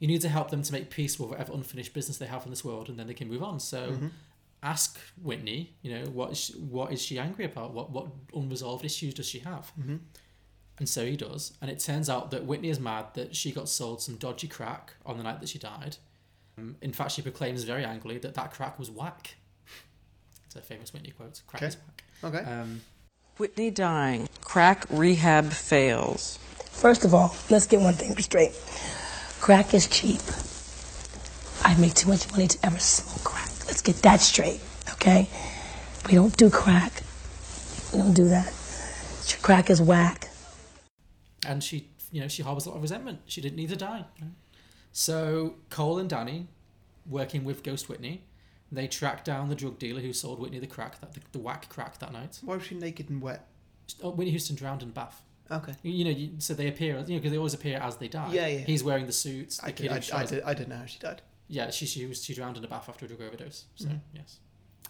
you 0.00 0.08
need 0.08 0.20
to 0.22 0.28
help 0.28 0.50
them 0.50 0.62
to 0.62 0.72
make 0.72 0.90
peace 0.90 1.20
with 1.20 1.30
whatever 1.30 1.52
unfinished 1.52 1.94
business 1.94 2.18
they 2.18 2.26
have 2.26 2.44
in 2.44 2.50
this 2.50 2.64
world, 2.64 2.88
and 2.88 2.98
then 2.98 3.06
they 3.06 3.14
can 3.14 3.28
move 3.28 3.42
on. 3.44 3.60
So 3.60 3.96
ask 4.62 4.98
Whitney, 5.22 5.74
you 5.82 5.94
know, 5.94 6.04
what 6.10 6.32
is 6.32 6.38
she, 6.38 6.52
what 6.54 6.92
is 6.92 7.00
she 7.00 7.18
angry 7.18 7.44
about? 7.44 7.72
What 7.72 7.90
what 7.90 8.06
unresolved 8.34 8.84
issues 8.84 9.14
does 9.14 9.26
she 9.26 9.38
have? 9.40 9.72
Mm-hmm. 9.78 9.96
And 10.78 10.88
so 10.88 11.04
he 11.04 11.14
does, 11.16 11.52
and 11.60 11.70
it 11.70 11.78
turns 11.78 12.08
out 12.08 12.30
that 12.30 12.46
Whitney 12.46 12.70
is 12.70 12.80
mad 12.80 13.06
that 13.14 13.36
she 13.36 13.52
got 13.52 13.68
sold 13.68 14.00
some 14.02 14.16
dodgy 14.16 14.48
crack 14.48 14.94
on 15.04 15.18
the 15.18 15.22
night 15.22 15.40
that 15.40 15.48
she 15.50 15.58
died. 15.58 15.98
Um, 16.56 16.76
in 16.80 16.92
fact, 16.92 17.12
she 17.12 17.20
proclaims 17.22 17.64
very 17.64 17.84
angrily 17.84 18.16
that 18.18 18.34
that 18.34 18.50
crack 18.52 18.78
was 18.78 18.90
whack. 18.90 19.36
It's 20.46 20.56
a 20.56 20.62
famous 20.62 20.92
Whitney 20.92 21.10
quote. 21.10 21.42
Crack 21.46 21.62
Okay. 21.62 21.68
is 21.68 21.76
whack. 21.76 22.04
Okay. 22.34 22.50
Um, 22.50 22.80
Whitney 23.36 23.70
dying. 23.70 24.28
Crack 24.40 24.86
rehab 24.90 25.50
fails. 25.52 26.38
First 26.70 27.04
of 27.04 27.12
all, 27.14 27.34
let's 27.50 27.66
get 27.66 27.80
one 27.80 27.94
thing 27.94 28.16
straight. 28.16 28.52
Crack 29.40 29.74
is 29.74 29.86
cheap. 29.86 30.20
I 31.64 31.74
make 31.80 31.94
too 31.94 32.08
much 32.08 32.30
money 32.30 32.46
to 32.48 32.58
ever 32.66 32.78
smoke 32.78 33.24
crack. 33.24 33.48
Let's 33.66 33.82
get 33.82 33.96
that 34.02 34.20
straight, 34.20 34.60
okay? 34.92 35.28
We 36.06 36.14
don't 36.14 36.36
do 36.36 36.50
crack. 36.50 37.02
We 37.92 37.98
don't 37.98 38.14
do 38.14 38.28
that. 38.28 38.52
Crack 39.42 39.70
is 39.70 39.80
whack. 39.80 40.28
and 41.46 41.64
she 41.64 41.88
you 42.12 42.20
know 42.20 42.28
she 42.28 42.42
harbors 42.42 42.66
a 42.66 42.68
lot 42.68 42.76
of 42.76 42.82
resentment 42.82 43.20
she 43.24 43.40
didn't 43.40 43.56
need 43.56 43.68
to 43.70 43.76
die 43.76 44.04
so 44.92 45.54
cole 45.70 45.98
and 45.98 46.10
danny 46.10 46.46
working 47.08 47.42
with 47.44 47.62
ghost 47.62 47.88
whitney 47.88 48.24
they 48.70 48.86
track 48.86 49.24
down 49.24 49.48
the 49.48 49.54
drug 49.54 49.78
dealer 49.78 50.00
who 50.00 50.12
sold 50.12 50.38
whitney 50.40 50.58
the 50.58 50.66
crack 50.66 51.00
that 51.00 51.14
the, 51.14 51.20
the 51.32 51.38
whack 51.38 51.68
crack 51.70 51.98
that 52.00 52.12
night 52.12 52.38
Why 52.42 52.56
was 52.56 52.66
she 52.66 52.74
naked 52.74 53.08
and 53.08 53.22
wet? 53.22 53.46
oh, 54.02 54.10
whitney 54.10 54.32
houston 54.32 54.56
drowned 54.56 54.82
in 54.82 54.90
a 54.90 54.92
bath 54.92 55.22
Okay. 55.52 55.74
you, 55.82 56.04
know 56.04 56.10
you, 56.10 56.30
so 56.38 56.54
they 56.54 56.68
appear 56.68 56.94
you 56.94 57.00
know 57.00 57.06
because 57.20 57.30
they 57.32 57.36
always 57.36 57.54
appear 57.54 57.78
as 57.78 57.96
they 57.96 58.08
die 58.08 58.32
Yeah, 58.32 58.46
yeah. 58.46 58.58
he's 58.58 58.84
wearing 58.84 59.06
the 59.06 59.12
suits 59.12 59.56
the 59.58 59.66
I, 59.66 59.72
kid 59.72 59.90
I, 59.90 60.00
I, 60.20 60.24
did, 60.24 60.42
I 60.44 60.54
didn't 60.54 60.68
know 60.68 60.76
how 60.76 60.86
she 60.86 60.98
died. 61.00 61.22
yeah 61.48 61.70
she, 61.70 61.86
she 61.86 62.06
was 62.06 62.22
she 62.24 62.34
drowned 62.34 62.56
in 62.56 62.64
a 62.64 62.68
bath 62.68 62.88
after 62.88 63.04
a 63.04 63.08
drug 63.08 63.20
overdose 63.22 63.64
so 63.74 63.86
Mm-hmm. 63.86 63.96
yes 64.14 64.38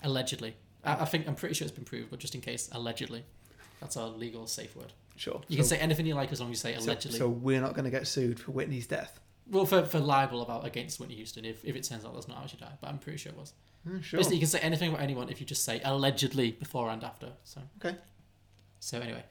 allegedly 0.03 0.55
I, 0.85 1.03
I 1.03 1.05
think 1.07 1.27
i'm 1.29 1.35
pretty 1.35 1.55
sure 1.55 1.67
it's 1.67 1.75
been 1.75 1.85
proved 1.85 2.11
but 2.11 2.19
just 2.19 2.35
in 2.35 2.41
case 2.41 2.69
allegedly 2.73 3.25
that's 3.81 3.97
our 3.97 4.09
legal 4.09 4.47
safe 4.47 4.77
word 4.77 4.93
Sure. 5.17 5.41
you 5.49 5.57
so, 5.57 5.61
can 5.61 5.65
say 5.69 5.79
anything 5.79 6.07
you 6.07 6.15
like 6.15 6.33
as 6.33 6.41
long 6.41 6.51
as 6.51 6.53
you 6.65 6.71
say 6.71 6.79
so, 6.79 6.85
allegedly 6.87 7.19
so 7.19 7.29
we're 7.29 7.61
not 7.61 7.75
going 7.75 7.85
to 7.85 7.91
get 7.91 8.07
sued 8.07 8.41
for 8.41 8.53
Whitney's 8.53 8.87
death. 8.87 9.21
Well, 9.51 9.67
for, 9.67 9.83
for 9.85 9.99
libel 9.99 10.41
about 10.43 10.65
against 10.65 10.99
Whitney 11.01 11.17
Houston, 11.17 11.45
if, 11.45 11.63
if 11.65 11.75
it 11.77 11.83
turns 11.83 12.05
out 12.07 12.15
that's 12.15 12.29
not 12.29 12.39
how 12.39 12.47
she 12.47 12.57
died, 12.57 12.79
but 12.81 12.89
I'm 12.89 12.99
pretty 12.99 13.19
sure 13.19 13.33
it 13.33 13.37
was. 13.39 13.53
Mm, 13.87 14.03
sure. 14.03 14.17
Basically, 14.19 14.37
you 14.37 14.41
can 14.41 14.49
say 14.49 14.61
anything 14.61 14.89
about 14.91 15.03
anyone 15.03 15.29
if 15.29 15.41
you 15.41 15.47
just 15.47 15.65
say 15.65 15.81
allegedly 15.85 16.53
before 16.53 16.89
and 16.89 17.03
after. 17.05 17.31
So 17.45 17.61
Okay. 17.85 17.97
so 18.79 18.99
anyway, 19.01 19.25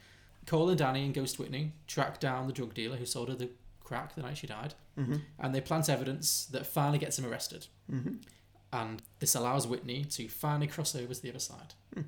Cole 0.50 0.70
and 0.70 0.78
Danny 0.80 1.06
and 1.06 1.14
Ghost 1.14 1.38
Whitney 1.38 1.74
track 1.86 2.20
down 2.20 2.48
the 2.48 2.54
drug 2.54 2.74
dealer 2.74 2.98
who 2.98 3.06
sold 3.06 3.30
her 3.30 3.36
the 3.36 3.50
crack 3.84 4.16
the 4.16 4.22
night 4.22 4.38
she 4.38 4.48
died, 4.48 4.74
Mm-hmm. 4.98 5.16
and 5.40 5.54
they 5.56 5.62
plant 5.62 5.88
evidence 5.90 6.46
that 6.48 6.66
finally 6.66 6.98
gets 6.98 7.18
him 7.20 7.26
arrested. 7.26 7.68
Mm-hmm. 7.90 8.16
And 8.74 9.02
this 9.20 9.36
allows 9.36 9.66
Whitney 9.68 10.04
to 10.06 10.28
finally 10.28 10.68
cross 10.68 10.96
over 10.96 11.14
to 11.14 11.22
the 11.22 11.30
other 11.30 11.40
side. 11.40 11.74
Hmm. 11.94 12.02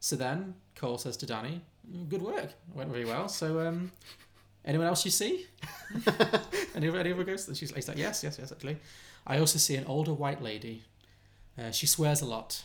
So 0.00 0.16
then 0.16 0.54
Cole 0.74 0.98
says 0.98 1.16
to 1.18 1.26
Danny, 1.26 1.60
"Good 2.08 2.22
work, 2.22 2.50
went 2.74 2.90
really 2.90 3.04
well." 3.04 3.28
So 3.28 3.60
um, 3.66 3.92
anyone 4.64 4.86
else 4.86 5.04
you 5.04 5.10
see? 5.10 5.46
any 6.74 6.88
other 6.88 6.98
any 7.00 7.12
other 7.12 7.24
ghosts? 7.24 7.48
And 7.48 7.56
she's 7.56 7.70
he's 7.72 7.88
like, 7.88 7.98
"Yes, 7.98 8.22
yes, 8.24 8.38
yes." 8.38 8.50
Actually, 8.52 8.78
I 9.26 9.38
also 9.38 9.58
see 9.58 9.76
an 9.76 9.84
older 9.86 10.12
white 10.14 10.42
lady. 10.42 10.82
Uh, 11.58 11.70
she 11.70 11.86
swears 11.86 12.20
a 12.22 12.26
lot. 12.26 12.64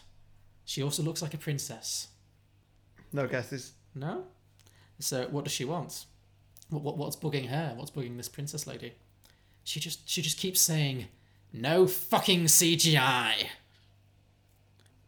She 0.66 0.82
also 0.84 1.04
looks 1.04 1.22
like 1.22 1.34
a 1.34 1.38
princess. 1.38 2.08
No 3.14 3.28
guesses. 3.28 3.74
No. 3.94 4.26
So 5.02 5.28
what 5.30 5.44
does 5.44 5.54
she 5.54 5.66
want? 5.66 6.06
What, 6.70 6.84
what 6.84 6.98
what's 6.98 7.16
bugging 7.18 7.48
her? 7.50 7.74
What's 7.76 7.92
bugging 7.92 8.16
this 8.18 8.30
princess 8.30 8.66
lady? 8.68 8.94
She 9.64 9.80
just 9.80 10.08
she 10.10 10.22
just 10.22 10.38
keeps 10.38 10.60
saying, 10.62 11.08
"No 11.52 11.86
fucking 11.88 12.46
CGI." 12.46 13.48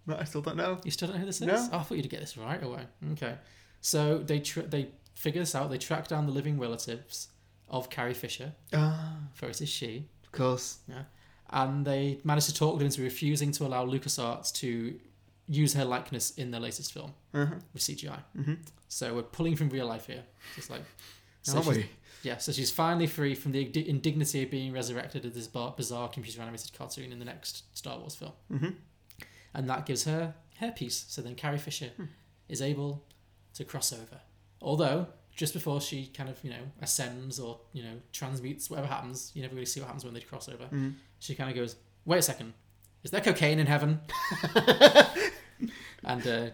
No, 0.05 0.17
I 0.17 0.25
still 0.25 0.41
don't 0.41 0.57
know. 0.57 0.79
You 0.83 0.91
still 0.91 1.07
don't 1.07 1.15
know 1.15 1.21
who 1.21 1.25
this 1.25 1.39
is? 1.41 1.47
No. 1.47 1.69
Oh, 1.71 1.77
I 1.79 1.83
thought 1.83 1.95
you'd 1.97 2.09
get 2.09 2.19
this 2.19 2.37
right 2.37 2.61
away. 2.61 2.81
Okay. 3.13 3.35
So 3.81 4.17
they 4.17 4.39
tr- 4.39 4.61
they 4.61 4.89
figure 5.15 5.41
this 5.41 5.55
out. 5.55 5.69
They 5.69 5.77
track 5.77 6.07
down 6.09 6.25
the 6.25 6.31
living 6.33 6.59
relatives 6.59 7.29
of 7.69 7.89
Carrie 7.89 8.13
Fisher. 8.13 8.51
Ah, 8.73 9.15
For 9.33 9.47
it 9.47 9.61
is 9.61 9.69
she. 9.69 10.05
of 10.25 10.31
course. 10.33 10.79
Yeah. 10.89 11.03
And 11.49 11.85
they 11.85 12.19
manage 12.23 12.45
to 12.47 12.53
talk 12.53 12.77
them 12.79 12.85
into 12.85 13.01
refusing 13.01 13.51
to 13.53 13.65
allow 13.65 13.85
LucasArts 13.85 14.51
to 14.55 14.99
use 15.47 15.73
her 15.75 15.85
likeness 15.85 16.31
in 16.31 16.51
their 16.51 16.59
latest 16.61 16.91
film 16.93 17.13
Uh-huh. 17.33 17.55
with 17.73 17.81
CGI. 17.81 18.19
Mm-hmm. 18.37 18.53
So 18.93 19.13
we're 19.15 19.23
pulling 19.23 19.55
from 19.55 19.69
real 19.69 19.87
life 19.87 20.07
here. 20.07 20.23
Just 20.55 20.69
like. 20.69 20.81
So 21.45 21.57
Aren't 21.57 21.67
we? 21.67 21.89
Yeah, 22.21 22.37
so 22.37 22.53
she's 22.53 22.71
finally 22.71 23.05
free 23.05 23.35
from 23.35 23.51
the 23.51 23.69
indignity 23.89 24.43
of 24.43 24.49
being 24.49 24.71
resurrected 24.71 25.25
as 25.25 25.33
this 25.33 25.47
bizarre 25.47 26.07
computer 26.07 26.41
animated 26.41 26.71
cartoon 26.71 27.11
in 27.11 27.19
the 27.19 27.25
next 27.25 27.65
Star 27.77 27.99
Wars 27.99 28.15
film. 28.15 28.31
Mm-hmm. 28.49 28.69
And 29.53 29.69
that 29.69 29.85
gives 29.85 30.05
her 30.05 30.35
her 30.61 30.71
piece. 30.71 31.03
So 31.09 31.21
then 31.21 31.35
Carrie 31.35 31.57
Fisher 31.57 31.89
is 32.47 32.61
able 32.61 33.03
to 33.55 33.65
cross 33.65 33.91
over. 33.91 34.21
Although, 34.61 35.07
just 35.35 35.53
before 35.53 35.81
she 35.81 36.07
kind 36.07 36.29
of, 36.29 36.41
you 36.45 36.51
know, 36.51 36.71
ascends 36.81 37.41
or, 37.41 37.59
you 37.73 37.83
know, 37.83 37.95
transmutes, 38.13 38.69
whatever 38.69 38.87
happens, 38.87 39.33
you 39.33 39.41
never 39.41 39.55
really 39.55 39.65
see 39.65 39.81
what 39.81 39.87
happens 39.87 40.05
when 40.05 40.13
they 40.13 40.21
cross 40.21 40.47
over. 40.47 40.69
She 41.19 41.35
kind 41.35 41.49
of 41.49 41.57
goes, 41.57 41.75
wait 42.05 42.19
a 42.19 42.21
second, 42.21 42.53
is 43.03 43.11
there 43.11 43.19
cocaine 43.19 43.59
in 43.59 43.67
heaven? 43.67 43.99
and 46.05 46.25
uh, 46.25 46.47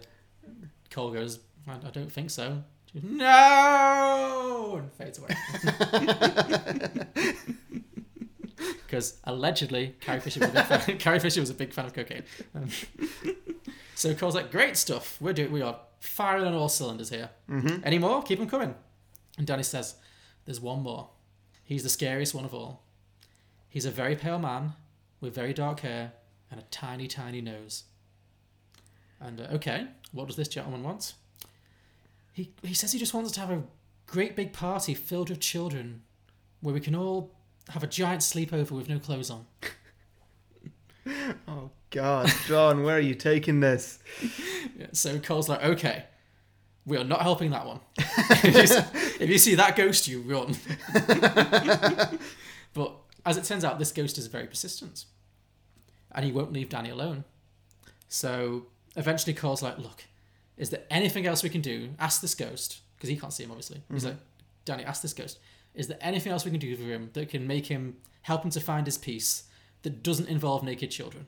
Cole 0.90 1.12
goes, 1.12 1.38
I, 1.70 1.86
I 1.86 1.90
don't 1.90 2.12
think 2.12 2.30
so. 2.30 2.62
She 2.86 3.00
goes, 3.00 3.10
no! 3.10 4.80
And 4.80 4.92
fades 4.92 5.18
away. 5.18 5.34
Because 8.90 9.18
allegedly, 9.22 9.94
Carrie 10.00 10.18
Fisher, 10.18 10.40
was 10.40 10.50
a 10.50 10.52
big 10.52 10.64
fan, 10.64 10.98
Carrie 10.98 11.20
Fisher 11.20 11.40
was 11.40 11.50
a 11.50 11.54
big 11.54 11.72
fan 11.72 11.86
of 11.86 11.94
cocaine. 11.94 12.24
Um, 12.56 12.68
so 13.94 14.12
Cole's 14.14 14.34
like, 14.34 14.50
great 14.50 14.76
stuff. 14.76 15.16
We're 15.20 15.32
doing, 15.32 15.52
we 15.52 15.62
are 15.62 15.78
firing 16.00 16.44
on 16.44 16.54
all 16.54 16.68
cylinders 16.68 17.08
here. 17.08 17.30
Mm-hmm. 17.48 17.84
Any 17.84 17.98
more? 17.98 18.20
Keep 18.22 18.40
them 18.40 18.48
coming. 18.48 18.74
And 19.38 19.46
Danny 19.46 19.62
says, 19.62 19.94
there's 20.44 20.60
one 20.60 20.82
more. 20.82 21.10
He's 21.62 21.84
the 21.84 21.88
scariest 21.88 22.34
one 22.34 22.44
of 22.44 22.52
all. 22.52 22.82
He's 23.68 23.84
a 23.84 23.92
very 23.92 24.16
pale 24.16 24.40
man 24.40 24.72
with 25.20 25.36
very 25.36 25.54
dark 25.54 25.80
hair 25.80 26.12
and 26.50 26.58
a 26.58 26.64
tiny, 26.64 27.06
tiny 27.06 27.40
nose. 27.40 27.84
And 29.20 29.40
uh, 29.40 29.44
okay, 29.52 29.86
what 30.10 30.26
does 30.26 30.36
this 30.36 30.48
gentleman 30.48 30.82
want? 30.82 31.14
He, 32.32 32.52
he 32.62 32.74
says 32.74 32.92
he 32.92 32.98
just 32.98 33.14
wants 33.14 33.32
to 33.32 33.40
have 33.40 33.50
a 33.50 33.62
great 34.06 34.36
big 34.36 34.52
party 34.52 34.94
filled 34.94 35.30
with 35.30 35.40
children 35.40 36.02
where 36.60 36.74
we 36.74 36.80
can 36.80 36.94
all 36.94 37.32
have 37.70 37.82
a 37.82 37.86
giant 37.86 38.22
sleepover 38.22 38.72
with 38.72 38.88
no 38.88 38.98
clothes 38.98 39.30
on. 39.30 39.46
Oh 41.48 41.70
God, 41.90 42.30
John, 42.46 42.84
where 42.84 42.96
are 42.96 43.00
you 43.00 43.14
taking 43.14 43.60
this? 43.60 43.98
Yeah, 44.78 44.86
so 44.92 45.18
Cole's 45.18 45.48
like, 45.48 45.62
okay, 45.64 46.04
we 46.86 46.96
are 46.96 47.04
not 47.04 47.22
helping 47.22 47.50
that 47.50 47.66
one. 47.66 47.80
if, 47.98 48.54
you 48.54 48.66
see, 48.66 48.80
if 49.20 49.30
you 49.30 49.38
see 49.38 49.54
that 49.56 49.76
ghost, 49.76 50.08
you 50.08 50.20
run. 50.20 50.54
but 52.72 52.94
as 53.26 53.36
it 53.36 53.44
turns 53.44 53.64
out, 53.64 53.78
this 53.78 53.92
ghost 53.92 54.16
is 54.16 54.26
very 54.26 54.46
persistent. 54.46 55.04
And 56.12 56.24
he 56.24 56.32
won't 56.32 56.52
leave 56.52 56.68
Danny 56.68 56.90
alone. 56.90 57.24
So 58.08 58.66
eventually 58.96 59.34
Cole's 59.34 59.62
like, 59.62 59.78
look, 59.78 60.04
is 60.60 60.70
there 60.70 60.82
anything 60.90 61.26
else 61.26 61.42
we 61.42 61.48
can 61.50 61.60
do? 61.60 61.90
Ask 61.98 62.20
this 62.20 62.34
ghost, 62.34 62.80
because 62.96 63.08
he 63.08 63.16
can't 63.16 63.32
see 63.32 63.44
him, 63.44 63.50
obviously. 63.50 63.82
He's 63.92 64.04
like, 64.04 64.16
Danny, 64.64 64.84
ask 64.84 65.02
this 65.02 65.12
ghost. 65.14 65.38
Is 65.74 65.88
there 65.88 65.98
anything 66.00 66.30
else 66.32 66.44
we 66.44 66.50
can 66.50 66.60
do 66.60 66.76
for 66.76 66.82
him 66.84 67.10
that 67.14 67.28
can 67.28 67.46
make 67.46 67.66
him, 67.66 67.96
help 68.22 68.44
him 68.44 68.50
to 68.50 68.60
find 68.60 68.86
his 68.86 68.98
peace 68.98 69.44
that 69.82 70.02
doesn't 70.02 70.28
involve 70.28 70.62
naked 70.62 70.90
children? 70.90 71.26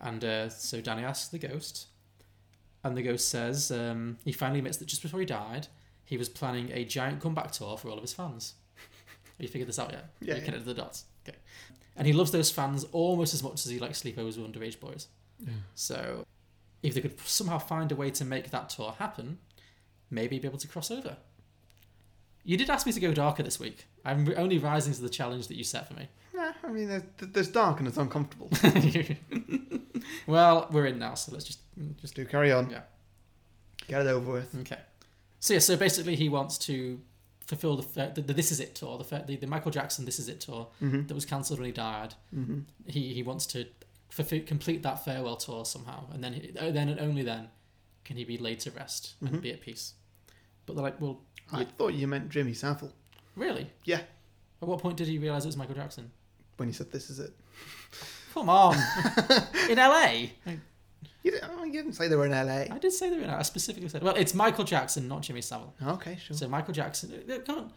And 0.00 0.24
uh, 0.24 0.48
so 0.50 0.80
Danny 0.80 1.02
asks 1.04 1.28
the 1.28 1.38
ghost, 1.38 1.86
and 2.84 2.96
the 2.96 3.02
ghost 3.02 3.28
says 3.28 3.70
um, 3.72 4.18
he 4.24 4.32
finally 4.32 4.60
admits 4.60 4.76
that 4.78 4.86
just 4.88 5.02
before 5.02 5.20
he 5.20 5.26
died, 5.26 5.66
he 6.04 6.16
was 6.16 6.28
planning 6.28 6.70
a 6.72 6.84
giant 6.84 7.20
comeback 7.20 7.50
tour 7.52 7.76
for 7.76 7.88
all 7.88 7.96
of 7.96 8.02
his 8.02 8.12
fans. 8.14 8.54
Have 9.36 9.44
you 9.44 9.48
figured 9.48 9.68
this 9.68 9.78
out 9.78 9.90
yet? 9.92 10.04
Yeah, 10.20 10.34
You 10.34 10.40
yeah. 10.40 10.44
connected 10.44 10.64
the 10.66 10.74
dots. 10.74 11.04
Okay. 11.28 11.36
And 11.96 12.06
he 12.06 12.12
loves 12.12 12.30
those 12.30 12.50
fans 12.50 12.86
almost 12.92 13.34
as 13.34 13.42
much 13.42 13.54
as 13.66 13.70
he 13.70 13.78
likes 13.80 14.02
sleepovers 14.02 14.38
with 14.40 14.46
underage 14.52 14.78
boys. 14.78 15.08
Yeah. 15.40 15.50
So, 15.74 16.24
if 16.82 16.94
they 16.94 17.00
could 17.00 17.18
somehow 17.20 17.58
find 17.58 17.90
a 17.92 17.96
way 17.96 18.10
to 18.10 18.24
make 18.24 18.50
that 18.50 18.70
tour 18.70 18.94
happen, 18.98 19.38
maybe 20.10 20.38
be 20.38 20.46
able 20.48 20.58
to 20.58 20.68
cross 20.68 20.90
over. 20.90 21.16
You 22.44 22.56
did 22.56 22.70
ask 22.70 22.86
me 22.86 22.92
to 22.92 23.00
go 23.00 23.12
darker 23.12 23.42
this 23.42 23.60
week. 23.60 23.86
I'm 24.04 24.32
only 24.36 24.58
rising 24.58 24.94
to 24.94 25.02
the 25.02 25.08
challenge 25.10 25.48
that 25.48 25.56
you 25.56 25.64
set 25.64 25.86
for 25.88 25.94
me. 25.94 26.08
Nah, 26.34 26.52
I 26.64 26.68
mean, 26.68 26.88
there's, 26.88 27.02
there's 27.18 27.48
dark 27.48 27.78
and 27.80 27.88
it's 27.88 27.96
uncomfortable. 27.98 28.48
well, 30.26 30.68
we're 30.70 30.86
in 30.86 30.98
now, 30.98 31.14
so 31.14 31.32
let's 31.32 31.44
just 31.44 31.60
just 32.00 32.14
Do 32.14 32.24
carry 32.24 32.52
on. 32.52 32.70
Yeah. 32.70 32.82
Get 33.86 34.02
it 34.02 34.06
over 34.08 34.32
with. 34.32 34.54
Okay. 34.60 34.78
So 35.40 35.54
yeah, 35.54 35.60
so 35.60 35.76
basically 35.76 36.16
he 36.16 36.28
wants 36.28 36.58
to 36.58 37.00
fulfill 37.46 37.76
the, 37.76 38.12
the, 38.14 38.20
the 38.22 38.32
This 38.34 38.52
Is 38.52 38.60
It 38.60 38.74
tour, 38.74 38.98
the, 38.98 39.24
the 39.26 39.36
the 39.36 39.46
Michael 39.46 39.70
Jackson 39.70 40.04
This 40.04 40.18
Is 40.18 40.28
It 40.28 40.40
tour 40.40 40.68
Mm-hmm. 40.82 41.06
that 41.06 41.14
was 41.14 41.24
cancelled 41.24 41.58
when 41.58 41.66
he 41.66 41.72
died. 41.72 42.14
Mm-hmm. 42.34 42.60
He 42.86 43.12
he 43.14 43.22
wants 43.22 43.46
to 43.46 43.66
fulfill, 44.08 44.40
complete 44.46 44.82
that 44.82 45.04
farewell 45.04 45.36
tour 45.36 45.64
somehow, 45.64 46.04
and 46.12 46.22
then 46.22 46.32
he, 46.34 46.52
uh, 46.58 46.70
then 46.70 46.88
and 46.88 47.00
only 47.00 47.22
then 47.22 47.48
can 48.04 48.16
he 48.16 48.24
be 48.24 48.38
laid 48.38 48.60
to 48.60 48.70
rest 48.70 49.14
and 49.20 49.40
be 49.42 49.50
at 49.52 49.60
peace. 49.60 49.94
But 50.66 50.74
they're 50.74 50.82
like, 50.84 51.00
well, 51.00 51.20
I 51.52 51.64
thought 51.64 51.94
you 51.94 52.06
meant 52.06 52.28
Jimmy 52.30 52.52
Savile. 52.54 52.92
really? 53.36 53.70
Yeah, 53.84 54.00
At 54.62 54.68
what 54.68 54.80
point 54.80 54.96
did 54.96 55.08
he 55.08 55.18
realize 55.18 55.44
it 55.44 55.48
was 55.48 55.56
Michael 55.56 55.74
Jackson? 55.74 56.10
when 56.56 56.68
he 56.68 56.74
said 56.74 56.90
this 56.90 57.08
is 57.08 57.20
it. 57.20 57.32
Come 58.34 58.48
on, 58.50 58.74
in 59.70 59.78
LA. 59.78 60.26
You 61.22 61.30
didn't, 61.32 61.50
oh, 61.56 61.64
you 61.64 61.72
didn't 61.72 61.92
say 61.92 62.08
they 62.08 62.16
were 62.16 62.26
in 62.26 62.32
LA. 62.32 62.74
I 62.74 62.78
did 62.80 62.92
say 62.92 63.10
they 63.10 63.16
were 63.16 63.22
in. 63.24 63.30
L.A. 63.30 63.38
I 63.38 63.42
specifically 63.42 63.88
said, 63.88 64.02
well, 64.02 64.14
it's 64.16 64.34
Michael 64.34 64.64
Jackson, 64.64 65.06
not 65.08 65.22
Jimmy 65.22 65.40
Savile. 65.40 65.74
Okay, 65.86 66.16
sure. 66.16 66.36
So 66.36 66.48
Michael 66.48 66.74
Jackson, 66.74 67.12
uh, 67.30 67.38
come 67.46 67.58
on, 67.58 67.72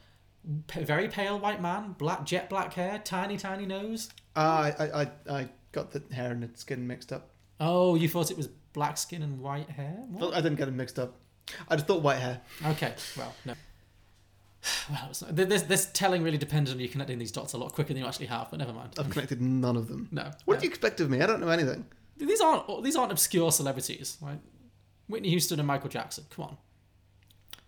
P- 0.67 0.83
very 0.83 1.07
pale 1.07 1.37
white 1.39 1.61
man, 1.61 1.93
black 1.97 2.25
jet 2.25 2.49
black 2.49 2.73
hair, 2.73 2.99
tiny 3.03 3.37
tiny 3.37 3.65
nose. 3.65 4.09
Ah, 4.35 4.63
I, 4.63 4.69
I, 4.85 5.01
I, 5.01 5.07
I 5.41 5.49
got 5.71 5.91
the 5.91 6.01
hair 6.13 6.31
and 6.31 6.43
the 6.43 6.49
skin 6.57 6.87
mixed 6.87 7.11
up. 7.11 7.29
Oh, 7.59 7.95
you 7.95 8.09
thought 8.09 8.31
it 8.31 8.37
was 8.37 8.47
black 8.73 8.97
skin 8.97 9.21
and 9.21 9.39
white 9.39 9.69
hair? 9.69 10.03
What? 10.09 10.33
I 10.33 10.41
didn't 10.41 10.57
get 10.57 10.65
them 10.65 10.77
mixed 10.77 10.99
up. 10.99 11.15
I 11.69 11.75
just 11.75 11.87
thought 11.87 12.01
white 12.01 12.19
hair. 12.19 12.41
Okay, 12.65 12.93
well, 13.17 13.33
no. 13.45 13.53
Well, 14.89 15.11
not, 15.21 15.35
this 15.35 15.63
this 15.63 15.89
telling 15.91 16.21
really 16.21 16.37
depends 16.37 16.71
on 16.71 16.79
you 16.79 16.87
connecting 16.87 17.17
these 17.17 17.31
dots 17.31 17.53
a 17.53 17.57
lot 17.57 17.73
quicker 17.73 17.93
than 17.93 18.03
you 18.03 18.07
actually 18.07 18.27
have. 18.27 18.49
But 18.51 18.59
never 18.59 18.73
mind. 18.73 18.93
I've 18.99 19.09
connected 19.09 19.41
none 19.41 19.75
of 19.75 19.87
them. 19.87 20.07
No. 20.11 20.31
What 20.45 20.55
no. 20.55 20.59
do 20.59 20.65
you 20.65 20.69
expect 20.69 20.99
of 20.99 21.09
me? 21.09 21.21
I 21.21 21.25
don't 21.25 21.41
know 21.41 21.49
anything. 21.49 21.85
These 22.17 22.41
aren't 22.41 22.65
oh, 22.67 22.81
these 22.81 22.95
aren't 22.95 23.11
obscure 23.11 23.51
celebrities, 23.51 24.17
right? 24.21 24.39
Whitney 25.07 25.29
Houston 25.29 25.59
and 25.59 25.67
Michael 25.67 25.89
Jackson. 25.89 26.25
Come 26.29 26.45
on. 26.45 26.57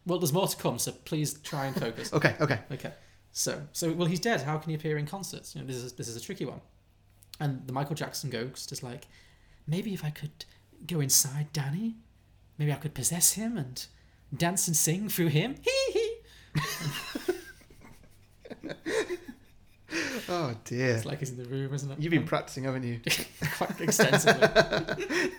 Well, 0.06 0.20
there's 0.20 0.34
more 0.34 0.48
to 0.48 0.58
come, 0.58 0.80
so 0.80 0.92
please 0.92 1.34
try 1.40 1.66
and 1.66 1.76
focus. 1.76 2.12
Okay, 2.14 2.36
okay. 2.40 2.60
Okay. 2.72 2.94
So, 3.32 3.62
so 3.72 3.92
well, 3.94 4.08
he's 4.08 4.20
dead. 4.20 4.42
How 4.42 4.58
can 4.58 4.70
he 4.70 4.76
appear 4.76 4.98
in 4.98 5.08
concerts? 5.08 5.56
You 5.56 5.62
know, 5.62 5.68
this 5.68 5.78
is 5.78 5.94
this 5.94 6.08
is 6.08 6.16
a 6.16 6.22
tricky 6.22 6.46
one. 6.46 6.62
And 7.40 7.66
the 7.68 7.74
Michael 7.74 7.96
Jackson 7.96 8.30
ghost 8.30 8.72
is 8.72 8.84
like, 8.84 9.08
maybe 9.68 9.94
if 9.94 10.04
I 10.04 10.10
could 10.10 10.46
go 10.88 11.00
inside 11.00 11.52
Danny, 11.54 11.96
maybe 12.58 12.72
I 12.72 12.76
could 12.76 12.94
possess 12.94 13.34
him 13.34 13.58
and 13.58 13.86
dance 14.36 14.68
and 14.68 14.76
sing 14.76 15.10
through 15.10 15.28
him. 15.28 15.56
Hee 15.64 15.92
hee. 15.94 16.20
Oh 20.30 20.56
dear. 20.64 20.96
It's 20.96 21.06
like 21.06 21.20
he's 21.20 21.32
in 21.32 21.38
the 21.38 21.46
room, 21.46 21.74
isn't 21.74 21.92
it? 21.92 22.00
You've 22.00 22.12
been 22.12 22.26
practicing, 22.26 22.64
haven't 22.64 22.84
you? 22.84 23.00
quite 23.58 23.80
extensively. 23.82 24.48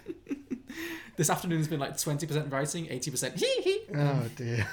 this 1.16 1.30
afternoon's 1.30 1.68
been 1.68 1.80
like 1.80 1.98
twenty 1.98 2.26
percent 2.26 2.52
writing, 2.52 2.86
eighty 2.90 3.10
percent 3.10 3.36
hee 3.36 3.62
hee. 3.62 3.80
Oh 3.94 4.28
dear. 4.36 4.66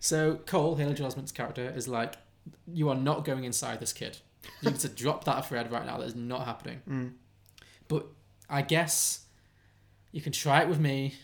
So 0.00 0.36
Cole, 0.46 0.76
Haley 0.76 0.94
Joel 0.94 1.10
Osment's 1.10 1.32
character, 1.32 1.72
is 1.74 1.88
like, 1.88 2.14
you 2.72 2.88
are 2.88 2.94
not 2.94 3.24
going 3.24 3.44
inside 3.44 3.80
this 3.80 3.92
kid. 3.92 4.18
You 4.62 4.70
need 4.70 4.80
to 4.80 4.88
drop 4.88 5.24
that 5.24 5.46
thread 5.48 5.70
right 5.70 5.84
now. 5.86 5.98
That 5.98 6.06
is 6.06 6.14
not 6.14 6.44
happening. 6.44 7.14
But 7.88 8.06
I 8.48 8.62
guess 8.62 9.26
you 10.12 10.20
can 10.20 10.32
try 10.32 10.62
it 10.62 10.68
with 10.68 10.80
me 10.80 11.14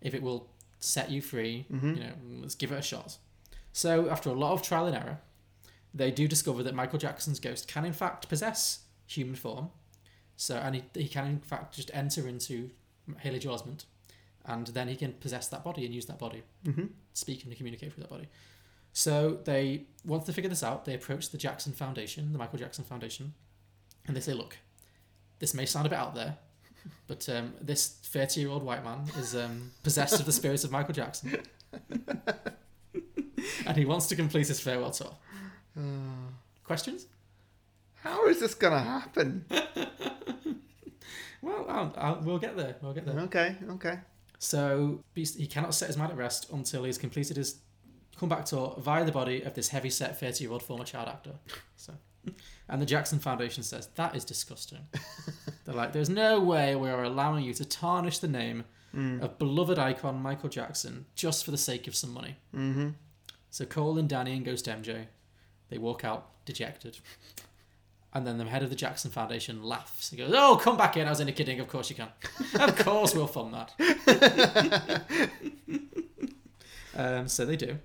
if 0.00 0.14
it 0.14 0.22
will 0.22 0.48
set 0.78 1.10
you 1.10 1.20
free. 1.20 1.66
You 1.70 2.00
know, 2.00 2.12
let's 2.40 2.54
give 2.54 2.72
it 2.72 2.78
a 2.78 2.82
shot. 2.82 3.18
So 3.72 4.08
after 4.08 4.30
a 4.30 4.34
lot 4.34 4.52
of 4.52 4.62
trial 4.62 4.86
and 4.86 4.96
error, 4.96 5.18
they 5.94 6.10
do 6.10 6.28
discover 6.28 6.62
that 6.62 6.74
Michael 6.74 6.98
Jackson's 6.98 7.40
ghost 7.40 7.68
can 7.68 7.84
in 7.84 7.92
fact 7.92 8.28
possess 8.28 8.80
human 9.06 9.34
form. 9.34 9.70
So 10.36 10.56
and 10.56 10.74
he, 10.74 10.84
he 10.94 11.08
can 11.08 11.26
in 11.26 11.40
fact 11.40 11.74
just 11.76 11.90
enter 11.94 12.28
into 12.28 12.70
Haley 13.18 13.38
Joel 13.38 13.58
Osment, 13.58 13.84
and 14.44 14.66
then 14.68 14.88
he 14.88 14.96
can 14.96 15.12
possess 15.14 15.48
that 15.48 15.64
body 15.64 15.84
and 15.86 15.94
use 15.94 16.06
that 16.06 16.18
body, 16.18 16.42
mm-hmm. 16.64 16.86
speak 17.14 17.44
and 17.44 17.56
communicate 17.56 17.92
through 17.92 18.02
that 18.02 18.10
body. 18.10 18.28
So 18.96 19.40
they 19.44 19.82
once 20.06 20.24
they 20.24 20.32
figure 20.32 20.48
this 20.48 20.62
out, 20.62 20.86
they 20.86 20.94
approach 20.94 21.28
the 21.28 21.36
Jackson 21.36 21.74
Foundation, 21.74 22.32
the 22.32 22.38
Michael 22.38 22.58
Jackson 22.58 22.82
Foundation, 22.82 23.34
and 24.06 24.16
they 24.16 24.22
say, 24.22 24.32
"Look, 24.32 24.56
this 25.38 25.52
may 25.52 25.66
sound 25.66 25.86
a 25.86 25.90
bit 25.90 25.98
out 25.98 26.14
there, 26.14 26.38
but 27.06 27.28
um, 27.28 27.52
this 27.60 27.88
thirty-year-old 27.88 28.62
white 28.62 28.82
man 28.82 29.04
is 29.18 29.36
um, 29.36 29.72
possessed 29.82 30.18
of 30.18 30.24
the 30.24 30.32
spirits 30.32 30.64
of 30.64 30.70
Michael 30.72 30.94
Jackson, 30.94 31.42
and 33.66 33.76
he 33.76 33.84
wants 33.84 34.06
to 34.06 34.16
complete 34.16 34.48
his 34.48 34.60
farewell 34.60 34.92
tour." 34.92 35.12
Questions? 36.64 37.06
How 37.96 38.26
is 38.28 38.40
this 38.40 38.54
gonna 38.54 38.82
happen? 38.82 39.44
Well, 41.42 41.66
I'll, 41.68 41.94
I'll, 41.96 42.20
we'll 42.22 42.38
get 42.38 42.56
there. 42.56 42.74
We'll 42.82 42.92
get 42.92 43.06
there. 43.06 43.20
Okay, 43.20 43.54
okay. 43.70 43.98
So 44.40 45.04
he 45.14 45.46
cannot 45.46 45.74
set 45.74 45.86
his 45.86 45.96
mind 45.96 46.10
at 46.10 46.18
rest 46.18 46.50
until 46.50 46.82
he's 46.82 46.98
completed 46.98 47.36
his 47.36 47.60
comeback 48.18 48.44
tour 48.46 48.74
via 48.78 49.04
the 49.04 49.12
body 49.12 49.42
of 49.42 49.54
this 49.54 49.68
heavy-set 49.68 50.18
thirty-year-old 50.18 50.62
former 50.62 50.84
child 50.84 51.08
actor. 51.08 51.32
So, 51.76 51.94
and 52.68 52.80
the 52.80 52.86
Jackson 52.86 53.18
Foundation 53.18 53.62
says 53.62 53.88
that 53.94 54.16
is 54.16 54.24
disgusting. 54.24 54.86
They're 55.64 55.74
like, 55.74 55.92
"There's 55.92 56.10
no 56.10 56.40
way 56.40 56.76
we 56.76 56.88
are 56.88 57.04
allowing 57.04 57.44
you 57.44 57.54
to 57.54 57.64
tarnish 57.64 58.18
the 58.18 58.28
name 58.28 58.64
of 59.20 59.38
beloved 59.38 59.78
icon 59.78 60.22
Michael 60.22 60.48
Jackson 60.48 61.04
just 61.14 61.44
for 61.44 61.50
the 61.50 61.58
sake 61.58 61.86
of 61.86 61.94
some 61.94 62.12
money." 62.12 62.36
Mm-hmm. 62.54 62.88
So 63.50 63.64
Cole 63.64 63.98
and 63.98 64.08
Danny 64.08 64.32
and 64.34 64.44
Ghost 64.44 64.66
MJ, 64.66 65.06
they 65.70 65.78
walk 65.78 66.04
out 66.04 66.44
dejected. 66.44 66.98
And 68.12 68.26
then 68.26 68.38
the 68.38 68.44
head 68.44 68.62
of 68.62 68.70
the 68.70 68.76
Jackson 68.76 69.10
Foundation 69.10 69.62
laughs. 69.62 70.08
He 70.08 70.16
goes, 70.16 70.32
"Oh, 70.34 70.56
come 70.56 70.78
back 70.78 70.96
in. 70.96 71.06
I 71.06 71.10
was 71.10 71.20
only 71.20 71.32
kidding. 71.32 71.60
Of 71.60 71.68
course 71.68 71.90
you 71.90 71.96
can. 71.96 72.08
of 72.58 72.78
course 72.78 73.14
we'll 73.14 73.26
fund 73.26 73.52
that." 73.52 75.02
um, 76.96 77.28
so 77.28 77.44
they 77.44 77.56
do, 77.56 77.78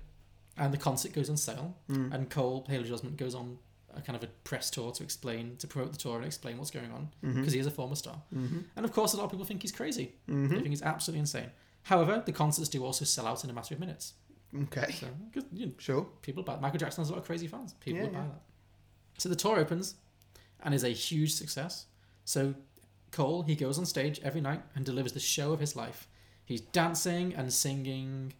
and 0.56 0.72
the 0.72 0.78
concert 0.78 1.12
goes 1.12 1.30
on 1.30 1.36
sale. 1.36 1.76
Hmm. 1.88 2.12
And 2.12 2.30
Cole 2.30 2.66
Haley 2.68 2.88
Osment 2.90 3.16
goes 3.16 3.34
on 3.34 3.58
a 3.94 4.00
kind 4.00 4.16
of 4.16 4.24
a 4.24 4.28
press 4.44 4.70
tour 4.70 4.92
to 4.92 5.02
explain, 5.02 5.56
to 5.56 5.66
promote 5.66 5.92
the 5.92 5.98
tour 5.98 6.16
and 6.16 6.24
explain 6.24 6.58
what's 6.58 6.70
going 6.70 6.90
on 6.92 7.08
mm-hmm. 7.22 7.40
because 7.40 7.52
he 7.52 7.58
is 7.58 7.66
a 7.66 7.70
former 7.70 7.94
star. 7.94 8.22
Mm-hmm. 8.34 8.60
And 8.76 8.84
of 8.84 8.92
course, 8.92 9.12
a 9.12 9.16
lot 9.16 9.24
of 9.24 9.30
people 9.30 9.44
think 9.44 9.62
he's 9.62 9.72
crazy. 9.72 10.14
Mm-hmm. 10.28 10.48
They 10.48 10.56
think 10.56 10.68
he's 10.68 10.82
absolutely 10.82 11.20
insane. 11.20 11.50
However, 11.82 12.22
the 12.24 12.32
concerts 12.32 12.68
do 12.68 12.84
also 12.84 13.04
sell 13.04 13.26
out 13.26 13.44
in 13.44 13.50
a 13.50 13.52
matter 13.52 13.74
of 13.74 13.80
minutes. 13.80 14.14
Okay. 14.64 14.92
So 14.92 15.06
you 15.52 15.66
know, 15.66 15.72
Sure. 15.78 16.06
people 16.22 16.42
buy 16.42 16.58
Michael 16.58 16.78
Jackson 16.78 17.02
has 17.02 17.08
a 17.08 17.12
lot 17.12 17.18
of 17.18 17.26
crazy 17.26 17.46
fans. 17.46 17.74
People 17.80 17.98
Yeah, 17.98 18.04
would 18.04 18.12
buy 18.12 18.18
yeah. 18.20 18.26
that. 18.26 18.42
So 19.18 19.28
the 19.28 19.36
tour 19.36 19.58
opens 19.58 19.94
and 20.62 20.74
is 20.74 20.84
a 20.84 20.90
huge 20.90 21.32
success. 21.32 21.86
So 22.24 22.54
Cole, 23.10 23.42
he 23.42 23.54
goes 23.54 23.78
on 23.78 23.86
stage 23.86 24.20
every 24.22 24.40
night 24.40 24.62
and 24.74 24.84
delivers 24.84 25.12
the 25.12 25.20
show 25.20 25.52
of 25.52 25.60
his 25.60 25.76
life. 25.76 26.08
He's 26.44 26.60
dancing 26.60 27.34
and 27.34 27.52
singing, 27.52 28.32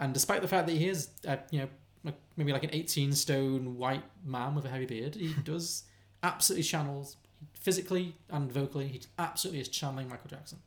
and 0.00 0.12
despite 0.12 0.42
the 0.42 0.48
fact 0.48 0.66
that 0.66 0.72
he 0.72 0.88
is, 0.88 1.10
uh, 1.28 1.36
you 1.50 1.60
know, 1.60 1.68
like 2.02 2.16
maybe 2.36 2.52
like 2.52 2.64
an 2.64 2.70
18 2.72 3.12
stone 3.12 3.76
white 3.76 4.02
man 4.24 4.54
with 4.54 4.64
a 4.64 4.68
heavy 4.68 4.86
beard, 4.86 5.14
he 5.14 5.34
does 5.44 5.84
absolutely 6.22 6.64
channels 6.64 7.16
physically 7.52 8.16
and 8.30 8.50
vocally. 8.50 8.88
He 8.88 9.02
absolutely 9.18 9.60
is 9.60 9.68
channeling 9.68 10.08
Michael 10.08 10.30
Jackson. 10.30 10.58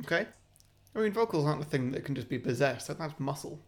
Okay. 0.00 0.26
I 0.94 0.98
mean, 0.98 1.12
vocals 1.12 1.46
aren't 1.46 1.62
a 1.62 1.64
thing 1.64 1.92
that 1.92 2.04
can 2.04 2.14
just 2.16 2.28
be 2.28 2.38
possessed. 2.38 2.88
That- 2.88 2.98
That's 2.98 3.18
muscle. 3.18 3.60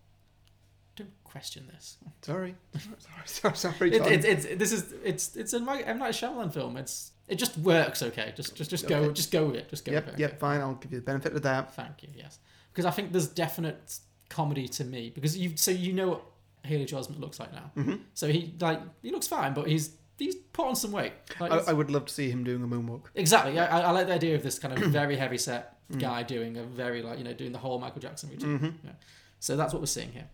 Don't 0.97 1.11
question 1.25 1.71
this. 1.73 1.97
Sorry. 2.21 2.55
sorry, 2.99 3.25
sorry, 3.25 3.57
sorry, 3.57 3.95
It, 3.95 4.03
it, 4.07 4.25
it's 4.27 4.47
this 4.57 4.73
is 4.73 4.93
it's 5.03 5.37
it's 5.37 5.55
a 5.55 5.57
M 5.57 5.65
Night 5.99 6.13
Shyamalan 6.13 6.53
film. 6.53 6.77
It's 6.77 7.13
it 7.29 7.37
just 7.37 7.57
works 7.57 8.03
okay. 8.03 8.35
Just 8.37 8.55
just 8.57 8.69
just 8.69 8.87
go 8.87 8.97
Okay. 8.99 9.13
just 9.15 9.31
go 9.33 9.47
with 9.47 9.55
it. 9.57 9.71
Just 9.71 9.87
go 9.87 9.93
yep, 9.93 10.05
with 10.05 10.15
it. 10.15 10.21
yep, 10.21 10.31
okay. 10.33 10.39
fine. 10.39 10.61
I'll 10.61 10.75
give 10.75 10.93
you 10.93 10.99
the 10.99 11.05
benefit 11.05 11.35
of 11.35 11.41
that. 11.43 11.75
Thank 11.75 12.03
you. 12.03 12.11
Yes, 12.15 12.41
because 12.73 12.85
I 12.85 12.91
think 12.91 13.13
there's 13.13 13.29
definite 13.29 14.01
comedy 14.33 14.67
to 14.67 14.85
me 14.85 15.11
because 15.15 15.37
you 15.37 15.53
so 15.57 15.71
you 15.71 15.93
know 15.93 16.09
what 16.09 16.23
Haley 16.65 16.85
Joel 16.85 17.03
Osment 17.03 17.21
looks 17.21 17.39
like 17.39 17.53
now. 17.53 17.71
Mm-hmm. 17.77 17.97
So 18.15 18.29
he 18.29 18.55
like 18.61 18.81
he 19.03 19.11
looks 19.11 19.27
fine, 19.27 19.55
but 19.55 19.69
he's 19.69 19.97
he's 20.19 20.35
put 20.35 20.67
on 20.67 20.75
some 20.75 20.93
weight. 20.93 21.13
Like, 21.39 21.53
I, 21.53 21.59
I 21.71 21.73
would 21.73 21.91
love 21.91 22.07
to 22.07 22.13
see 22.13 22.31
him 22.31 22.45
doing 22.45 22.63
a 22.63 22.67
moonwalk. 22.67 23.07
Exactly. 23.15 23.59
I, 23.59 23.81
I 23.81 23.91
like 23.91 24.07
the 24.07 24.15
idea 24.15 24.35
of 24.35 24.43
this 24.43 24.59
kind 24.59 24.77
of 24.77 24.91
very 25.01 25.17
heavy 25.17 25.39
set 25.39 25.79
guy 25.99 26.23
doing 26.23 26.57
a 26.57 26.63
very 26.63 27.03
like 27.03 27.19
you 27.19 27.25
know 27.25 27.35
doing 27.35 27.53
the 27.53 27.59
whole 27.59 27.79
Michael 27.79 28.01
Jackson 28.01 28.31
routine. 28.31 28.79
Yeah. 28.85 28.93
So 29.39 29.57
that's 29.57 29.73
what 29.73 29.81
we're 29.81 29.87
seeing 29.87 30.13
here. 30.13 30.29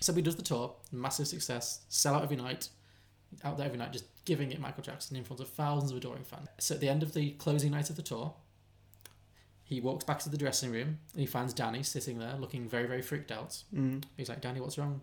So 0.00 0.14
he 0.14 0.22
does 0.22 0.36
the 0.36 0.42
tour, 0.42 0.74
massive 0.92 1.28
success, 1.28 1.80
sell 1.90 2.14
out 2.14 2.22
every 2.22 2.36
night, 2.36 2.70
out 3.44 3.58
there 3.58 3.66
every 3.66 3.78
night, 3.78 3.92
just 3.92 4.06
giving 4.24 4.50
it 4.50 4.58
Michael 4.58 4.82
Jackson 4.82 5.16
in 5.16 5.24
front 5.24 5.40
of 5.40 5.48
thousands 5.48 5.90
of 5.90 5.98
adoring 5.98 6.24
fans. 6.24 6.48
So 6.58 6.74
at 6.74 6.80
the 6.80 6.88
end 6.88 7.02
of 7.02 7.12
the 7.12 7.32
closing 7.32 7.70
night 7.72 7.90
of 7.90 7.96
the 7.96 8.02
tour, 8.02 8.32
he 9.70 9.80
walks 9.80 10.04
back 10.04 10.18
to 10.18 10.28
the 10.28 10.36
dressing 10.36 10.72
room 10.72 10.98
and 11.12 11.20
he 11.20 11.26
finds 11.26 11.54
Danny 11.54 11.84
sitting 11.84 12.18
there 12.18 12.34
looking 12.36 12.68
very 12.68 12.86
very 12.86 13.00
freaked 13.00 13.30
out. 13.30 13.62
Mm. 13.74 14.02
He's 14.16 14.28
like, 14.28 14.40
Danny, 14.40 14.60
what's 14.60 14.76
wrong? 14.76 15.00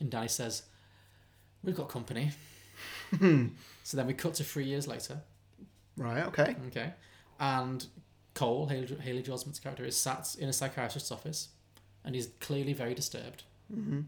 And 0.00 0.08
Danny 0.08 0.28
says, 0.28 0.62
We've 1.64 1.76
got 1.76 1.88
company. 1.88 2.30
so 3.82 3.96
then 3.96 4.06
we 4.06 4.14
cut 4.14 4.34
to 4.34 4.44
three 4.44 4.64
years 4.64 4.86
later. 4.86 5.18
Right, 5.96 6.24
okay. 6.26 6.54
Okay. 6.68 6.92
And 7.40 7.84
Cole, 8.34 8.66
Haley, 8.66 8.96
Haley 9.00 9.22
Joel 9.22 9.42
character, 9.60 9.84
is 9.84 9.96
sat 9.96 10.36
in 10.38 10.48
a 10.48 10.52
psychiatrist's 10.52 11.10
office 11.10 11.48
and 12.04 12.14
he's 12.14 12.28
clearly 12.40 12.74
very 12.74 12.94
disturbed. 12.94 13.42
Mm-hmm. 13.74 14.02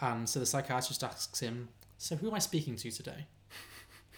And 0.00 0.28
so 0.28 0.40
the 0.40 0.46
psychiatrist 0.46 1.04
asks 1.04 1.38
him, 1.38 1.68
So 1.98 2.16
who 2.16 2.28
am 2.28 2.34
I 2.34 2.40
speaking 2.40 2.74
to 2.74 2.90
today? 2.90 3.26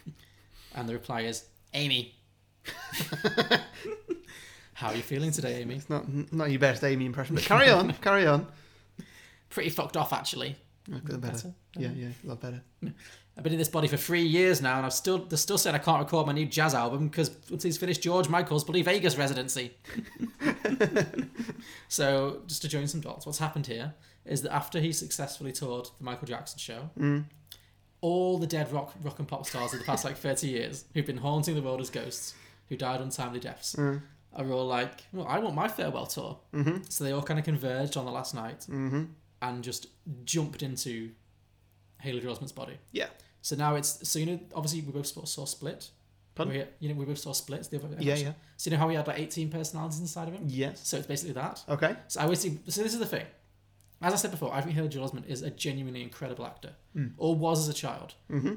and 0.74 0.88
the 0.88 0.94
reply 0.94 1.22
is, 1.22 1.44
Amy. 1.74 2.14
How 4.80 4.88
are 4.88 4.96
you 4.96 5.02
feeling 5.02 5.30
today, 5.30 5.60
Amy? 5.60 5.74
It's 5.74 5.90
not 5.90 6.06
not 6.32 6.50
your 6.50 6.58
best 6.58 6.82
Amy 6.84 7.04
impression, 7.04 7.34
but 7.34 7.44
carry 7.52 7.68
on, 7.68 7.92
carry 8.00 8.26
on. 8.26 8.46
Pretty 9.50 9.68
fucked 9.68 9.94
off, 9.94 10.14
actually. 10.14 10.56
Better. 10.88 11.18
Better. 11.18 11.54
Yeah, 11.76 11.90
yeah, 11.94 12.08
a 12.24 12.26
lot 12.26 12.40
better. 12.40 12.62
I've 13.36 13.44
been 13.44 13.52
in 13.52 13.58
this 13.58 13.68
body 13.68 13.88
for 13.88 13.98
three 13.98 14.22
years 14.22 14.62
now, 14.62 14.78
and 14.78 14.86
I've 14.86 14.94
still 14.94 15.18
they're 15.18 15.36
still 15.36 15.58
saying 15.58 15.76
I 15.76 15.80
can't 15.80 16.02
record 16.02 16.26
my 16.26 16.32
new 16.32 16.46
jazz 16.46 16.72
album 16.74 17.08
because 17.08 17.30
once 17.50 17.62
he's 17.62 17.76
finished 17.76 18.00
George 18.00 18.30
Michael's 18.30 18.64
bloody 18.64 18.80
Vegas 18.80 19.18
residency. 19.18 19.76
so 21.88 22.40
just 22.46 22.62
to 22.62 22.68
join 22.68 22.86
some 22.86 23.02
dots, 23.02 23.26
what's 23.26 23.38
happened 23.38 23.66
here 23.66 23.92
is 24.24 24.40
that 24.42 24.54
after 24.54 24.80
he 24.80 24.92
successfully 24.94 25.52
toured 25.52 25.90
the 25.98 26.04
Michael 26.04 26.26
Jackson 26.26 26.58
show, 26.58 26.88
mm. 26.98 27.24
all 28.00 28.38
the 28.38 28.46
dead 28.46 28.72
rock 28.72 28.94
rock 29.02 29.18
and 29.18 29.28
pop 29.28 29.44
stars 29.44 29.74
of 29.74 29.80
the 29.80 29.84
past 29.84 30.06
like 30.06 30.16
thirty 30.16 30.48
years 30.48 30.86
who've 30.94 31.04
been 31.04 31.18
haunting 31.18 31.54
the 31.54 31.62
world 31.62 31.82
as 31.82 31.90
ghosts, 31.90 32.32
who 32.70 32.78
died 32.78 33.02
untimely 33.02 33.40
deaths, 33.40 33.76
mm. 33.76 34.00
Are 34.34 34.50
all 34.50 34.66
like, 34.66 35.02
"Well, 35.12 35.26
I 35.26 35.38
want 35.38 35.54
my 35.54 35.68
farewell 35.68 36.06
tour." 36.06 36.38
Mm-hmm. 36.54 36.78
So 36.88 37.04
they 37.04 37.12
all 37.12 37.22
kind 37.22 37.38
of 37.38 37.44
converged 37.44 37.96
on 37.96 38.04
the 38.04 38.12
last 38.12 38.34
night 38.34 38.66
and 39.42 39.64
just 39.64 39.86
jumped 40.24 40.62
into 40.62 41.10
Haley 42.00 42.20
Joel 42.20 42.38
body. 42.54 42.78
Yeah. 42.92 43.06
So 43.42 43.56
now 43.56 43.74
it's 43.74 44.06
so 44.08 44.18
you 44.18 44.26
know 44.26 44.40
obviously 44.54 44.82
we 44.82 44.92
both 44.92 45.06
saw, 45.06 45.44
Split. 45.44 45.90
Pardon? 46.34 46.54
We, 46.54 46.64
you 46.78 46.88
know 46.88 46.98
we 46.98 47.04
both 47.04 47.18
saw 47.18 47.32
Split. 47.32 47.68
The 47.70 47.78
other 47.78 47.96
Yeah, 47.98 48.16
yeah. 48.16 48.32
So 48.56 48.70
you 48.70 48.76
know 48.76 48.80
how 48.82 48.88
he 48.88 48.96
had 48.96 49.06
like 49.06 49.18
eighteen 49.18 49.50
personalities 49.50 50.00
inside 50.00 50.28
of 50.28 50.34
him. 50.34 50.44
Yes. 50.46 50.86
So 50.86 50.98
it's 50.98 51.06
basically 51.06 51.34
that. 51.34 51.62
Okay. 51.68 51.96
So 52.08 52.20
I 52.20 52.24
always 52.24 52.40
see. 52.40 52.58
so. 52.68 52.82
This 52.82 52.92
is 52.92 52.98
the 52.98 53.06
thing. 53.06 53.26
As 54.02 54.14
I 54.14 54.16
said 54.16 54.30
before, 54.30 54.54
I 54.54 54.62
think 54.62 54.74
Haley 54.74 54.88
Joel 54.88 55.10
Osment 55.10 55.28
is 55.28 55.42
a 55.42 55.50
genuinely 55.50 56.02
incredible 56.02 56.46
actor, 56.46 56.72
or 57.18 57.34
was 57.34 57.60
as 57.60 57.68
a 57.68 57.74
child. 57.76 58.14
Mm-hmm. 58.30 58.54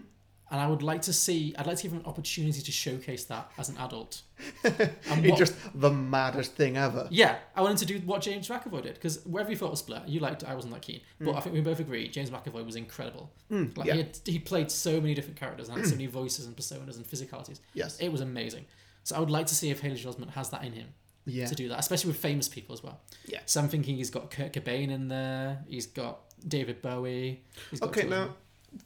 And 0.53 0.61
I 0.61 0.67
would 0.67 0.83
like 0.83 1.01
to 1.03 1.13
see. 1.13 1.55
I'd 1.57 1.65
like 1.65 1.77
to 1.77 1.83
give 1.83 1.93
him 1.93 2.01
an 2.01 2.05
opportunity 2.05 2.61
to 2.61 2.71
showcase 2.71 3.25
that 3.25 3.51
as 3.57 3.69
an 3.69 3.77
adult. 3.77 4.21
And 4.63 5.25
what- 5.27 5.39
just 5.39 5.55
the 5.73 5.89
maddest 5.89 6.53
thing 6.53 6.77
ever. 6.77 7.07
yeah, 7.09 7.37
I 7.55 7.61
wanted 7.61 7.79
to 7.79 7.85
do 7.85 8.05
what 8.05 8.21
James 8.21 8.47
McAvoy 8.47 8.83
did 8.83 8.93
because 8.93 9.25
whatever 9.25 9.49
you 9.49 9.57
thought 9.57 9.71
was 9.71 9.79
Split, 9.79 10.07
you 10.07 10.19
liked. 10.19 10.43
it, 10.43 10.49
I 10.49 10.53
wasn't 10.53 10.73
that 10.75 10.83
keen, 10.83 11.01
but 11.19 11.31
hmm. 11.31 11.37
I 11.37 11.41
think 11.41 11.55
we 11.55 11.61
both 11.61 11.79
agree 11.79 12.07
James 12.07 12.29
McAvoy 12.29 12.63
was 12.63 12.75
incredible. 12.75 13.31
Hmm, 13.49 13.65
like 13.75 13.87
yeah. 13.87 13.93
he, 13.93 13.99
had, 13.99 14.19
he 14.25 14.37
played 14.37 14.69
so 14.69 15.01
many 15.01 15.15
different 15.15 15.37
characters 15.37 15.69
and 15.69 15.77
had 15.79 15.87
so 15.87 15.95
many 15.95 16.05
voices 16.05 16.45
and 16.45 16.55
personas 16.55 16.97
and 16.97 17.05
physicalities. 17.05 17.59
Yes. 17.73 17.97
it 17.99 18.09
was 18.09 18.21
amazing. 18.21 18.65
So 19.03 19.15
I 19.15 19.19
would 19.19 19.31
like 19.31 19.47
to 19.47 19.55
see 19.55 19.71
if 19.71 19.79
Haley 19.79 19.95
Joel 19.95 20.13
Osment 20.13 20.31
has 20.31 20.49
that 20.51 20.63
in 20.63 20.73
him 20.73 20.89
Yeah. 21.25 21.47
to 21.47 21.55
do 21.55 21.67
that, 21.69 21.79
especially 21.79 22.09
with 22.09 22.17
famous 22.17 22.47
people 22.47 22.73
as 22.73 22.83
well. 22.83 23.01
Yeah. 23.25 23.39
So 23.47 23.59
I'm 23.59 23.69
thinking 23.69 23.95
he's 23.95 24.11
got 24.11 24.29
Kurt 24.29 24.53
Cobain 24.53 24.91
in 24.91 25.07
there. 25.07 25.63
He's 25.67 25.87
got 25.87 26.19
David 26.47 26.81
Bowie. 26.83 27.43
He's 27.71 27.79
got 27.79 27.89
Okay, 27.89 28.07
now 28.07 28.35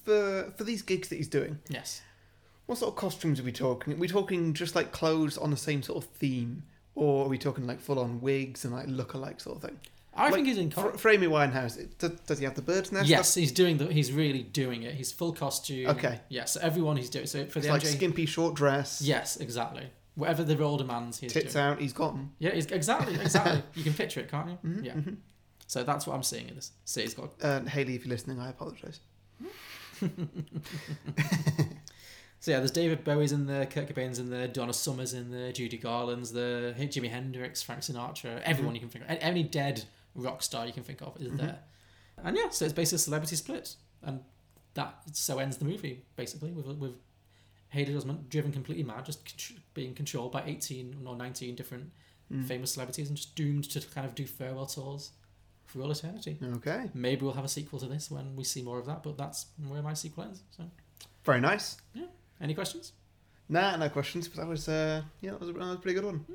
for 0.03 0.53
for 0.57 0.63
these 0.63 0.81
gigs 0.81 1.09
that 1.09 1.15
he's 1.15 1.27
doing, 1.27 1.59
yes. 1.69 2.01
what 2.65 2.77
sort 2.77 2.91
of 2.93 2.95
costumes 2.97 3.39
are 3.39 3.43
we 3.43 3.51
talking? 3.51 3.93
Are 3.93 3.97
we 3.97 4.07
talking 4.07 4.53
just 4.53 4.75
like 4.75 4.91
clothes 4.91 5.37
on 5.37 5.51
the 5.51 5.57
same 5.57 5.81
sort 5.83 6.03
of 6.03 6.09
theme, 6.11 6.63
or 6.95 7.25
are 7.25 7.29
we 7.29 7.37
talking 7.37 7.65
like 7.67 7.79
full 7.79 7.99
on 7.99 8.21
wigs 8.21 8.65
and 8.65 8.73
like 8.73 8.85
look-alike 8.87 9.39
sort 9.39 9.57
of 9.57 9.61
thing? 9.63 9.79
I 10.15 10.25
Like, 10.25 10.33
think 10.33 10.47
he's 10.47 10.57
in. 10.57 10.71
For 10.71 11.09
Amy 11.09 11.27
Winehouse, 11.27 11.77
it- 11.77 11.99
does, 11.99 12.11
does 12.25 12.39
he 12.39 12.45
have 12.45 12.55
the 12.55 12.61
bird's 12.63 12.91
nest? 12.91 13.07
Yes, 13.07 13.35
he's 13.35 13.51
doing 13.51 13.77
the. 13.77 13.85
He's 13.93 14.11
really 14.11 14.41
doing 14.41 14.81
it. 14.81 14.95
He's 14.95 15.11
full 15.11 15.31
costume. 15.31 15.87
Okay. 15.91 16.19
Yeah. 16.29 16.45
So 16.45 16.59
everyone 16.63 16.97
he's 16.97 17.11
doing. 17.11 17.27
So 17.27 17.45
for 17.45 17.59
the 17.59 17.67
It's 17.67 17.71
like 17.71 17.83
MJ 17.83 17.95
skimpy 17.97 18.25
short 18.25 18.55
dress. 18.55 18.99
Yes, 18.99 19.37
exactly. 19.37 19.83
Whatever 20.15 20.43
the 20.43 20.57
role 20.57 20.77
demands, 20.77 21.19
he's 21.19 21.31
Tits 21.33 21.53
doing. 21.53 21.63
out. 21.65 21.79
He's 21.79 21.93
got 21.93 22.15
'em. 22.15 22.31
Yeah, 22.39 22.49
he's, 22.55 22.65
exactly, 22.65 23.13
exactly. 23.13 23.61
you 23.75 23.83
can 23.83 23.93
picture 23.93 24.19
it, 24.21 24.31
can't 24.31 24.49
you? 24.49 24.57
Mm-hmm, 24.67 24.83
yeah. 24.85 24.93
So 25.67 25.83
that's 25.83 26.07
what 26.07 26.15
I'm 26.15 26.23
seeing 26.23 26.49
in 26.49 26.55
this. 26.55 26.71
So 26.85 27.01
he's 27.01 27.13
got. 27.13 27.29
Uh, 27.39 27.61
Haley, 27.65 27.93
if 27.93 28.03
you're 28.03 28.09
listening, 28.15 28.39
I 28.39 28.49
apologise. 28.49 28.99
So 32.39 32.51
yeah, 32.51 32.59
there's 32.59 32.71
David 32.71 33.03
Bowie's 33.03 33.31
in 33.31 33.47
there, 33.47 33.65
Kurt 33.65 33.87
Cobain's 33.87 34.19
in 34.19 34.29
there, 34.29 34.47
Donna 34.47 34.73
Summers 34.73 35.13
in 35.13 35.31
there, 35.31 35.51
Judy 35.51 35.77
Garland's 35.77 36.31
there, 36.31 36.73
Jimi 36.73 37.09
Hendrix, 37.09 37.63
Frank 37.63 37.81
Sinatra, 37.81 38.41
everyone 38.43 38.73
mm-hmm. 38.73 38.75
you 38.75 38.79
can 38.79 38.89
think 38.89 39.05
of, 39.09 39.17
any 39.21 39.43
dead 39.43 39.83
rock 40.13 40.43
star 40.43 40.65
you 40.65 40.73
can 40.73 40.83
think 40.83 41.01
of 41.01 41.19
is 41.19 41.27
mm-hmm. 41.29 41.37
there. 41.37 41.59
And 42.23 42.37
yeah, 42.37 42.49
so 42.49 42.65
it's 42.65 42.73
basically 42.73 42.97
a 42.97 42.99
celebrity 42.99 43.35
split, 43.35 43.75
and 44.03 44.21
that 44.75 44.95
so 45.13 45.39
ends 45.39 45.57
the 45.57 45.65
movie 45.65 46.05
basically 46.15 46.51
with 46.51 46.67
with 46.77 46.93
Haley 47.69 47.93
Osment 47.93 48.29
driven 48.29 48.51
completely 48.51 48.83
mad, 48.83 49.05
just 49.05 49.19
being 49.73 49.93
controlled 49.93 50.31
by 50.31 50.43
18 50.45 50.95
or 51.05 51.15
19 51.15 51.55
different 51.55 51.91
mm. 52.31 52.45
famous 52.45 52.71
celebrities 52.71 53.09
and 53.09 53.17
just 53.17 53.35
doomed 53.35 53.69
to 53.71 53.81
kind 53.93 54.05
of 54.05 54.15
do 54.15 54.25
farewell 54.25 54.65
tours 54.65 55.11
for 55.67 55.81
all 55.81 55.91
eternity. 55.91 56.37
Okay. 56.57 56.89
Maybe 56.93 57.21
we'll 57.23 57.33
have 57.33 57.45
a 57.45 57.49
sequel 57.49 57.79
to 57.79 57.85
this 57.85 58.09
when 58.09 58.35
we 58.35 58.43
see 58.43 58.61
more 58.63 58.79
of 58.79 58.85
that, 58.87 59.03
but 59.03 59.17
that's 59.17 59.47
where 59.67 59.81
my 59.83 59.93
sequel 59.93 60.23
ends. 60.23 60.41
So, 60.55 60.63
Very 61.23 61.41
nice. 61.41 61.77
yeah. 61.93 62.05
Any 62.41 62.53
questions? 62.53 62.93
Nah, 63.49 63.75
no 63.75 63.89
questions. 63.89 64.27
But 64.27 64.37
that 64.41 64.47
was, 64.47 64.67
uh, 64.67 65.01
yeah, 65.21 65.31
that 65.31 65.39
was, 65.39 65.49
a, 65.49 65.53
that 65.53 65.59
was 65.59 65.75
a 65.75 65.79
pretty 65.79 65.95
good 65.95 66.05
one. 66.05 66.25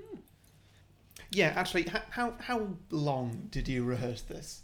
Yeah, 1.30 1.52
actually, 1.56 1.86
how 2.10 2.34
how 2.38 2.68
long 2.90 3.48
did 3.50 3.66
you 3.68 3.84
rehearse 3.84 4.20
this? 4.22 4.62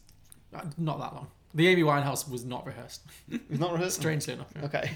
Uh, 0.55 0.63
not 0.77 0.99
that 0.99 1.15
long. 1.15 1.29
The 1.55 1.67
Amy 1.69 1.83
Winehouse 1.83 2.29
was 2.31 2.45
not 2.45 2.67
rehearsed. 2.67 3.03
It 3.31 3.41
was 3.49 3.59
not 3.59 3.73
rehearsed. 3.73 3.97
Strangely 3.97 4.35
enough. 4.35 4.53
yeah. 4.55 4.65
Okay. 4.67 4.91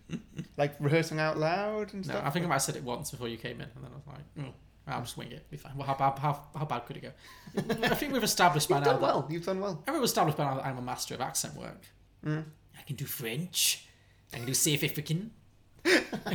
like 0.56 0.74
rehearsing 0.80 1.20
out 1.20 1.38
loud 1.38 1.94
and 1.94 2.04
stuff. 2.04 2.14
No, 2.14 2.20
stuff. 2.20 2.26
I 2.26 2.30
think 2.30 2.44
I 2.46 2.48
might 2.48 2.54
have 2.56 2.62
said 2.62 2.76
it 2.76 2.82
once 2.82 3.12
before 3.12 3.28
you 3.28 3.36
came 3.36 3.60
in, 3.60 3.68
and 3.74 3.84
then 3.84 3.90
I 3.92 3.96
was 3.96 4.06
like, 4.08 4.46
oh, 4.48 4.54
I'll 4.86 5.00
just 5.00 5.16
wing 5.16 5.32
it. 5.32 5.48
Be 5.50 5.56
fine. 5.56 5.72
Well, 5.76 5.86
how 5.86 5.94
bad? 5.94 6.18
How, 6.18 6.42
how 6.54 6.64
bad 6.66 6.80
could 6.86 6.96
it 6.98 7.02
go? 7.02 7.10
I 7.86 7.94
think 7.94 8.12
we've 8.12 8.22
established 8.22 8.68
by 8.68 8.76
You've 8.76 8.84
now. 8.86 8.92
done 8.92 9.00
that- 9.00 9.06
well. 9.06 9.26
You've 9.30 9.46
done 9.46 9.60
well. 9.60 9.80
I 9.82 9.84
think 9.90 9.94
we've 9.96 10.04
established 10.04 10.36
by 10.36 10.44
now 10.44 10.56
that 10.56 10.66
I'm 10.66 10.76
a 10.78 10.82
master 10.82 11.14
of 11.14 11.20
accent 11.22 11.54
work. 11.56 11.80
Mm. 12.24 12.44
I 12.78 12.82
can 12.82 12.96
do 12.96 13.04
French. 13.06 13.86
I 14.32 14.36
can 14.38 14.46
do 14.46 14.54
South 14.54 14.82
African. 14.84 15.30
I 15.86 16.34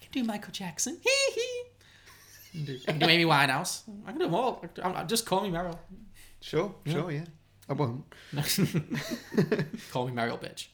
can 0.00 0.10
do 0.12 0.24
Michael 0.24 0.52
Jackson. 0.52 0.98
Hee 1.02 1.32
hee. 1.34 1.62
I 1.64 2.56
can 2.56 2.64
do- 2.66 2.78
I 2.86 2.90
can 2.92 2.98
do 3.00 3.06
Amy 3.08 3.24
Winehouse. 3.24 3.82
I 4.06 4.10
can 4.10 4.18
do 4.18 4.26
them 4.26 4.34
all. 4.34 4.64
I'm- 4.82 4.94
I'm- 4.96 5.08
Just 5.08 5.26
call 5.26 5.40
me 5.42 5.50
Meryl. 5.50 5.78
Sure, 6.40 6.74
sure, 6.86 7.10
yeah. 7.10 7.24
I 7.68 7.72
won't. 7.74 8.04
call 9.92 10.06
me 10.08 10.12
Meryl, 10.12 10.38
bitch. 10.40 10.66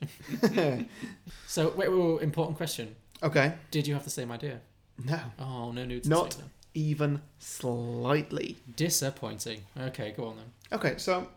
so, 1.47 1.69
wait, 1.77 1.91
wait, 1.91 1.99
wait, 1.99 2.23
important 2.23 2.57
question. 2.57 2.97
Okay. 3.23 3.53
Did 3.71 3.87
you 3.87 3.95
have 3.95 4.05
the 4.05 4.11
same 4.11 4.33
idea? 4.33 4.61
No. 5.05 5.21
Oh, 5.39 5.73
no 5.73 5.85
nudes. 5.85 6.09
Not 6.09 6.31
this 6.31 6.39
week 6.39 6.45
even 6.79 7.21
slightly. 7.39 8.57
Disappointing. 8.77 9.63
Okay, 9.77 10.15
go 10.17 10.27
on 10.27 10.37
then. 10.37 10.79
Okay, 10.79 10.95
so 10.97 11.29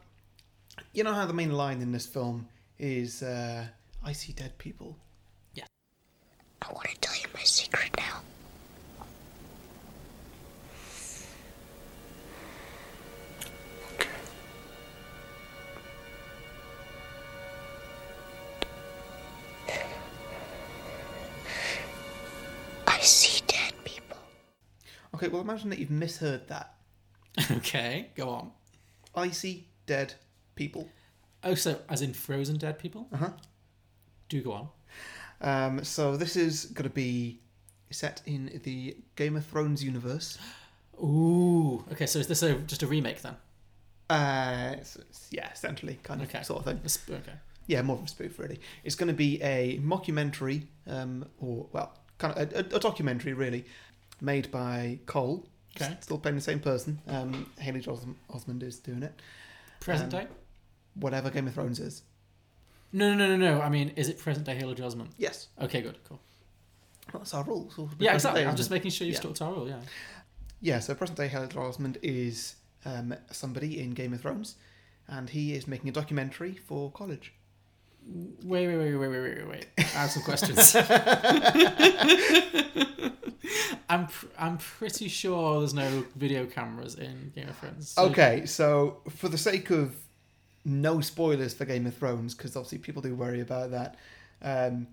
you 0.93 1.03
know 1.03 1.13
how 1.13 1.25
the 1.25 1.33
main 1.33 1.51
line 1.51 1.81
in 1.81 1.91
this 1.91 2.05
film 2.05 2.47
is 2.77 3.23
uh, 3.23 3.65
I 4.03 4.11
see 4.11 4.33
dead 4.33 4.57
people. 4.59 4.97
Yeah. 5.55 5.65
I 6.61 6.71
want 6.71 6.87
to 6.89 6.99
tell 6.99 7.15
you 7.15 7.25
my 7.33 7.43
secret 7.43 7.89
now. 7.97 8.21
Okay, 25.21 25.27
well 25.31 25.41
imagine 25.41 25.69
that 25.69 25.77
you've 25.79 25.91
misheard 25.91 26.47
that. 26.47 26.73
okay, 27.51 28.09
go 28.15 28.29
on. 28.29 28.51
Icy 29.15 29.67
dead 29.85 30.13
people. 30.55 30.89
Oh, 31.43 31.53
so 31.55 31.79
as 31.89 32.01
in 32.01 32.13
frozen 32.13 32.57
dead 32.57 32.79
people? 32.79 33.07
Uh 33.13 33.17
huh. 33.17 33.29
Do 34.29 34.41
go 34.41 34.53
on. 34.53 34.67
Um, 35.41 35.83
so 35.83 36.17
this 36.17 36.35
is 36.35 36.65
going 36.65 36.83
to 36.89 36.89
be 36.93 37.39
set 37.89 38.21
in 38.25 38.61
the 38.63 38.95
Game 39.15 39.35
of 39.35 39.45
Thrones 39.45 39.83
universe. 39.83 40.37
Ooh. 41.03 41.83
Okay, 41.91 42.05
so 42.05 42.19
is 42.19 42.27
this 42.27 42.41
a, 42.43 42.55
just 42.55 42.83
a 42.83 42.87
remake 42.87 43.21
then? 43.21 43.35
Uh, 44.09 44.69
it's- 44.73 44.95
it's- 44.95 45.27
yeah, 45.31 45.51
essentially, 45.51 45.99
kind 46.03 46.21
of 46.21 46.29
Okay. 46.29 46.43
sort 46.43 46.59
of 46.59 46.65
thing. 46.65 47.15
Okay. 47.15 47.33
Yeah, 47.67 47.81
more 47.83 47.97
of 47.97 48.03
a 48.03 48.07
spoof, 48.07 48.37
really. 48.39 48.59
It's 48.83 48.95
going 48.95 49.07
to 49.07 49.13
be 49.13 49.41
a 49.41 49.79
mockumentary, 49.79 50.65
um, 50.87 51.25
or 51.39 51.67
well, 51.71 51.97
kind 52.17 52.37
of 52.37 52.51
a, 52.53 52.57
a, 52.57 52.77
a 52.77 52.79
documentary, 52.79 53.33
really, 53.33 53.65
made 54.21 54.49
by 54.51 54.99
Cole. 55.05 55.45
Okay. 55.75 55.97
Still 56.01 56.17
playing 56.19 56.35
the 56.35 56.41
same 56.41 56.59
person. 56.59 56.99
Um, 57.07 57.49
Haley 57.59 57.79
Joel 57.81 57.99
Osment 58.29 58.61
is 58.63 58.79
doing 58.79 59.03
it. 59.03 59.13
Present 59.79 60.13
Um, 60.13 60.21
day? 60.21 60.27
Whatever 60.95 61.29
Game 61.29 61.47
of 61.47 61.53
Thrones 61.53 61.79
is. 61.79 62.03
No, 62.93 63.13
no, 63.13 63.25
no, 63.27 63.37
no, 63.37 63.55
no. 63.55 63.61
I 63.61 63.69
mean, 63.69 63.93
is 63.95 64.09
it 64.09 64.19
present 64.19 64.45
day 64.45 64.55
Haley 64.55 64.75
Joel 64.75 64.91
Osment? 64.91 65.07
Yes. 65.17 65.47
Okay, 65.61 65.81
good, 65.81 65.97
cool. 66.07 66.19
Well, 67.13 67.21
that's 67.21 67.33
our 67.33 67.43
rule. 67.45 67.71
So 67.75 67.89
Yeah, 67.99 68.13
exactly. 68.13 68.41
day, 68.43 68.47
I'm 68.47 68.55
just 68.57 68.69
it? 68.69 68.73
making 68.73 68.91
sure 68.91 69.07
you 69.07 69.13
Yeah. 69.13 69.19
stuck 69.19 69.35
to 69.35 69.45
our 69.45 69.53
rule. 69.53 69.67
Yeah. 69.69 69.79
Yeah, 70.59 70.79
so 70.79 70.93
present 70.93 71.17
day 71.17 71.27
Haley 71.29 71.47
Joel 71.47 71.71
Osment 71.71 71.97
is 72.03 72.55
um, 72.85 73.15
somebody 73.31 73.79
in 73.79 73.91
Game 73.91 74.13
of 74.13 74.21
Thrones, 74.21 74.55
and 75.07 75.29
he 75.29 75.53
is 75.53 75.67
making 75.67 75.87
a 75.89 75.93
documentary 75.93 76.55
for 76.55 76.91
college. 76.91 77.33
Wait, 78.05 78.67
wait, 78.67 78.77
wait, 78.77 78.95
wait, 78.95 79.07
wait, 79.07 79.19
wait, 79.21 79.37
wait, 79.37 79.47
wait. 79.47 79.67
I 79.77 79.81
have 79.81 80.11
some 80.11 80.23
questions. 80.23 80.75
I'm 83.91 84.07
pr- 84.07 84.25
I'm 84.39 84.57
pretty 84.57 85.07
sure 85.09 85.59
there's 85.59 85.73
no 85.73 86.05
video 86.15 86.45
cameras 86.45 86.95
in 86.95 87.31
Game 87.35 87.49
of 87.49 87.57
Thrones. 87.57 87.89
So- 87.89 88.05
Okay, 88.05 88.45
so 88.45 89.01
for 89.09 89.27
the 89.29 89.37
sake 89.37 89.69
of 89.69 89.95
no 90.63 91.01
spoilers 91.01 91.53
for 91.53 91.65
Game 91.65 91.85
of 91.85 91.95
Thrones, 91.95 92.33
because 92.33 92.55
obviously 92.55 92.77
people 92.77 93.01
do 93.01 93.13
worry 93.15 93.41
about 93.41 93.71
that, 93.71 93.97
um, 94.41 94.87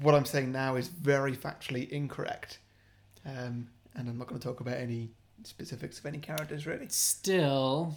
what 0.00 0.14
I'm 0.14 0.24
saying 0.24 0.52
now 0.52 0.76
is 0.76 0.88
very 0.88 1.36
factually 1.36 1.88
incorrect. 1.90 2.58
Um, 3.26 3.68
and 3.94 4.08
I'm 4.08 4.16
not 4.18 4.26
going 4.28 4.40
to 4.40 4.46
talk 4.46 4.60
about 4.60 4.78
any 4.78 5.10
specifics 5.42 5.98
of 5.98 6.06
any 6.06 6.18
characters, 6.18 6.66
really. 6.66 6.88
Still, 6.88 7.94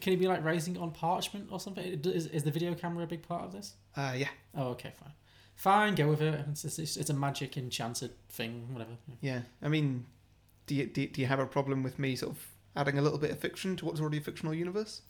Can 0.00 0.12
he 0.12 0.16
be 0.16 0.26
like 0.28 0.42
raising 0.42 0.78
on 0.78 0.90
parchment 0.92 1.48
or 1.50 1.60
something? 1.60 1.84
Is, 2.04 2.26
is 2.28 2.42
the 2.42 2.50
video 2.50 2.74
camera 2.74 3.04
a 3.04 3.06
big 3.06 3.22
part 3.22 3.42
of 3.44 3.52
this? 3.52 3.74
Uh, 3.96 4.14
yeah, 4.16 4.28
Oh, 4.56 4.68
okay, 4.68 4.92
fine. 4.98 5.12
Fine, 5.54 5.94
go 5.94 6.08
with 6.08 6.20
it. 6.20 6.44
It's, 6.50 6.64
it's, 6.64 6.96
it's, 6.96 7.10
a 7.10 7.14
magic 7.14 7.56
enchanted 7.56 8.10
thing, 8.28 8.68
whatever. 8.72 8.92
yeah. 9.20 9.42
I 9.62 9.68
mean, 9.68 10.04
do 10.66 10.74
you, 10.74 10.86
do, 10.86 11.06
do 11.06 11.20
you 11.20 11.26
have 11.26 11.38
a 11.38 11.46
problem 11.46 11.82
with 11.82 11.98
me 11.98 12.16
sort 12.16 12.32
of 12.32 12.46
adding 12.76 12.98
a 12.98 13.02
little 13.02 13.18
bit 13.18 13.30
of 13.30 13.38
fiction 13.38 13.76
to 13.76 13.84
what's 13.86 14.00
already 14.00 14.18
a 14.18 14.20
fictional 14.20 14.52
universe? 14.52 15.02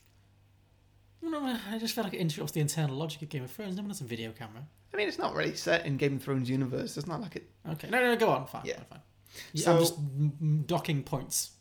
No, 1.22 1.58
I 1.70 1.78
just 1.78 1.94
feel 1.94 2.04
like 2.04 2.12
it 2.14 2.18
interrupts 2.20 2.52
the 2.52 2.60
internal 2.60 2.96
logic 2.96 3.22
of 3.22 3.30
Game 3.30 3.44
of 3.44 3.50
Thrones. 3.50 3.76
No 3.76 3.82
one 3.82 3.90
has 3.90 4.00
a 4.02 4.04
video 4.04 4.32
camera. 4.32 4.62
I 4.92 4.96
mean, 4.96 5.08
it's 5.08 5.18
not 5.18 5.34
really 5.34 5.54
set 5.56 5.86
in 5.86 5.96
Game 5.96 6.16
of 6.16 6.22
Thrones 6.22 6.50
universe. 6.50 6.96
It's 6.96 7.06
not 7.06 7.20
like 7.20 7.36
it. 7.36 7.48
Okay, 7.72 7.88
no, 7.88 7.98
no, 7.98 8.12
no 8.12 8.16
go 8.16 8.28
on. 8.28 8.46
Fine, 8.46 8.62
Yeah. 8.66 8.76
fine, 8.76 8.84
fine. 8.90 9.00
Yeah, 9.54 9.64
So- 9.64 9.72
I'm 9.72 9.78
just 9.80 10.66
docking 10.66 11.02
points. 11.02 11.52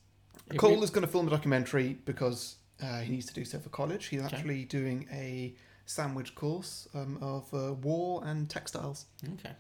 If 0.52 0.58
Cole 0.58 0.76
we- 0.78 0.84
is 0.84 0.90
going 0.90 1.06
to 1.06 1.12
film 1.12 1.28
a 1.28 1.32
documentary 1.32 1.98
because 2.06 2.58
uh, 2.82 3.00
he 3.00 3.14
needs 3.14 3.26
to 3.28 3.34
do 3.34 3.46
so 3.46 3.58
for 3.60 3.70
college. 3.70 4.08
He's 4.08 4.22
Okay. 4.22 4.36
actually 4.36 4.66
doing 4.66 5.08
a 5.12 5.56
sandwich 5.86 6.34
course 6.36 6.88
um, 6.94 7.18
of 7.22 7.54
uh, 7.54 7.74
war 7.74 8.24
and 8.26 8.50
textiles. 8.50 9.06
Okay. 9.40 9.52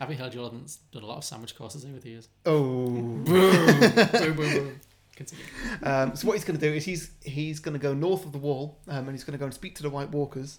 Have 0.00 0.10
you 0.10 0.16
heard 0.16 0.34
you 0.34 0.42
haven't 0.42 0.76
done 0.92 1.02
a 1.02 1.06
lot 1.06 1.16
of 1.18 1.24
sandwich 1.24 1.56
courses 1.56 1.84
over 1.84 1.98
the 1.98 2.08
years? 2.10 2.28
Oh. 2.44 2.86
boom, 2.90 3.24
boom, 3.24 4.36
boom. 4.36 4.80
Continue. 5.14 5.44
Um, 5.82 6.14
so 6.14 6.26
what 6.28 6.34
he's 6.34 6.44
going 6.44 6.58
to 6.58 6.68
do 6.68 6.74
is 6.74 6.84
he's 6.84 7.10
he's 7.22 7.58
going 7.60 7.72
to 7.72 7.78
go 7.78 7.94
north 7.94 8.26
of 8.26 8.32
the 8.32 8.38
wall 8.38 8.78
um, 8.88 9.06
and 9.08 9.12
he's 9.12 9.24
going 9.24 9.32
to 9.32 9.38
go 9.38 9.46
and 9.46 9.54
speak 9.54 9.74
to 9.76 9.82
the 9.82 9.88
White 9.90 10.10
Walkers 10.10 10.58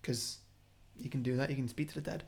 because 0.00 0.38
you 0.96 1.10
can 1.10 1.22
do 1.22 1.36
that. 1.36 1.50
You 1.50 1.56
can 1.56 1.68
speak 1.68 1.88
to 1.88 1.94
the 1.94 2.00
dead. 2.00 2.22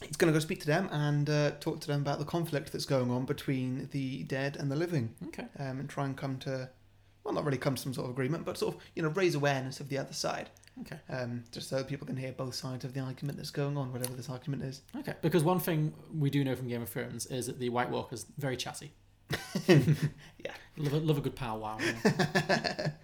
He's 0.00 0.16
going 0.16 0.32
to 0.32 0.36
go 0.36 0.40
speak 0.40 0.60
to 0.60 0.66
them 0.66 0.88
and 0.92 1.28
uh, 1.30 1.50
talk 1.60 1.80
to 1.80 1.86
them 1.86 2.00
about 2.02 2.18
the 2.18 2.24
conflict 2.24 2.72
that's 2.72 2.84
going 2.86 3.10
on 3.10 3.24
between 3.24 3.88
the 3.92 4.24
dead 4.24 4.56
and 4.56 4.70
the 4.70 4.74
living, 4.76 5.14
Okay. 5.28 5.46
um, 5.60 5.78
and 5.78 5.88
try 5.88 6.04
and 6.04 6.16
come 6.16 6.38
to 6.38 6.68
well, 7.24 7.32
not 7.34 7.44
really 7.44 7.58
come 7.58 7.76
to 7.76 7.82
some 7.82 7.94
sort 7.94 8.06
of 8.06 8.10
agreement, 8.10 8.44
but 8.44 8.58
sort 8.58 8.74
of 8.74 8.80
you 8.94 9.02
know 9.02 9.08
raise 9.10 9.34
awareness 9.34 9.80
of 9.80 9.88
the 9.88 9.98
other 9.98 10.12
side, 10.12 10.50
Okay. 10.80 10.98
um, 11.10 11.44
just 11.52 11.68
so 11.68 11.84
people 11.84 12.06
can 12.06 12.16
hear 12.16 12.32
both 12.32 12.54
sides 12.54 12.84
of 12.84 12.94
the 12.94 13.00
argument 13.00 13.36
that's 13.36 13.50
going 13.50 13.76
on, 13.76 13.92
whatever 13.92 14.14
this 14.14 14.30
argument 14.30 14.62
is. 14.62 14.80
Okay. 14.96 15.14
Because 15.20 15.44
one 15.44 15.60
thing 15.60 15.92
we 16.18 16.30
do 16.30 16.42
know 16.44 16.56
from 16.56 16.66
Game 16.68 16.82
of 16.82 16.88
Thrones 16.88 17.26
is 17.26 17.46
that 17.46 17.58
the 17.58 17.68
White 17.68 17.90
Walkers 17.90 18.26
very 18.38 18.56
chatty. 18.56 18.92
Yeah. 19.68 20.52
Love 20.78 20.92
a, 20.94 20.96
love 20.96 21.18
a 21.18 21.20
good 21.20 21.36
powwow. 21.36 21.78
Yeah. 21.80 22.90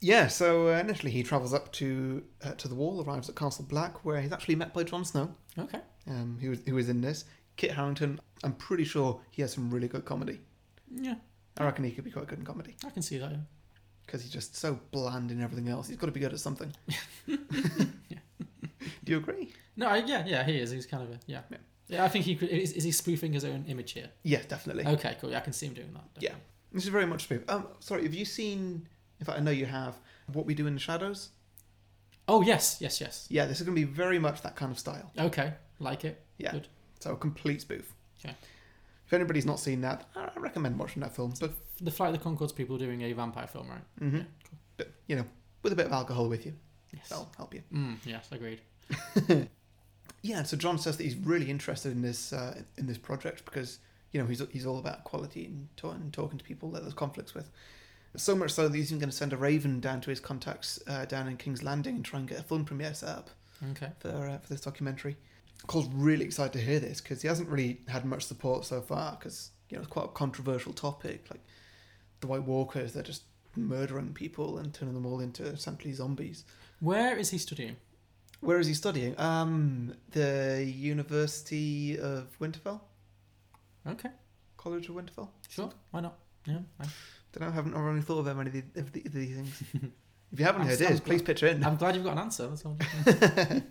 Yeah, 0.00 0.26
so 0.26 0.68
uh, 0.68 0.78
initially 0.78 1.12
he 1.12 1.22
travels 1.22 1.54
up 1.54 1.72
to 1.74 2.22
uh, 2.44 2.52
to 2.54 2.68
the 2.68 2.74
wall, 2.74 3.04
arrives 3.04 3.28
at 3.28 3.36
Castle 3.36 3.64
Black, 3.68 4.04
where 4.04 4.20
he's 4.20 4.32
actually 4.32 4.56
met 4.56 4.74
by 4.74 4.82
Jon 4.82 5.04
Snow. 5.04 5.34
okay. 5.58 5.78
um, 6.08 6.38
who 6.40 6.50
was 6.50 6.60
who 6.66 6.74
was 6.74 6.88
in 6.88 7.00
this. 7.00 7.24
Kit 7.56 7.72
Harington, 7.72 8.20
I'm 8.42 8.54
pretty 8.54 8.84
sure 8.84 9.20
he 9.30 9.42
has 9.42 9.52
some 9.52 9.70
really 9.70 9.88
good 9.88 10.04
comedy. 10.04 10.40
Yeah. 10.90 11.14
I 11.58 11.64
reckon 11.64 11.84
he 11.84 11.92
could 11.92 12.04
be 12.04 12.10
quite 12.10 12.26
good 12.26 12.38
in 12.38 12.44
comedy 12.44 12.76
I 12.84 12.90
can 12.90 13.02
see 13.02 13.18
that. 13.18 13.30
Yeah. 13.30 13.36
Because 14.06 14.22
he's 14.22 14.32
just 14.32 14.56
so 14.56 14.78
bland 14.90 15.30
in 15.30 15.42
everything 15.42 15.68
else. 15.68 15.88
He's 15.88 15.96
got 15.96 16.06
to 16.06 16.12
be 16.12 16.20
good 16.20 16.32
at 16.32 16.40
something. 16.40 16.72
Do 17.26 19.12
you 19.12 19.18
agree? 19.18 19.52
No, 19.76 19.88
I, 19.88 19.98
yeah, 19.98 20.24
yeah, 20.26 20.44
he 20.44 20.58
is. 20.58 20.70
He's 20.70 20.86
kind 20.86 21.02
of 21.02 21.10
a 21.10 21.18
yeah. 21.26 21.40
Yeah. 21.50 21.56
Yeah, 21.88 22.04
I 22.04 22.08
think 22.08 22.24
he 22.24 22.36
could. 22.36 22.48
Is, 22.48 22.72
is 22.72 22.84
he 22.84 22.92
spoofing 22.92 23.32
his 23.32 23.44
own 23.44 23.64
image 23.68 23.92
here? 23.92 24.08
Yeah, 24.22 24.40
definitely. 24.48 24.86
Okay, 24.86 25.16
cool. 25.20 25.30
Yeah, 25.30 25.38
I 25.38 25.40
can 25.40 25.52
see 25.52 25.66
him 25.66 25.74
doing 25.74 25.92
that. 25.92 26.04
Yeah, 26.20 26.34
this 26.72 26.84
is 26.84 26.88
very 26.88 27.06
much 27.06 27.24
spoof. 27.24 27.42
Um, 27.48 27.66
sorry, 27.80 28.04
have 28.04 28.14
you 28.14 28.24
seen? 28.24 28.88
In 29.20 29.26
fact, 29.26 29.38
I 29.38 29.42
know 29.42 29.50
you 29.50 29.66
have. 29.66 29.98
What 30.32 30.46
we 30.46 30.54
do 30.54 30.66
in 30.66 30.74
the 30.74 30.80
shadows. 30.80 31.30
Oh 32.28 32.40
yes, 32.42 32.78
yes, 32.80 33.00
yes. 33.00 33.26
Yeah, 33.28 33.46
this 33.46 33.60
is 33.60 33.66
going 33.66 33.76
to 33.76 33.86
be 33.86 33.92
very 33.92 34.18
much 34.18 34.42
that 34.42 34.56
kind 34.56 34.70
of 34.72 34.78
style. 34.78 35.10
Okay, 35.18 35.52
like 35.80 36.04
it. 36.04 36.22
Yeah. 36.38 36.52
Good. 36.52 36.68
So 37.00 37.12
a 37.12 37.16
complete 37.16 37.60
spoof. 37.60 37.92
Okay. 38.24 38.34
If 39.12 39.16
anybody's 39.16 39.44
not 39.44 39.60
seen 39.60 39.82
that, 39.82 40.08
I 40.16 40.30
recommend 40.38 40.78
watching 40.78 41.02
that 41.02 41.14
film. 41.14 41.34
But 41.38 41.52
The 41.82 41.90
Flight 41.90 42.14
of 42.14 42.18
the 42.18 42.24
Conchords 42.24 42.54
people 42.54 42.78
doing 42.78 43.02
a 43.02 43.12
vampire 43.12 43.46
film, 43.46 43.68
right? 43.68 43.82
Mm-hmm. 44.00 44.16
Yeah, 44.16 44.22
cool. 44.48 44.58
but 44.78 44.92
you 45.06 45.16
know, 45.16 45.26
with 45.62 45.74
a 45.74 45.76
bit 45.76 45.84
of 45.84 45.92
alcohol 45.92 46.30
with 46.30 46.46
you, 46.46 46.54
Yes. 46.94 47.10
that'll 47.10 47.30
help 47.36 47.52
you. 47.52 47.62
Mm, 47.74 47.96
yes, 48.06 48.28
agreed. 48.32 48.60
Yeah, 50.24 50.44
so 50.44 50.56
Jon 50.56 50.78
says 50.78 50.96
that 50.98 51.02
he's 51.02 51.16
really 51.16 51.50
interested 51.50 51.90
in 51.92 52.00
this 52.00 52.32
uh, 52.32 52.62
in 52.76 52.86
this 52.86 52.96
project 52.98 53.44
because 53.44 53.80
you 54.12 54.20
know 54.20 54.26
he's 54.26 54.40
he's 54.52 54.64
all 54.66 54.78
about 54.78 55.02
quality 55.02 55.46
and, 55.46 55.68
and 55.82 56.12
talking 56.12 56.38
to 56.38 56.44
people 56.44 56.70
that 56.70 56.82
there's 56.82 56.94
conflicts 56.94 57.34
with. 57.34 57.50
So 58.16 58.36
much 58.36 58.52
so 58.52 58.68
that 58.68 58.74
he's 58.76 58.90
even 58.92 59.00
going 59.00 59.10
to 59.10 59.16
send 59.16 59.32
a 59.32 59.36
raven 59.36 59.80
down 59.80 60.00
to 60.02 60.10
his 60.10 60.20
contacts 60.20 60.78
uh, 60.86 61.06
down 61.06 61.26
in 61.26 61.36
King's 61.38 61.62
Landing 61.64 61.96
and 61.96 62.04
try 62.04 62.20
and 62.20 62.28
get 62.28 62.38
a 62.38 62.42
film 62.44 62.64
premiere 62.64 62.94
set 62.94 63.08
up 63.08 63.30
Okay. 63.72 63.90
for 63.98 64.08
uh, 64.28 64.38
for 64.38 64.48
this 64.48 64.60
documentary. 64.60 65.16
Cole's 65.66 65.88
really 65.92 66.24
excited 66.24 66.52
to 66.54 66.60
hear 66.60 66.80
this 66.80 67.00
because 67.00 67.22
he 67.22 67.28
hasn't 67.28 67.48
really 67.48 67.80
had 67.88 68.04
much 68.04 68.24
support 68.24 68.64
so 68.64 68.80
far 68.80 69.12
because 69.18 69.50
you 69.68 69.76
know 69.76 69.82
it's 69.82 69.90
quite 69.90 70.06
a 70.06 70.08
controversial 70.08 70.72
topic. 70.72 71.26
Like 71.30 71.40
the 72.20 72.26
White 72.26 72.42
Walkers, 72.44 72.92
they're 72.92 73.02
just 73.02 73.22
murdering 73.56 74.12
people 74.14 74.58
and 74.58 74.72
turning 74.72 74.94
them 74.94 75.06
all 75.06 75.20
into 75.20 75.44
essentially 75.44 75.92
zombies. 75.92 76.44
Where 76.80 77.16
is 77.16 77.30
he 77.30 77.38
studying? 77.38 77.76
Where 78.40 78.58
is 78.58 78.66
he 78.66 78.74
studying? 78.74 79.18
Um, 79.20 79.94
the 80.10 80.64
University 80.76 81.96
of 81.98 82.36
Winterfell, 82.40 82.80
Okay, 83.86 84.08
College 84.56 84.88
of 84.88 84.96
Winterfell. 84.96 85.28
sure. 85.48 85.70
Why 85.92 86.00
not? 86.00 86.18
Yeah. 86.46 86.58
fine. 86.78 86.88
Don't 87.32 87.42
know. 87.42 87.48
I 87.48 87.54
haven't 87.54 87.74
really 87.74 88.00
thought 88.02 88.18
of 88.18 88.24
them 88.24 88.40
any 88.40 88.48
of, 88.48 88.54
the, 88.74 88.80
of, 88.80 88.92
the, 88.92 89.02
of 89.06 89.12
these 89.12 89.36
things. 89.36 89.62
if 90.32 90.38
you 90.40 90.44
haven't 90.44 90.62
I'm 90.62 90.66
heard 90.68 90.78
this, 90.78 90.98
please 91.00 91.22
pitch 91.22 91.42
in. 91.44 91.62
I'm 91.64 91.76
glad 91.76 91.94
you've 91.94 92.04
got 92.04 92.12
an 92.14 92.18
answer. 92.18 92.48
That's 92.48 92.64
all. 92.64 92.76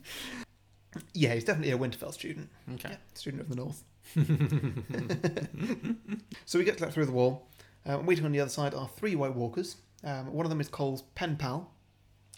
yeah, 1.14 1.34
he's 1.34 1.44
definitely 1.44 1.72
a 1.72 1.78
Winterfell 1.78 2.14
student. 2.14 2.50
Okay. 2.74 2.90
Yeah, 2.90 2.98
student 3.14 3.42
of 3.42 3.50
the 3.50 3.56
North. 3.56 3.84
so 6.46 6.60
we 6.60 6.66
get 6.66 6.82
let 6.82 6.94
through 6.94 7.06
the 7.06 7.12
wall. 7.12 7.48
Uh, 7.86 8.00
waiting 8.04 8.26
on 8.26 8.32
the 8.32 8.40
other 8.40 8.50
side 8.50 8.74
are 8.74 8.88
three 8.88 9.16
White 9.16 9.36
Walkers. 9.36 9.78
Um, 10.04 10.34
one 10.34 10.46
of 10.46 10.50
them 10.50 10.60
is 10.60 10.68
Cole's 10.68 11.04
pen 11.16 11.38
pal, 11.38 11.72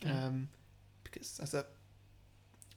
um, 0.05 0.49
because 1.03 1.39
as 1.41 1.53
a 1.53 1.65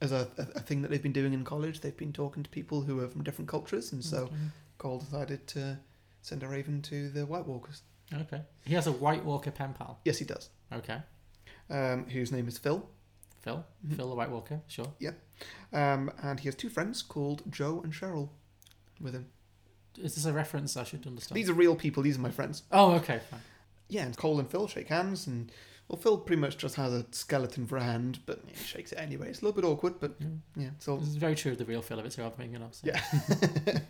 as 0.00 0.12
a, 0.12 0.28
a, 0.38 0.42
a 0.56 0.60
thing 0.60 0.82
that 0.82 0.90
they've 0.90 1.02
been 1.02 1.12
doing 1.12 1.32
in 1.32 1.44
college, 1.44 1.80
they've 1.80 1.96
been 1.96 2.12
talking 2.12 2.42
to 2.42 2.50
people 2.50 2.82
who 2.82 3.00
are 3.00 3.08
from 3.08 3.24
different 3.24 3.48
cultures, 3.48 3.92
and 3.92 4.04
so 4.04 4.30
Cole 4.78 4.98
decided 4.98 5.46
to 5.48 5.78
send 6.22 6.42
a 6.42 6.48
raven 6.48 6.82
to 6.82 7.08
the 7.08 7.26
White 7.26 7.46
Walkers. 7.46 7.82
Okay. 8.12 8.42
He 8.64 8.74
has 8.74 8.86
a 8.86 8.92
White 8.92 9.24
Walker 9.24 9.50
pen 9.50 9.74
pal. 9.74 9.98
Yes, 10.04 10.18
he 10.18 10.24
does. 10.24 10.50
Okay. 10.72 10.98
Um, 11.68 12.06
whose 12.06 12.30
name 12.30 12.46
is 12.46 12.58
Phil, 12.58 12.88
Phil. 13.46 13.64
Mhm. 13.86 13.96
Phil 13.96 14.08
the 14.10 14.14
White 14.16 14.30
Walker. 14.30 14.60
Sure. 14.66 14.92
um, 15.72 16.10
and 16.22 16.40
he 16.40 16.48
has 16.48 16.54
two 16.56 16.68
friends 16.68 17.00
called 17.02 17.42
Joe 17.50 17.80
and 17.82 17.92
Cheryl 17.92 18.28
with 19.00 19.14
him. 19.14 19.26
Is 19.98 20.14
this 20.16 20.24
a 20.26 20.32
reference 20.32 20.76
I 20.76 20.82
should 20.84 21.06
understand? 21.06 21.36
These 21.36 21.48
are 21.48 21.54
real 21.54 21.76
people. 21.76 22.02
These 22.02 22.16
are 22.18 22.20
my 22.20 22.30
friends. 22.30 22.64
Oh, 22.72 22.92
okay. 22.96 23.20
Fine. 23.30 23.40
Yeah, 23.88 24.04
and 24.04 24.16
Cole 24.16 24.40
and 24.40 24.50
Phil 24.50 24.66
shake 24.66 24.88
hands, 24.88 25.26
and 25.28 25.52
well, 25.88 25.96
Phil 25.96 26.18
pretty 26.18 26.40
much 26.40 26.58
just 26.58 26.74
has 26.74 26.92
a 26.92 27.06
skeleton 27.12 27.66
for 27.66 27.76
a 27.76 27.82
hand, 27.84 28.18
but 28.26 28.42
he 28.48 28.56
shakes 28.56 28.90
it 28.92 28.96
anyway. 28.98 29.28
It's 29.30 29.40
a 29.42 29.44
little 29.44 29.58
bit 29.62 29.66
awkward, 29.66 30.00
but 30.00 30.16
Yeah. 30.18 30.26
yeah, 30.56 30.70
so 30.80 30.96
This 30.98 31.08
is 31.08 31.14
very 31.16 31.36
true 31.36 31.52
of 31.52 31.58
the 31.58 31.64
real 31.64 31.82
Phil 31.82 31.98
of 32.00 32.04
it 32.04 32.10
too. 32.12 32.24
I'm 32.24 32.32
thinking 32.32 32.62
of. 32.62 32.74
So. 32.74 32.88
yeah. 32.88 33.00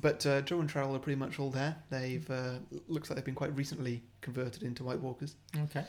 but 0.00 0.26
uh, 0.26 0.40
Joe 0.42 0.60
and 0.60 0.68
Cheryl 0.68 0.94
are 0.96 0.98
pretty 0.98 1.18
much 1.18 1.38
all 1.38 1.50
there. 1.50 1.76
They've 1.90 2.28
uh, 2.30 2.54
looks 2.88 3.08
like 3.08 3.16
they've 3.16 3.24
been 3.24 3.34
quite 3.36 3.54
recently 3.56 4.02
converted 4.20 4.62
into 4.64 4.82
White 4.82 5.00
Walkers. 5.00 5.36
Okay. 5.56 5.84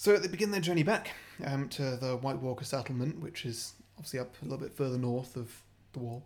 So 0.00 0.16
they 0.16 0.28
begin 0.28 0.50
their 0.50 0.62
journey 0.62 0.82
back 0.82 1.10
um, 1.44 1.68
to 1.68 1.94
the 1.94 2.16
White 2.16 2.38
Walker 2.38 2.64
settlement, 2.64 3.20
which 3.20 3.44
is 3.44 3.74
obviously 3.98 4.18
up 4.18 4.34
a 4.40 4.44
little 4.46 4.56
bit 4.56 4.72
further 4.72 4.96
north 4.96 5.36
of 5.36 5.52
the 5.92 5.98
wall. 5.98 6.24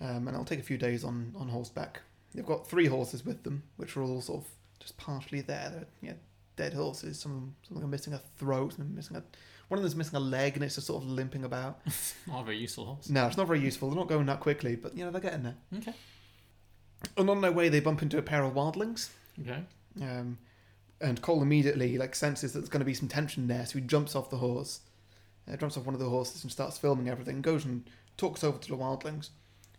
Um, 0.00 0.26
and 0.26 0.30
it'll 0.30 0.44
take 0.44 0.58
a 0.58 0.64
few 0.64 0.76
days 0.76 1.04
on, 1.04 1.32
on 1.38 1.48
horseback. 1.48 2.00
They've 2.34 2.44
got 2.44 2.66
three 2.66 2.86
horses 2.86 3.24
with 3.24 3.44
them, 3.44 3.62
which 3.76 3.96
are 3.96 4.02
all 4.02 4.20
sort 4.20 4.42
of 4.42 4.48
just 4.80 4.96
partially 4.96 5.40
there. 5.40 5.70
They're 5.72 5.86
yeah, 6.02 6.14
dead 6.56 6.74
horses. 6.74 7.20
Some 7.20 7.30
of 7.30 7.40
them, 7.40 7.54
some 7.62 7.76
of 7.76 7.82
them 7.82 7.90
are 7.90 7.92
missing 7.92 8.12
a 8.12 8.20
throat, 8.38 8.72
some 8.72 8.86
them 8.86 8.96
missing 8.96 9.16
a. 9.18 9.22
One 9.68 9.78
of 9.78 9.84
them's 9.84 9.94
missing 9.94 10.16
a 10.16 10.20
leg, 10.20 10.54
and 10.54 10.64
it's 10.64 10.74
just 10.74 10.88
sort 10.88 11.00
of 11.00 11.08
limping 11.08 11.44
about. 11.44 11.78
Not 12.26 12.40
a 12.40 12.44
very 12.44 12.58
useful 12.58 12.86
horse. 12.86 13.08
No, 13.08 13.24
it's 13.28 13.36
not 13.36 13.46
very 13.46 13.60
useful. 13.60 13.88
They're 13.88 13.98
not 13.98 14.08
going 14.08 14.26
that 14.26 14.40
quickly, 14.40 14.74
but 14.74 14.96
you 14.96 15.04
know 15.04 15.12
they're 15.12 15.20
getting 15.20 15.44
there. 15.44 15.56
Okay. 15.76 15.94
And 17.16 17.30
on 17.30 17.40
their 17.40 17.52
way, 17.52 17.68
they 17.68 17.78
bump 17.78 18.02
into 18.02 18.18
a 18.18 18.22
pair 18.22 18.42
of 18.42 18.54
wildlings. 18.54 19.10
Okay. 19.40 19.62
Um, 20.02 20.38
and 21.00 21.20
Cole 21.22 21.42
immediately 21.42 21.96
like 21.96 22.14
senses 22.14 22.52
that 22.52 22.60
there's 22.60 22.68
going 22.68 22.80
to 22.80 22.86
be 22.86 22.94
some 22.94 23.08
tension 23.08 23.46
there, 23.46 23.64
so 23.66 23.78
he 23.78 23.84
jumps 23.84 24.14
off 24.14 24.30
the 24.30 24.36
horse, 24.36 24.80
uh, 25.50 25.56
jumps 25.56 25.76
off 25.76 25.86
one 25.86 25.94
of 25.94 26.00
the 26.00 26.08
horses 26.08 26.42
and 26.42 26.52
starts 26.52 26.78
filming 26.78 27.08
everything. 27.08 27.40
Goes 27.40 27.64
and 27.64 27.88
talks 28.16 28.44
over 28.44 28.58
to 28.58 28.68
the 28.68 28.76
wildlings 28.76 29.30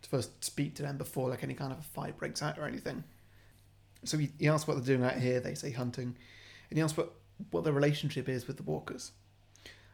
to 0.01 0.09
first 0.09 0.43
speak 0.43 0.75
to 0.75 0.81
them 0.81 0.97
before 0.97 1.29
like 1.29 1.43
any 1.43 1.53
kind 1.53 1.71
of 1.71 1.79
a 1.79 1.83
fight 1.83 2.17
breaks 2.17 2.41
out 2.41 2.57
or 2.57 2.65
anything. 2.65 3.03
So 4.03 4.17
he, 4.17 4.31
he 4.39 4.47
asks 4.47 4.67
what 4.67 4.75
they're 4.75 4.97
doing 4.97 5.07
out 5.07 5.17
here. 5.17 5.39
They 5.39 5.53
say 5.53 5.71
hunting, 5.71 6.15
and 6.69 6.77
he 6.77 6.81
asks 6.81 6.97
what 6.97 7.13
what 7.49 7.63
their 7.63 7.73
relationship 7.73 8.29
is 8.29 8.47
with 8.47 8.57
the 8.57 8.63
walkers. 8.63 9.11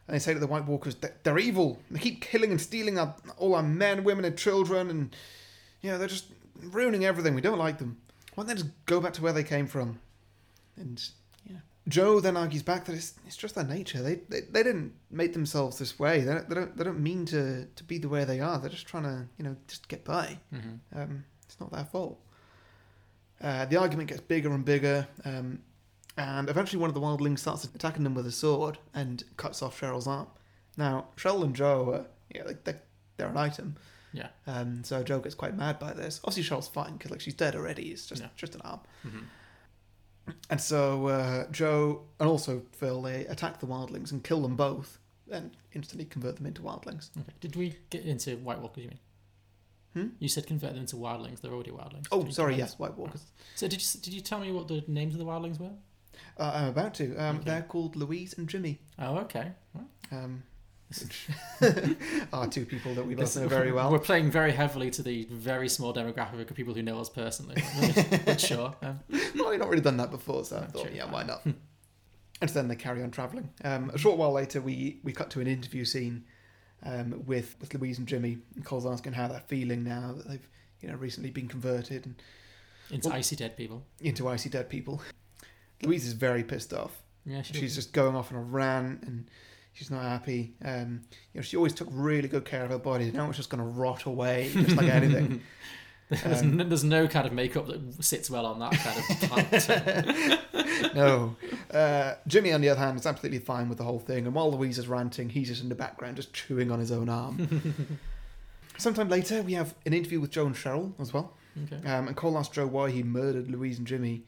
And 0.06 0.14
they 0.14 0.18
say 0.18 0.32
to 0.32 0.40
the 0.40 0.46
White 0.46 0.64
Walkers 0.64 0.96
they're 1.22 1.38
evil. 1.38 1.80
They 1.90 1.98
keep 2.00 2.22
killing 2.22 2.50
and 2.50 2.60
stealing 2.60 2.98
our, 2.98 3.14
all 3.36 3.54
our 3.54 3.62
men, 3.62 4.04
women, 4.04 4.24
and 4.24 4.38
children, 4.38 4.88
and 4.88 5.14
you 5.82 5.90
know 5.90 5.98
they're 5.98 6.08
just 6.08 6.26
ruining 6.62 7.04
everything. 7.04 7.34
We 7.34 7.42
don't 7.42 7.58
like 7.58 7.78
them. 7.78 7.98
Why 8.34 8.44
don't 8.44 8.48
they 8.48 8.62
just 8.62 8.86
go 8.86 9.00
back 9.00 9.12
to 9.14 9.22
where 9.22 9.34
they 9.34 9.44
came 9.44 9.66
from? 9.66 10.00
And 10.78 11.02
yeah, 11.44 11.58
Joe 11.88 12.20
then 12.20 12.36
argues 12.36 12.62
back 12.62 12.84
that 12.86 12.94
it's, 12.94 13.14
it's 13.26 13.36
just 13.36 13.54
their 13.54 13.64
nature. 13.64 14.02
They, 14.02 14.16
they 14.28 14.40
they 14.50 14.62
didn't 14.62 14.92
make 15.10 15.32
themselves 15.32 15.78
this 15.78 15.98
way. 15.98 16.20
They 16.20 16.32
don't, 16.34 16.48
they 16.48 16.54
don't 16.54 16.76
they 16.76 16.84
don't 16.84 17.00
mean 17.00 17.24
to 17.26 17.66
to 17.66 17.84
be 17.84 17.98
the 17.98 18.08
way 18.08 18.24
they 18.24 18.40
are. 18.40 18.58
They're 18.58 18.70
just 18.70 18.86
trying 18.86 19.04
to 19.04 19.26
you 19.38 19.44
know 19.44 19.56
just 19.66 19.88
get 19.88 20.04
by. 20.04 20.38
Mm-hmm. 20.54 20.98
Um, 21.00 21.24
it's 21.44 21.58
not 21.60 21.72
their 21.72 21.84
fault. 21.84 22.18
Uh, 23.40 23.64
the 23.66 23.76
argument 23.76 24.08
gets 24.08 24.20
bigger 24.20 24.52
and 24.52 24.64
bigger, 24.64 25.06
um, 25.24 25.60
And 26.16 26.50
eventually, 26.50 26.80
one 26.80 26.90
of 26.90 26.94
the 26.94 27.00
wildlings 27.00 27.38
starts 27.38 27.64
attacking 27.64 28.02
them 28.02 28.14
with 28.14 28.26
a 28.26 28.32
sword 28.32 28.78
and 28.94 29.22
cuts 29.36 29.62
off 29.62 29.80
Cheryl's 29.80 30.08
arm. 30.08 30.26
Now, 30.76 31.06
Cheryl 31.16 31.44
and 31.44 31.54
Joe, 31.54 31.92
are, 31.94 32.06
yeah, 32.34 32.42
like 32.44 32.64
they're, 32.64 32.82
they're 33.16 33.28
an 33.28 33.36
item. 33.36 33.76
Yeah. 34.12 34.28
Um, 34.48 34.82
so 34.82 35.04
Joe 35.04 35.20
gets 35.20 35.36
quite 35.36 35.56
mad 35.56 35.78
by 35.78 35.92
this. 35.92 36.20
Obviously, 36.24 36.42
Cheryl's 36.56 36.66
fine 36.66 36.94
because 36.94 37.12
like 37.12 37.20
she's 37.20 37.34
dead 37.34 37.54
already. 37.54 37.90
It's 37.92 38.06
just 38.06 38.22
Yeah. 38.22 38.28
just 38.34 38.56
an 38.56 38.62
arm. 38.62 38.80
Mhm. 39.06 39.22
And 40.50 40.60
so 40.60 41.06
uh, 41.08 41.46
Joe 41.50 42.02
and 42.20 42.28
also 42.28 42.62
Phil 42.72 43.02
they 43.02 43.26
attack 43.26 43.60
the 43.60 43.66
wildlings 43.66 44.12
and 44.12 44.22
kill 44.24 44.40
them 44.42 44.56
both, 44.56 44.98
and 45.30 45.50
instantly 45.74 46.04
convert 46.04 46.36
them 46.36 46.46
into 46.46 46.62
wildlings. 46.62 47.10
Okay. 47.18 47.32
Did 47.40 47.56
we 47.56 47.76
get 47.90 48.04
into 48.04 48.36
White 48.38 48.60
Walkers? 48.60 48.84
You 48.84 48.90
mean? 48.90 48.98
Hmm? 49.94 50.08
You 50.18 50.28
said 50.28 50.46
convert 50.46 50.72
them 50.72 50.80
into 50.80 50.96
wildlings. 50.96 51.40
They're 51.40 51.52
already 51.52 51.70
wildlings. 51.70 52.06
Oh, 52.12 52.22
Did 52.22 52.34
sorry, 52.34 52.56
yes. 52.56 52.78
White 52.78 52.96
Walkers. 52.96 53.24
So 53.54 53.66
did 53.68 53.80
you 53.82 54.00
did 54.00 54.12
you 54.14 54.20
tell 54.20 54.38
me 54.40 54.52
what 54.52 54.68
the 54.68 54.84
names 54.86 55.14
of 55.14 55.18
the 55.18 55.24
wildlings 55.26 55.58
were? 55.58 55.70
Uh, 56.38 56.50
I'm 56.54 56.68
about 56.68 56.94
to. 56.94 57.16
Um, 57.16 57.36
Okay. 57.36 57.44
They're 57.44 57.62
called 57.62 57.96
Louise 57.96 58.34
and 58.36 58.48
Jimmy. 58.48 58.80
Oh, 58.98 59.18
okay. 59.18 59.52
Um, 60.10 60.42
which 60.88 61.28
are 62.32 62.46
two 62.46 62.64
people 62.64 62.94
that 62.94 63.06
we 63.06 63.14
both 63.14 63.36
know 63.36 63.48
very 63.48 63.72
well. 63.72 63.90
We're 63.90 63.98
playing 63.98 64.30
very 64.30 64.52
heavily 64.52 64.90
to 64.92 65.02
the 65.02 65.26
very 65.30 65.68
small 65.68 65.92
demographic 65.92 66.48
of 66.50 66.56
people 66.56 66.74
who 66.74 66.82
know 66.82 66.98
us 66.98 67.08
personally. 67.10 67.62
but 68.24 68.40
sure. 68.40 68.74
Um, 68.82 69.00
well, 69.36 69.50
we've 69.50 69.58
not 69.58 69.68
really 69.68 69.82
done 69.82 69.98
that 69.98 70.10
before, 70.10 70.44
so 70.44 70.58
I 70.58 70.66
thought, 70.66 70.92
yeah, 70.94 71.10
why 71.10 71.24
not? 71.24 71.44
and 71.44 72.50
so 72.50 72.54
then 72.54 72.68
they 72.68 72.76
carry 72.76 73.02
on 73.02 73.10
travelling. 73.10 73.50
Um, 73.64 73.90
a 73.90 73.98
short 73.98 74.16
while 74.16 74.32
later, 74.32 74.60
we, 74.60 75.00
we 75.02 75.12
cut 75.12 75.30
to 75.30 75.40
an 75.40 75.46
interview 75.46 75.84
scene 75.84 76.24
um, 76.84 77.22
with, 77.26 77.56
with 77.60 77.74
Louise 77.74 77.98
and 77.98 78.06
Jimmy. 78.06 78.38
And 78.54 78.64
Cole's 78.64 78.86
asking 78.86 79.12
how 79.12 79.28
they're 79.28 79.42
feeling 79.46 79.84
now 79.84 80.14
that 80.16 80.28
they've 80.28 80.48
you 80.80 80.88
know 80.88 80.94
recently 80.94 81.30
been 81.30 81.48
converted 81.48 82.06
and 82.06 82.14
into 82.90 83.08
Well- 83.08 83.18
icy 83.18 83.36
dead 83.36 83.56
people. 83.56 83.84
into 84.00 84.28
icy 84.28 84.48
dead 84.48 84.68
people. 84.68 85.02
Louise 85.82 86.06
is 86.06 86.12
very 86.12 86.42
pissed 86.42 86.72
off. 86.72 87.02
Yeah, 87.24 87.42
she 87.42 87.54
She's 87.54 87.74
just 87.74 87.92
going 87.92 88.16
off 88.16 88.32
on 88.32 88.38
a 88.38 88.42
rant 88.42 89.02
and 89.02 89.30
she's 89.78 89.90
not 89.90 90.02
happy. 90.02 90.54
Um, 90.64 91.02
you 91.32 91.38
know, 91.38 91.42
she 91.42 91.56
always 91.56 91.72
took 91.72 91.88
really 91.92 92.26
good 92.28 92.44
care 92.44 92.64
of 92.64 92.70
her 92.70 92.78
body. 92.78 93.10
Now 93.12 93.28
it's 93.28 93.36
just 93.36 93.48
going 93.48 93.62
to 93.62 93.68
rot 93.68 94.04
away, 94.04 94.50
just 94.52 94.76
like 94.76 94.88
anything. 94.88 95.40
There's, 96.10 96.40
Um, 96.40 96.56
no, 96.56 96.64
there's 96.64 96.84
no 96.84 97.06
kind 97.06 97.26
of 97.26 97.34
makeup 97.34 97.66
that 97.66 98.02
sits 98.02 98.30
well 98.30 98.46
on 98.46 98.58
that 98.60 98.72
kind 98.72 98.98
of 98.98 99.04
plant. 100.80 100.94
no. 100.94 101.36
Uh, 101.70 102.14
Jimmy, 102.26 102.50
on 102.52 102.62
the 102.62 102.70
other 102.70 102.80
hand, 102.80 102.98
is 102.98 103.04
absolutely 103.06 103.40
fine 103.40 103.68
with 103.68 103.76
the 103.76 103.84
whole 103.84 103.98
thing. 103.98 104.24
And 104.24 104.34
while 104.34 104.50
Louise 104.50 104.78
is 104.78 104.88
ranting, 104.88 105.28
he's 105.28 105.48
just 105.48 105.62
in 105.62 105.68
the 105.68 105.74
background, 105.74 106.16
just 106.16 106.32
chewing 106.32 106.70
on 106.70 106.78
his 106.78 106.90
own 106.90 107.10
arm. 107.10 107.98
Sometime 108.78 109.10
later, 109.10 109.42
we 109.42 109.52
have 109.52 109.74
an 109.84 109.92
interview 109.92 110.18
with 110.18 110.30
Joe 110.30 110.46
and 110.46 110.54
Cheryl 110.54 110.92
as 110.98 111.12
well. 111.12 111.34
okay. 111.70 111.86
Um, 111.86 112.08
and 112.08 112.16
Cole 112.16 112.38
asks 112.38 112.54
Joe 112.54 112.66
why 112.66 112.90
he 112.90 113.02
murdered 113.02 113.50
Louise 113.50 113.76
and 113.76 113.86
Jimmy. 113.86 114.22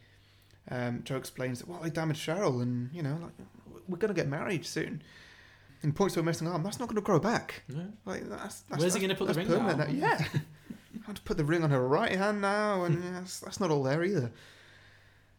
Um, 0.71 1.01
Joe 1.05 1.17
explains 1.17 1.61
that, 1.61 1.69
well, 1.69 1.81
I 1.83 1.89
damaged 1.89 2.21
Cheryl, 2.27 2.61
and, 2.61 2.91
you 2.93 3.03
know, 3.03 3.17
like, 3.23 3.33
we're 3.89 3.97
going 3.97 4.13
to 4.13 4.21
get 4.21 4.29
married 4.29 4.67
soon. 4.67 5.03
And 5.83 5.97
points 5.97 6.15
to 6.15 6.21
a 6.21 6.23
missing 6.23 6.47
arm. 6.47 6.63
That's 6.63 6.79
not 6.79 6.89
going 6.89 6.97
to 6.97 7.03
grow 7.03 7.19
back. 7.19 7.63
No. 7.69 7.87
Like, 8.05 8.29
that's, 8.29 8.61
that's, 8.63 8.81
Where's 8.81 8.95
he 8.95 9.01
gonna 9.01 9.15
put 9.15 9.29
the 9.29 9.33
that's 9.33 9.49
ring 9.49 9.59
now? 9.59 9.67
permanent 9.67 9.93
Yeah. 9.93 10.23
I 11.03 11.07
had 11.07 11.17
to 11.17 11.23
put 11.23 11.39
the 11.39 11.45
ring 11.45 11.65
on 11.65 11.71
her 11.71 11.87
right 11.87 12.13
hand 12.13 12.43
now, 12.43 12.85
and 12.85 13.03
yeah, 13.03 13.11
that's, 13.13 13.41
that's 13.41 13.61
not 13.61 13.71
all 13.71 13.83
there 13.83 14.05
either. 14.05 14.31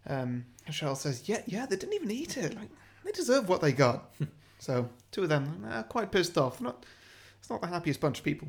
Um, 0.08 0.46
Cheryl 0.70 0.98
says, 0.98 1.30
yeah, 1.30 1.42
yeah, 1.46 1.66
they 1.66 1.76
didn't 1.76 1.94
even 1.94 2.10
eat 2.10 2.38
it. 2.38 2.56
Like, 2.56 2.70
they 3.06 3.12
deserve 3.12 3.50
what 3.50 3.62
they 3.62 3.72
got. 3.72 4.12
so, 4.60 4.90
two 5.12 5.24
of 5.24 5.30
them 5.30 5.68
are 5.70 5.84
quite 5.84 6.12
pissed 6.12 6.38
off. 6.38 6.58
They're 6.58 6.68
not, 6.68 6.86
it's 7.40 7.50
not 7.50 7.62
the 7.62 7.68
happiest 7.68 8.00
bunch 8.00 8.20
of 8.20 8.26
people. 8.26 8.48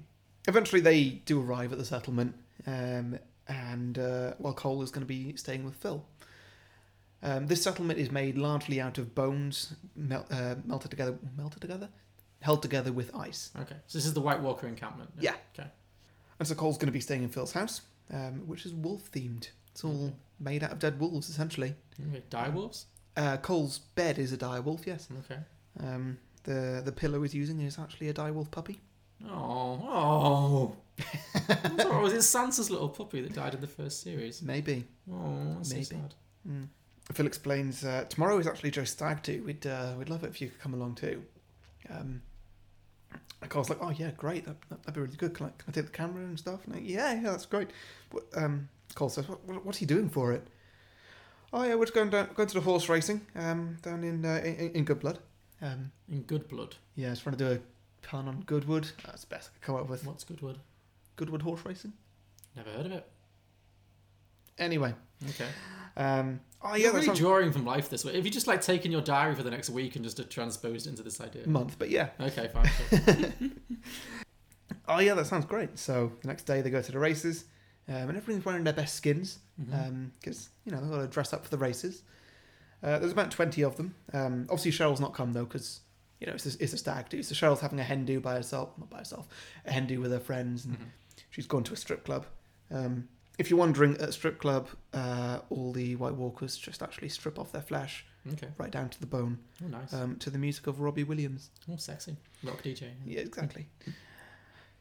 Eventually, 0.48 0.80
they 0.80 1.04
do 1.26 1.40
arrive 1.42 1.72
at 1.72 1.78
the 1.78 1.84
settlement, 1.84 2.34
um, 2.66 3.18
and 3.48 3.98
uh, 3.98 4.34
well, 4.38 4.54
Cole 4.54 4.82
is 4.82 4.90
going 4.90 5.02
to 5.02 5.06
be 5.06 5.36
staying 5.36 5.64
with 5.64 5.74
Phil. 5.74 6.04
Um, 7.22 7.46
this 7.46 7.62
settlement 7.62 7.98
is 7.98 8.10
made 8.10 8.36
largely 8.36 8.80
out 8.80 8.98
of 8.98 9.14
bones 9.14 9.74
mel- 9.94 10.26
uh, 10.30 10.56
melted 10.64 10.90
together, 10.90 11.16
melted 11.36 11.60
together, 11.60 11.88
held 12.40 12.62
together 12.62 12.92
with 12.92 13.14
ice. 13.14 13.50
Okay. 13.60 13.76
So 13.86 13.98
this 13.98 14.06
is 14.06 14.14
the 14.14 14.20
White 14.20 14.40
Walker 14.40 14.66
encampment. 14.66 15.10
Yeah. 15.18 15.34
Okay. 15.58 15.68
And 16.38 16.48
so 16.48 16.54
Cole's 16.54 16.76
going 16.78 16.86
to 16.86 16.92
be 16.92 17.00
staying 17.00 17.22
in 17.22 17.28
Phil's 17.28 17.52
house, 17.52 17.82
um, 18.12 18.42
which 18.46 18.66
is 18.66 18.72
wolf 18.74 19.10
themed. 19.12 19.48
It's 19.70 19.84
all 19.84 20.12
made 20.40 20.64
out 20.64 20.72
of 20.72 20.78
dead 20.80 20.98
wolves, 20.98 21.28
essentially. 21.28 21.74
Okay. 22.08 22.22
Die 22.28 22.48
wolves. 22.48 22.86
Uh, 23.16 23.36
Cole's 23.36 23.78
bed 23.78 24.18
is 24.18 24.32
a 24.32 24.36
dire 24.36 24.60
wolf, 24.60 24.82
yes. 24.86 25.08
Okay. 25.24 25.40
Um, 25.80 26.18
the 26.44 26.82
the 26.84 26.92
pillow 26.92 27.22
he's 27.22 27.34
using 27.34 27.60
is 27.60 27.78
actually 27.78 28.08
a 28.08 28.12
dire 28.12 28.32
wolf 28.32 28.50
puppy. 28.50 28.80
Oh. 29.24 29.78
Oh. 29.84 30.76
I 31.48 32.00
was 32.00 32.12
it 32.12 32.18
Sansa's 32.18 32.70
little 32.70 32.88
puppy 32.88 33.20
that 33.20 33.32
died 33.34 33.54
in 33.54 33.60
the 33.60 33.66
first 33.68 34.02
series? 34.02 34.42
Maybe. 34.42 34.84
Oh, 35.10 35.54
that's 35.56 35.70
Maybe. 35.70 35.84
so 35.84 35.94
sad. 35.94 36.14
Mm. 36.48 36.66
Phil 37.12 37.26
explains 37.26 37.84
uh, 37.84 38.04
tomorrow 38.08 38.38
is 38.38 38.46
actually 38.46 38.70
Joe 38.70 38.84
stag 38.84 39.22
do. 39.22 39.42
We'd 39.42 39.66
uh, 39.66 39.94
we'd 39.98 40.08
love 40.08 40.24
it 40.24 40.28
if 40.28 40.40
you 40.40 40.48
could 40.48 40.60
come 40.60 40.74
along 40.74 40.94
too. 40.94 41.22
Um, 41.90 42.22
and 43.40 43.50
Cole's 43.50 43.68
like, 43.68 43.78
oh 43.82 43.90
yeah, 43.90 44.12
great. 44.16 44.44
That, 44.46 44.56
that'd 44.70 44.94
be 44.94 45.00
really 45.00 45.16
good. 45.16 45.34
Can 45.34 45.46
I, 45.46 45.48
can 45.50 45.64
I 45.68 45.72
take 45.72 45.86
the 45.86 45.90
camera 45.90 46.22
and 46.22 46.38
stuff? 46.38 46.60
And 46.64 46.74
like, 46.76 46.84
yeah, 46.86 47.12
yeah, 47.14 47.30
that's 47.32 47.44
great. 47.46 47.70
What, 48.12 48.24
um, 48.36 48.68
Cole 48.94 49.08
says, 49.08 49.28
what, 49.28 49.44
what, 49.44 49.66
what's 49.66 49.78
he 49.78 49.86
doing 49.86 50.08
for 50.08 50.32
it? 50.32 50.46
Oh 51.52 51.64
yeah, 51.64 51.74
we're 51.74 51.84
just 51.84 51.94
going 51.94 52.10
down, 52.10 52.28
going 52.34 52.48
to 52.48 52.54
the 52.54 52.60
horse 52.60 52.88
racing 52.88 53.20
um, 53.36 53.76
down 53.82 54.04
in, 54.04 54.24
uh, 54.24 54.40
in 54.44 54.70
in 54.70 54.84
Good 54.84 55.00
Blood. 55.00 55.18
Um, 55.60 55.92
In 56.08 56.22
Good 56.22 56.48
Blood. 56.48 56.76
yeah, 56.96 57.08
I 57.08 57.10
was 57.10 57.20
trying 57.20 57.36
to 57.36 57.44
do 57.44 57.52
a 57.52 58.06
pun 58.06 58.26
on 58.26 58.42
Goodwood. 58.46 58.90
That's 59.04 59.22
the 59.22 59.28
best 59.28 59.50
I 59.50 59.52
could 59.58 59.62
come 59.66 59.76
up 59.76 59.88
with. 59.88 60.04
What's 60.06 60.24
Goodwood? 60.24 60.58
Goodwood 61.16 61.42
horse 61.42 61.60
racing. 61.64 61.92
Never 62.56 62.70
heard 62.70 62.86
of 62.86 62.92
it. 62.92 63.06
Anyway, 64.62 64.94
Okay. 65.30 65.48
um, 65.96 66.40
oh 66.62 66.70
You're 66.74 66.78
yeah, 66.88 66.92
really 66.94 67.06
sounds 67.06 67.18
drawing 67.18 67.52
from 67.52 67.64
life 67.66 67.88
this 67.90 68.04
way. 68.04 68.14
If 68.14 68.24
you 68.24 68.30
just 68.30 68.46
like 68.46 68.62
taken 68.62 68.90
your 68.92 69.00
diary 69.02 69.34
for 69.34 69.42
the 69.42 69.50
next 69.50 69.70
week 69.70 69.96
and 69.96 70.04
just 70.04 70.18
uh, 70.20 70.24
transposed 70.28 70.86
it 70.86 70.90
into 70.90 71.02
this 71.02 71.20
idea. 71.20 71.46
month, 71.48 71.76
but 71.78 71.90
yeah. 71.90 72.08
Okay, 72.20 72.48
fine. 72.48 72.66
sure. 72.90 73.50
Oh 74.88 74.98
yeah, 74.98 75.14
that 75.14 75.26
sounds 75.26 75.44
great. 75.46 75.78
So 75.78 76.12
the 76.22 76.28
next 76.28 76.42
day 76.44 76.60
they 76.60 76.70
go 76.70 76.82
to 76.82 76.92
the 76.92 76.98
races, 76.98 77.44
um, 77.88 77.94
and 78.08 78.16
everyone's 78.16 78.44
wearing 78.44 78.64
their 78.64 78.72
best 78.72 78.96
skins 78.96 79.38
because 80.18 80.50
you 80.64 80.72
know 80.72 80.80
they've 80.80 80.90
got 80.90 81.00
to 81.02 81.06
dress 81.06 81.32
up 81.32 81.44
for 81.44 81.50
the 81.50 81.58
races. 81.58 82.02
Uh, 82.82 82.98
there's 82.98 83.12
about 83.12 83.30
twenty 83.30 83.62
of 83.62 83.76
them. 83.76 83.94
Um, 84.12 84.46
obviously 84.50 84.72
Cheryl's 84.72 85.00
not 85.00 85.14
come 85.14 85.32
though 85.32 85.44
because 85.44 85.80
you 86.20 86.26
know 86.26 86.32
it's 86.32 86.46
a, 86.56 86.62
it's 86.62 86.72
a 86.72 86.78
stag 86.78 87.08
do. 87.10 87.22
So 87.22 87.34
Cheryl's 87.34 87.60
having 87.60 87.78
a 87.78 87.84
hen 87.84 88.04
do 88.04 88.18
by 88.20 88.34
herself, 88.34 88.70
not 88.76 88.90
by 88.90 88.98
herself, 88.98 89.28
a 89.66 89.72
hen 89.72 89.86
do 89.86 90.00
with 90.00 90.10
her 90.10 90.20
friends, 90.20 90.64
and 90.64 90.76
Mhm. 90.78 90.84
she's 91.30 91.46
gone 91.46 91.62
to 91.64 91.72
a 91.74 91.76
strip 91.76 92.04
club. 92.04 92.26
Um, 92.70 93.08
if 93.42 93.50
you're 93.50 93.58
wondering, 93.58 93.96
at 93.98 94.12
strip 94.14 94.38
club, 94.38 94.68
uh, 94.94 95.40
all 95.50 95.72
the 95.72 95.96
White 95.96 96.14
Walkers 96.14 96.56
just 96.56 96.82
actually 96.82 97.08
strip 97.08 97.38
off 97.38 97.50
their 97.52 97.62
flesh 97.62 98.04
Okay. 98.34 98.48
right 98.56 98.70
down 98.70 98.88
to 98.90 99.00
the 99.00 99.06
bone 99.06 99.38
Oh, 99.64 99.66
nice. 99.68 99.92
um, 99.92 100.16
to 100.18 100.30
the 100.30 100.38
music 100.38 100.66
of 100.68 100.80
Robbie 100.80 101.02
Williams. 101.04 101.50
oh, 101.70 101.76
sexy. 101.76 102.16
Rock 102.44 102.62
DJ. 102.62 102.90
Yeah, 103.04 103.20
exactly. 103.20 103.66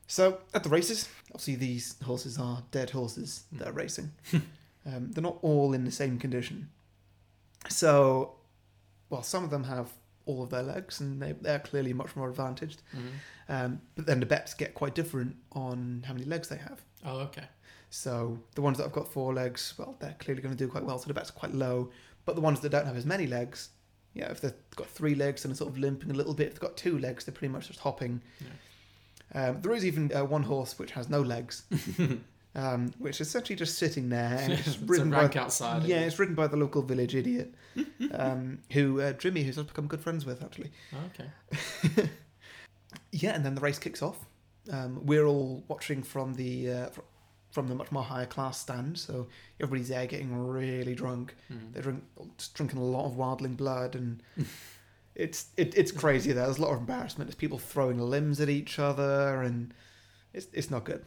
So 0.08 0.40
at 0.54 0.64
the 0.64 0.70
races, 0.70 1.10
obviously 1.30 1.56
these 1.56 1.96
horses 2.04 2.38
are 2.38 2.64
dead 2.72 2.92
horses 2.92 3.46
that 3.54 3.68
are 3.70 3.74
racing. 3.74 4.12
um, 4.86 5.12
they're 5.12 5.24
not 5.24 5.38
all 5.42 5.74
in 5.74 5.86
the 5.86 5.92
same 5.92 6.20
condition. 6.20 6.70
So, 7.70 8.36
well, 9.10 9.24
some 9.24 9.44
of 9.44 9.50
them 9.50 9.64
have 9.66 9.90
all 10.26 10.44
of 10.44 10.50
their 10.50 10.64
legs, 10.64 11.00
and 11.00 11.22
they, 11.22 11.32
they're 11.34 11.60
clearly 11.60 11.94
much 11.94 12.16
more 12.16 12.30
advantaged. 12.30 12.82
Mhm. 12.96 13.10
Um, 13.50 13.82
but 13.96 14.06
then 14.06 14.20
the 14.20 14.26
bets 14.26 14.54
get 14.54 14.74
quite 14.76 14.94
different 14.96 15.36
on 15.52 16.04
how 16.06 16.14
many 16.14 16.26
legs 16.26 16.48
they 16.48 16.58
have. 16.58 16.82
Oh, 17.04 17.20
okay. 17.22 17.46
So 17.94 18.40
the 18.56 18.62
ones 18.62 18.78
that 18.78 18.84
have 18.84 18.94
got 18.94 19.12
four 19.12 19.34
legs, 19.34 19.74
well, 19.78 19.96
they're 20.00 20.16
clearly 20.18 20.42
going 20.42 20.56
to 20.56 20.58
do 20.58 20.70
quite 20.72 20.84
well. 20.86 20.98
So 20.98 21.08
the 21.08 21.14
bets 21.14 21.30
quite 21.30 21.54
low. 21.54 21.92
But 22.26 22.36
the 22.36 22.42
ones 22.42 22.62
that 22.62 22.70
don't 22.70 22.86
have 22.86 22.96
as 22.96 23.06
many 23.06 23.28
legs, 23.28 23.70
yeah, 24.14 24.32
if 24.32 24.40
they've 24.42 24.54
got 24.78 24.88
three 24.88 25.14
legs 25.14 25.44
and 25.44 25.52
are 25.52 25.58
sort 25.58 25.70
of 25.72 25.78
limping 25.78 26.10
a 26.10 26.14
little 26.14 26.34
bit, 26.34 26.48
if 26.48 26.54
they've 26.54 26.62
got 26.62 26.78
two 26.78 26.98
legs, 26.98 27.26
they're 27.26 27.34
pretty 27.34 27.52
much 27.52 27.68
just 27.68 27.82
hopping. 27.82 28.22
Um, 29.36 29.62
there 29.62 29.74
is 29.74 29.86
even 29.86 30.10
uh, 30.16 30.24
one 30.24 30.44
horse 30.44 30.80
which 30.80 30.92
has 30.92 31.10
no 31.10 31.22
legs, 31.22 31.64
um, 32.56 32.94
which 32.98 33.20
is 33.20 33.28
essentially 33.28 33.56
just 33.58 33.78
sitting 33.78 34.08
there. 34.10 34.38
And 34.40 34.54
it's, 34.54 34.68
It's 34.68 34.78
a 34.78 34.86
ridden 34.86 35.10
by, 35.10 35.26
outside, 35.26 35.84
Yeah, 35.84 36.00
yeah. 36.00 36.06
it's 36.06 36.18
ridden 36.20 36.36
by 36.36 36.48
the 36.48 36.58
local 36.58 36.82
village 36.82 37.14
idiot, 37.16 37.54
um, 38.14 38.60
who 38.72 39.02
uh, 39.02 39.14
Jimmy, 39.14 39.44
who's 39.44 39.58
become 39.58 39.88
good 39.88 40.02
friends 40.02 40.26
with 40.26 40.42
actually. 40.44 40.72
Oh, 40.94 40.98
okay. 41.94 42.10
Yeah, 43.14 43.36
and 43.36 43.46
then 43.46 43.56
the 43.56 43.62
race 43.62 43.80
kicks 43.80 44.02
off. 44.02 44.26
Um, 44.72 45.06
we're 45.06 45.26
all 45.26 45.64
watching 45.68 46.04
from 46.04 46.34
the 46.36 46.72
uh, 46.72 46.90
from 47.52 47.68
the 47.68 47.76
much 47.76 47.92
more 47.92 48.04
higher 48.04 48.26
class 48.26 48.60
stand, 48.60 48.98
so 48.98 49.28
everybody's 49.60 49.90
there 49.90 50.08
getting 50.08 50.48
really 50.48 50.96
drunk. 50.96 51.36
Mhm. 51.52 51.74
They're 51.74 51.84
drink, 51.84 52.04
just 52.38 52.54
drinking 52.54 52.80
a 52.80 52.84
lot 52.84 53.06
of 53.06 53.14
wildling 53.14 53.58
blood, 53.58 53.96
and 53.96 54.24
it's 55.16 55.48
it, 55.58 55.78
it's 55.78 55.92
crazy. 55.92 56.32
There. 56.32 56.46
There's 56.46 56.58
a 56.58 56.62
lot 56.62 56.72
of 56.74 56.80
embarrassment. 56.80 57.28
There's 57.28 57.36
people 57.36 57.60
throwing 57.60 58.00
limbs 58.00 58.40
at 58.40 58.50
each 58.50 58.80
other, 58.80 59.42
and 59.42 59.74
it's 60.34 60.48
it's 60.54 60.72
not 60.72 60.86
good. 60.86 61.06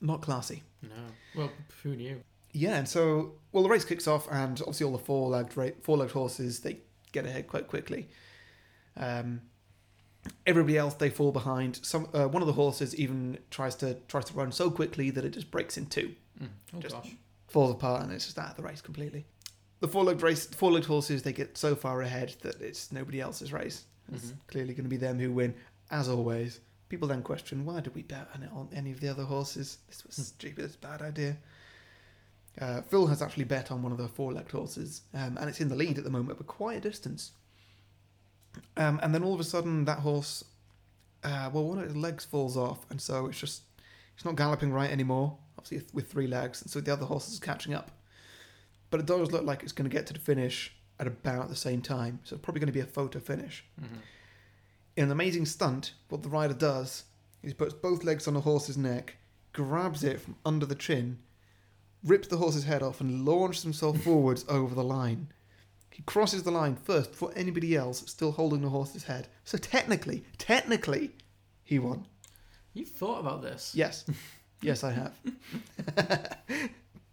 Not 0.00 0.20
classy. 0.20 0.62
No. 0.82 0.90
Well, 1.34 1.50
who 1.82 1.96
knew? 1.96 2.20
Yeah, 2.52 2.76
and 2.76 2.88
so 2.88 3.32
well, 3.52 3.62
the 3.62 3.68
race 3.70 3.84
kicks 3.84 4.06
off, 4.06 4.28
and 4.30 4.60
obviously 4.60 4.84
all 4.86 4.92
the 4.92 4.98
four 5.04 5.28
legged 5.30 5.74
four 5.82 5.96
legged 5.96 6.12
horses 6.12 6.60
they 6.60 6.78
get 7.12 7.24
ahead 7.26 7.46
quite 7.46 7.66
quickly. 7.68 8.08
Um, 8.96 9.42
everybody 10.46 10.76
else 10.78 10.94
they 10.94 11.10
fall 11.10 11.32
behind. 11.32 11.80
Some 11.82 12.08
uh, 12.14 12.26
one 12.28 12.42
of 12.42 12.46
the 12.46 12.52
horses 12.54 12.94
even 12.96 13.38
tries 13.50 13.74
to 13.76 13.94
tries 14.08 14.24
to 14.26 14.34
run 14.34 14.52
so 14.52 14.70
quickly 14.70 15.10
that 15.10 15.24
it 15.24 15.30
just 15.30 15.50
breaks 15.50 15.76
in 15.76 15.86
two, 15.86 16.14
Mm. 16.42 16.48
Oh 16.74 16.78
Just- 16.80 16.94
gosh. 16.94 17.10
falls 17.48 17.70
apart, 17.72 18.02
and 18.02 18.12
it's 18.12 18.26
just 18.26 18.38
out 18.38 18.50
of 18.50 18.56
the 18.56 18.62
race 18.62 18.80
completely. 18.80 19.24
the 19.80 19.88
four-legged 19.88 20.22
race, 20.22 20.46
four-legged 20.46 20.86
horses, 20.86 21.22
they 21.22 21.32
get 21.34 21.56
so 21.58 21.74
far 21.76 22.00
ahead 22.02 22.34
that 22.40 22.60
it's 22.62 22.90
nobody 22.92 23.20
else's 23.20 23.52
race. 23.52 23.84
It's 24.12 24.26
Mhm. 24.30 24.36
clearly 24.48 24.72
going 24.74 24.84
to 24.84 24.90
be 24.90 24.96
them 24.96 25.18
who 25.18 25.30
win, 25.32 25.54
as 25.90 26.08
always. 26.08 26.60
People 26.88 27.08
then 27.08 27.22
question, 27.22 27.64
why 27.66 27.80
did 27.80 27.94
we 27.94 28.02
bet 28.02 28.28
on, 28.34 28.42
it 28.42 28.50
on 28.52 28.68
any 28.72 28.90
of 28.90 29.00
the 29.00 29.08
other 29.08 29.24
horses? 29.24 29.78
This 29.88 30.02
was 30.06 30.16
stupid. 30.28 30.64
It's 30.64 30.76
a 30.76 30.78
bad 30.78 31.02
idea. 31.02 31.36
Uh, 32.58 32.80
Phil 32.82 33.06
has 33.08 33.20
actually 33.20 33.44
bet 33.44 33.70
on 33.70 33.82
one 33.82 33.92
of 33.92 33.98
the 33.98 34.08
four-legged 34.08 34.50
horses, 34.52 35.02
um, 35.12 35.36
and 35.38 35.48
it's 35.50 35.60
in 35.60 35.68
the 35.68 35.76
lead 35.76 35.98
at 35.98 36.04
the 36.04 36.10
moment, 36.10 36.38
but 36.38 36.46
quite 36.46 36.78
a 36.78 36.80
distance. 36.80 37.32
Um, 38.76 39.00
and 39.02 39.14
then 39.14 39.22
all 39.22 39.34
of 39.34 39.40
a 39.40 39.44
sudden, 39.44 39.84
that 39.86 40.00
horse, 40.00 40.44
uh, 41.24 41.50
well, 41.52 41.64
one 41.64 41.78
of 41.78 41.84
its 41.84 41.96
legs 41.96 42.24
falls 42.24 42.56
off, 42.56 42.86
and 42.90 43.00
so 43.00 43.26
it's 43.26 43.38
just 43.40 43.62
it's 44.14 44.24
not 44.24 44.36
galloping 44.36 44.72
right 44.72 44.90
anymore. 44.90 45.36
Obviously, 45.58 45.86
with 45.92 46.10
three 46.10 46.26
legs, 46.26 46.62
and 46.62 46.70
so 46.70 46.80
the 46.80 46.92
other 46.92 47.06
horse 47.06 47.28
is 47.28 47.38
catching 47.38 47.74
up. 47.74 47.90
But 48.90 49.00
it 49.00 49.06
does 49.06 49.32
look 49.32 49.44
like 49.44 49.62
it's 49.62 49.72
going 49.72 49.88
to 49.90 49.94
get 49.94 50.06
to 50.06 50.12
the 50.12 50.18
finish 50.20 50.74
at 51.00 51.06
about 51.06 51.48
the 51.48 51.56
same 51.56 51.82
time, 51.82 52.20
so 52.24 52.36
it's 52.36 52.42
probably 52.44 52.60
going 52.60 52.68
to 52.68 52.72
be 52.72 52.80
a 52.80 52.86
photo 52.86 53.18
finish. 53.18 53.64
Mhm. 53.80 53.98
In 54.96 55.04
an 55.04 55.10
amazing 55.10 55.44
stunt, 55.44 55.92
what 56.08 56.22
the 56.22 56.28
rider 56.28 56.54
does 56.54 57.04
is 57.42 57.50
he 57.50 57.54
puts 57.54 57.74
both 57.74 58.04
legs 58.04 58.26
on 58.26 58.34
the 58.34 58.40
horse's 58.42 58.78
neck, 58.78 59.16
grabs 59.52 60.02
it 60.04 60.20
from 60.20 60.36
under 60.44 60.64
the 60.64 60.74
chin, 60.74 61.18
rips 62.02 62.28
the 62.28 62.38
horse's 62.38 62.64
head 62.64 62.82
off, 62.82 63.00
and 63.00 63.24
launches 63.26 63.62
himself 63.62 64.00
forwards 64.02 64.44
over 64.48 64.74
the 64.74 64.84
line. 64.84 65.28
He 65.96 66.02
crosses 66.02 66.42
the 66.42 66.50
line 66.50 66.76
first 66.76 67.12
before 67.12 67.32
anybody 67.34 67.74
else, 67.74 68.04
still 68.06 68.30
holding 68.30 68.60
the 68.60 68.68
horse's 68.68 69.04
head. 69.04 69.28
So 69.44 69.56
technically, 69.56 70.24
technically, 70.36 71.12
he 71.64 71.78
won. 71.78 72.04
You 72.74 72.84
thought 72.84 73.20
about 73.20 73.40
this? 73.40 73.72
Yes. 73.74 74.04
Yes, 74.62 74.82
I 74.82 74.90
have. 74.90 75.12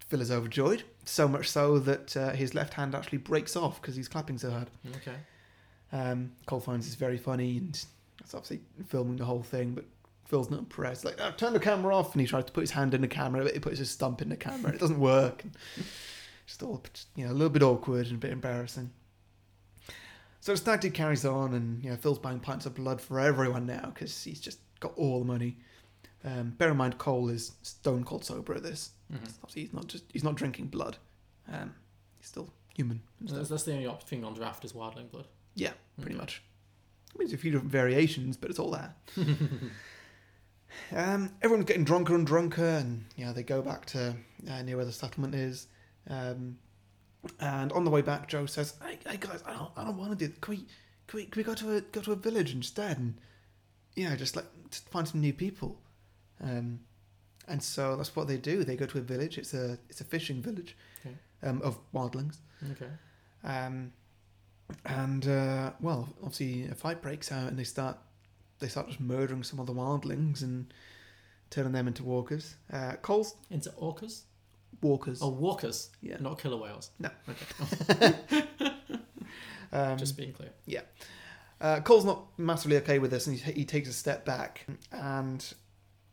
Phil 0.07 0.21
is 0.21 0.31
overjoyed, 0.31 0.83
so 1.03 1.27
much 1.27 1.49
so 1.49 1.77
that 1.77 2.15
uh, 2.15 2.31
his 2.31 2.55
left 2.55 2.73
hand 2.73 2.95
actually 2.95 3.17
breaks 3.17 3.57
off 3.57 3.81
because 3.81 3.97
he's 3.97 4.07
clapping 4.07 4.37
so 4.37 4.49
hard. 4.49 4.69
Okay. 4.95 5.17
Um, 5.91 6.31
Cole 6.45 6.61
finds 6.61 6.85
this 6.85 6.95
very 6.95 7.17
funny 7.17 7.57
and 7.57 7.85
it's 8.21 8.33
obviously 8.33 8.61
filming 8.87 9.17
the 9.17 9.25
whole 9.25 9.43
thing, 9.43 9.73
but 9.73 9.83
Phil's 10.23 10.49
not 10.49 10.59
impressed. 10.59 11.03
Like, 11.03 11.19
oh, 11.19 11.31
turn 11.35 11.51
the 11.51 11.59
camera 11.59 11.93
off, 11.95 12.13
and 12.13 12.21
he 12.21 12.27
tries 12.27 12.45
to 12.45 12.53
put 12.53 12.61
his 12.61 12.71
hand 12.71 12.93
in 12.93 13.01
the 13.01 13.09
camera, 13.09 13.43
but 13.43 13.53
he 13.53 13.59
puts 13.59 13.77
his 13.77 13.91
stump 13.91 14.21
in 14.21 14.29
the 14.29 14.37
camera, 14.37 14.67
and 14.67 14.75
it 14.75 14.79
doesn't 14.79 15.01
work. 15.01 15.43
Just 16.45 16.61
all, 16.63 16.83
you 17.15 17.25
know, 17.25 17.31
a 17.31 17.33
little 17.33 17.49
bit 17.49 17.63
awkward 17.63 18.07
and 18.07 18.15
a 18.15 18.19
bit 18.19 18.31
embarrassing. 18.31 18.91
So 20.41 20.51
the 20.51 20.57
stag 20.57 20.81
do 20.81 20.91
carries 20.91 21.23
on, 21.25 21.53
and 21.53 21.83
you 21.83 21.89
know, 21.89 21.95
Phil's 21.95 22.19
buying 22.19 22.39
pints 22.41 22.65
of 22.65 22.75
blood 22.75 22.99
for 22.99 23.19
everyone 23.19 23.65
now 23.65 23.91
because 23.93 24.23
he's 24.23 24.41
just 24.41 24.59
got 24.81 24.93
all 24.97 25.19
the 25.19 25.25
money. 25.25 25.55
Um, 26.25 26.49
bear 26.57 26.71
in 26.71 26.77
mind, 26.77 26.97
Cole 26.97 27.29
is 27.29 27.53
stone 27.61 28.03
cold 28.03 28.25
sober 28.25 28.53
at 28.53 28.63
this. 28.63 28.91
Mhm. 29.11 29.53
He's 29.53 29.73
not 29.73 29.87
just 29.87 30.03
he's 30.11 30.23
not 30.23 30.35
drinking 30.35 30.67
blood. 30.67 30.97
Um, 31.51 31.73
he's 32.17 32.27
still 32.27 32.49
human. 32.75 33.01
and 33.19 33.29
So 33.29 33.35
stuff. 33.35 33.37
that's, 33.37 33.49
that's 33.49 33.63
the 33.63 33.73
only 33.87 33.97
thing 34.05 34.23
on 34.25 34.33
draft 34.33 34.65
is 34.65 34.73
wildling 34.73 35.09
blood. 35.11 35.27
Yeah, 35.55 35.73
pretty 36.01 36.15
Okay. 36.15 36.21
much. 36.21 36.41
I 37.13 37.19
mean, 37.19 37.27
there's 37.27 37.33
a 37.39 37.41
few 37.41 37.51
different 37.51 37.71
variations, 37.71 38.35
but 38.37 38.49
it's 38.49 38.57
all 38.59 38.71
there. 38.71 38.95
um, 40.95 41.31
everyone's 41.41 41.65
getting 41.67 41.83
drunker 41.85 42.15
and 42.15 42.25
drunker, 42.25 42.63
and 42.65 43.05
you 43.15 43.25
know 43.25 43.33
they 43.33 43.43
go 43.43 43.61
back 43.61 43.85
to 43.87 44.15
uh, 44.49 44.61
near 44.63 44.75
where 44.77 44.85
the 44.85 44.91
settlement 44.91 45.35
is. 45.35 45.67
Um, 46.09 46.57
and 47.39 47.71
on 47.71 47.85
the 47.85 47.91
way 47.91 48.01
back, 48.01 48.27
Joe 48.27 48.45
says, 48.45 48.73
"Hey, 48.85 48.99
hey 49.07 49.17
guys, 49.17 49.41
I 49.45 49.53
don't, 49.53 49.71
I 49.77 49.83
don't 49.85 49.97
want 49.97 50.11
to 50.11 50.15
do. 50.17 50.27
This. 50.27 50.37
Can 50.41 50.51
we, 50.51 50.65
can 51.07 51.17
we, 51.17 51.25
can 51.25 51.39
we 51.39 51.43
go 51.43 51.53
to 51.53 51.75
a 51.77 51.81
go 51.81 52.01
to 52.01 52.11
a 52.11 52.15
village 52.15 52.53
instead, 52.53 52.97
and 52.97 53.15
you 53.95 54.09
know, 54.09 54.15
just 54.15 54.35
like 54.35 54.45
just 54.69 54.89
find 54.89 55.07
some 55.07 55.21
new 55.21 55.33
people." 55.33 55.79
Um, 56.43 56.79
and 57.47 57.61
so 57.63 57.95
that's 57.95 58.15
what 58.15 58.27
they 58.27 58.37
do. 58.37 58.63
They 58.63 58.75
go 58.75 58.85
to 58.85 58.97
a 58.97 59.01
village. 59.01 59.37
It's 59.37 59.53
a 59.53 59.77
it's 59.89 60.01
a 60.01 60.03
fishing 60.05 60.41
village 60.41 60.75
Okay. 61.05 61.15
um, 61.43 61.61
of 61.61 61.79
wildlings. 61.93 62.37
Okay. 62.71 62.89
Um, 63.43 63.91
and 64.85 65.27
uh, 65.27 65.71
well, 65.79 66.09
obviously 66.21 66.65
a 66.69 66.75
fight 66.75 67.01
breaks 67.01 67.31
out, 67.31 67.47
and 67.47 67.57
they 67.57 67.63
start 67.63 67.97
they 68.59 68.67
start 68.67 68.87
just 68.87 68.99
murdering 68.99 69.43
some 69.43 69.59
of 69.59 69.67
the 69.67 69.73
wildlings 69.73 70.41
and 70.41 70.73
turning 71.49 71.71
them 71.73 71.87
into 71.87 72.03
walkers. 72.03 72.55
Uh, 72.71 72.93
Cole's 73.01 73.35
Into 73.49 73.69
orcas? 73.71 74.23
Walkers. 74.81 75.19
Oh, 75.21 75.29
walkers. 75.29 75.89
Yeah. 76.01 76.17
Not 76.19 76.39
killer 76.39 76.57
whales. 76.57 76.91
No. 76.99 77.09
Okay. 77.89 78.43
Um, 79.73 79.97
Just 79.97 80.15
being 80.15 80.33
clear. 80.33 80.51
yeah. 80.67 80.81
Uh, 81.59 81.79
Cole's 81.79 82.05
not 82.05 82.27
massively 82.37 82.77
okay 82.77 82.99
with 82.99 83.09
this, 83.09 83.25
and 83.25 83.35
he, 83.35 83.51
he 83.53 83.65
takes 83.65 83.89
a 83.89 83.93
step 83.93 84.23
back. 84.23 84.67
And 84.91 85.43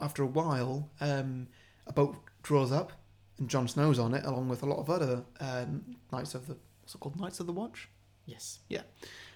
after 0.00 0.22
a 0.22 0.26
while, 0.26 0.88
um, 1.00 1.46
a 1.86 1.92
boat 1.92 2.16
draws 2.42 2.72
up, 2.72 2.92
and 3.38 3.50
Jon 3.50 3.68
Snow's 3.68 3.98
on 3.98 4.14
it, 4.14 4.24
along 4.24 4.48
with 4.48 4.62
a 4.62 4.66
lot 4.66 4.78
of 4.78 4.88
other 4.88 5.24
uh, 5.40 5.66
knights 6.11 6.34
of 6.34 6.46
the 6.46 6.56
what's 6.80 6.94
it 6.94 6.98
called, 7.00 7.20
Knights 7.20 7.38
of 7.38 7.46
the 7.46 7.52
Watch. 7.52 7.90
Yes. 8.24 8.61
Yeah. 8.70 8.82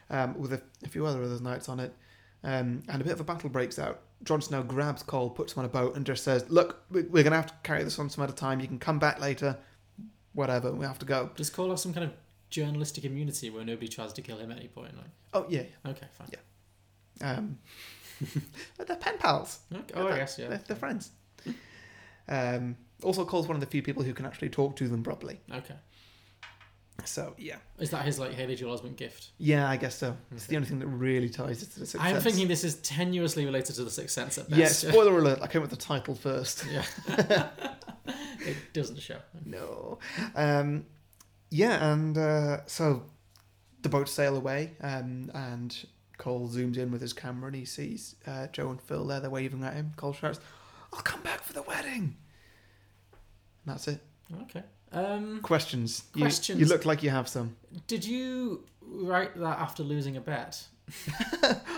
Um, 0.08 0.38
with 0.38 0.54
a, 0.54 0.62
a 0.82 0.88
few 0.88 1.04
other 1.04 1.22
other 1.22 1.40
knights 1.42 1.68
on 1.68 1.78
it. 1.78 1.94
Um, 2.44 2.82
and 2.88 3.00
a 3.00 3.04
bit 3.04 3.12
of 3.14 3.20
a 3.20 3.24
battle 3.24 3.48
breaks 3.48 3.78
out. 3.78 4.02
Jon 4.22 4.40
Snow 4.42 4.62
grabs 4.62 5.02
Cole, 5.02 5.30
puts 5.30 5.54
him 5.54 5.60
on 5.60 5.64
a 5.64 5.68
boat, 5.68 5.96
and 5.96 6.04
just 6.06 6.22
says, 6.24 6.48
"Look, 6.50 6.82
we- 6.90 7.02
we're 7.02 7.22
going 7.22 7.32
to 7.32 7.36
have 7.36 7.46
to 7.46 7.54
carry 7.62 7.82
this 7.82 7.98
on 7.98 8.08
some 8.10 8.22
other 8.22 8.32
time. 8.34 8.60
You 8.60 8.68
can 8.68 8.78
come 8.78 8.98
back 8.98 9.18
later. 9.20 9.58
Whatever. 10.34 10.70
We 10.72 10.84
have 10.84 10.98
to 11.00 11.06
go." 11.06 11.30
Does 11.36 11.48
Cole 11.50 11.70
have 11.70 11.80
some 11.80 11.92
kind 11.94 12.04
of 12.04 12.12
journalistic 12.50 13.04
immunity 13.04 13.50
where 13.50 13.64
nobody 13.64 13.88
tries 13.88 14.12
to 14.12 14.22
kill 14.22 14.38
him 14.38 14.50
at 14.52 14.58
any 14.58 14.68
point? 14.68 14.94
Like, 14.96 15.06
Oh 15.32 15.46
yeah. 15.48 15.62
okay, 15.86 16.06
fine. 16.12 16.28
yeah. 16.32 17.32
Um, 17.32 17.58
they're 18.86 18.96
pen 18.96 19.18
pals. 19.18 19.60
Okay. 19.72 19.94
Oh, 19.94 20.06
I 20.06 20.08
They're- 20.10 20.18
guess 20.18 20.38
yeah. 20.38 20.48
They're, 20.48 20.62
they're 20.66 20.76
friends. 20.76 21.10
Um, 22.28 22.76
also, 23.02 23.24
Cole's 23.24 23.46
one 23.48 23.56
of 23.56 23.60
the 23.60 23.66
few 23.66 23.82
people 23.82 24.02
who 24.02 24.14
can 24.14 24.24
actually 24.26 24.48
talk 24.48 24.76
to 24.76 24.88
them 24.88 25.02
properly. 25.02 25.40
Okay. 25.52 25.74
So 27.04 27.34
yeah, 27.36 27.56
Is 27.78 27.90
that 27.90 28.04
his 28.04 28.18
like 28.18 28.32
Haley 28.32 28.54
Joel 28.54 28.78
Osment 28.78 28.96
gift? 28.96 29.30
yeah, 29.38 29.68
I 29.68 29.76
guess 29.76 29.96
so. 29.96 30.16
It's 30.32 30.46
the 30.46 30.56
only 30.56 30.68
thing 30.68 30.78
that 30.78 30.86
really 30.86 31.28
ties 31.28 31.62
it 31.62 31.70
to 31.72 31.80
the 31.80 31.86
success. 31.86 32.14
I'm 32.14 32.20
thinking 32.20 32.48
this 32.48 32.64
is 32.64 32.76
tenuously 32.76 33.44
related 33.44 33.74
to 33.76 33.84
the 33.84 33.90
Sixth 33.90 34.14
Sense 34.14 34.38
at 34.38 34.48
best. 34.48 34.84
Yeah, 34.84 34.90
spoiler 34.90 35.18
alert! 35.18 35.40
I 35.42 35.46
came 35.48 35.60
with 35.60 35.70
the 35.70 35.76
title 35.76 36.14
first. 36.14 36.64
Yeah. 36.70 36.84
it 38.46 38.56
doesn't 38.72 39.00
show. 39.00 39.18
No. 39.44 39.98
Um, 40.34 40.86
yeah, 41.50 41.92
and 41.92 42.16
uh, 42.16 42.64
so 42.66 43.04
the 43.82 43.88
boats 43.88 44.12
sail 44.12 44.36
away, 44.36 44.72
um, 44.80 45.30
and 45.34 45.76
Cole 46.16 46.48
zooms 46.48 46.78
in 46.78 46.90
with 46.90 47.00
his 47.00 47.12
camera 47.12 47.48
and 47.48 47.56
he 47.56 47.64
sees 47.64 48.16
uh, 48.26 48.46
Joe 48.48 48.70
and 48.70 48.80
Phil 48.80 49.04
there. 49.06 49.20
They're 49.20 49.30
waving 49.30 49.62
at 49.64 49.74
him. 49.74 49.92
Cole 49.96 50.12
shouts, 50.12 50.40
"I'll 50.92 51.02
come 51.02 51.22
back 51.22 51.42
for 51.42 51.52
the 51.52 51.62
wedding." 51.62 52.16
And 53.12 53.74
that's 53.74 53.88
it. 53.88 54.00
Okay. 54.42 54.62
Um, 54.94 55.40
Questions? 55.42 56.04
You- 56.14 56.22
Questions. 56.22 56.60
You, 56.60 56.66
look 56.66 56.84
like 56.84 57.02
you 57.02 57.10
have 57.10 57.28
some. 57.28 57.56
did 57.86 58.04
you 58.04 58.64
write 58.82 59.34
that 59.38 59.58
after 59.58 59.82
losing 59.82 60.16
a 60.16 60.20
bet? 60.20 60.62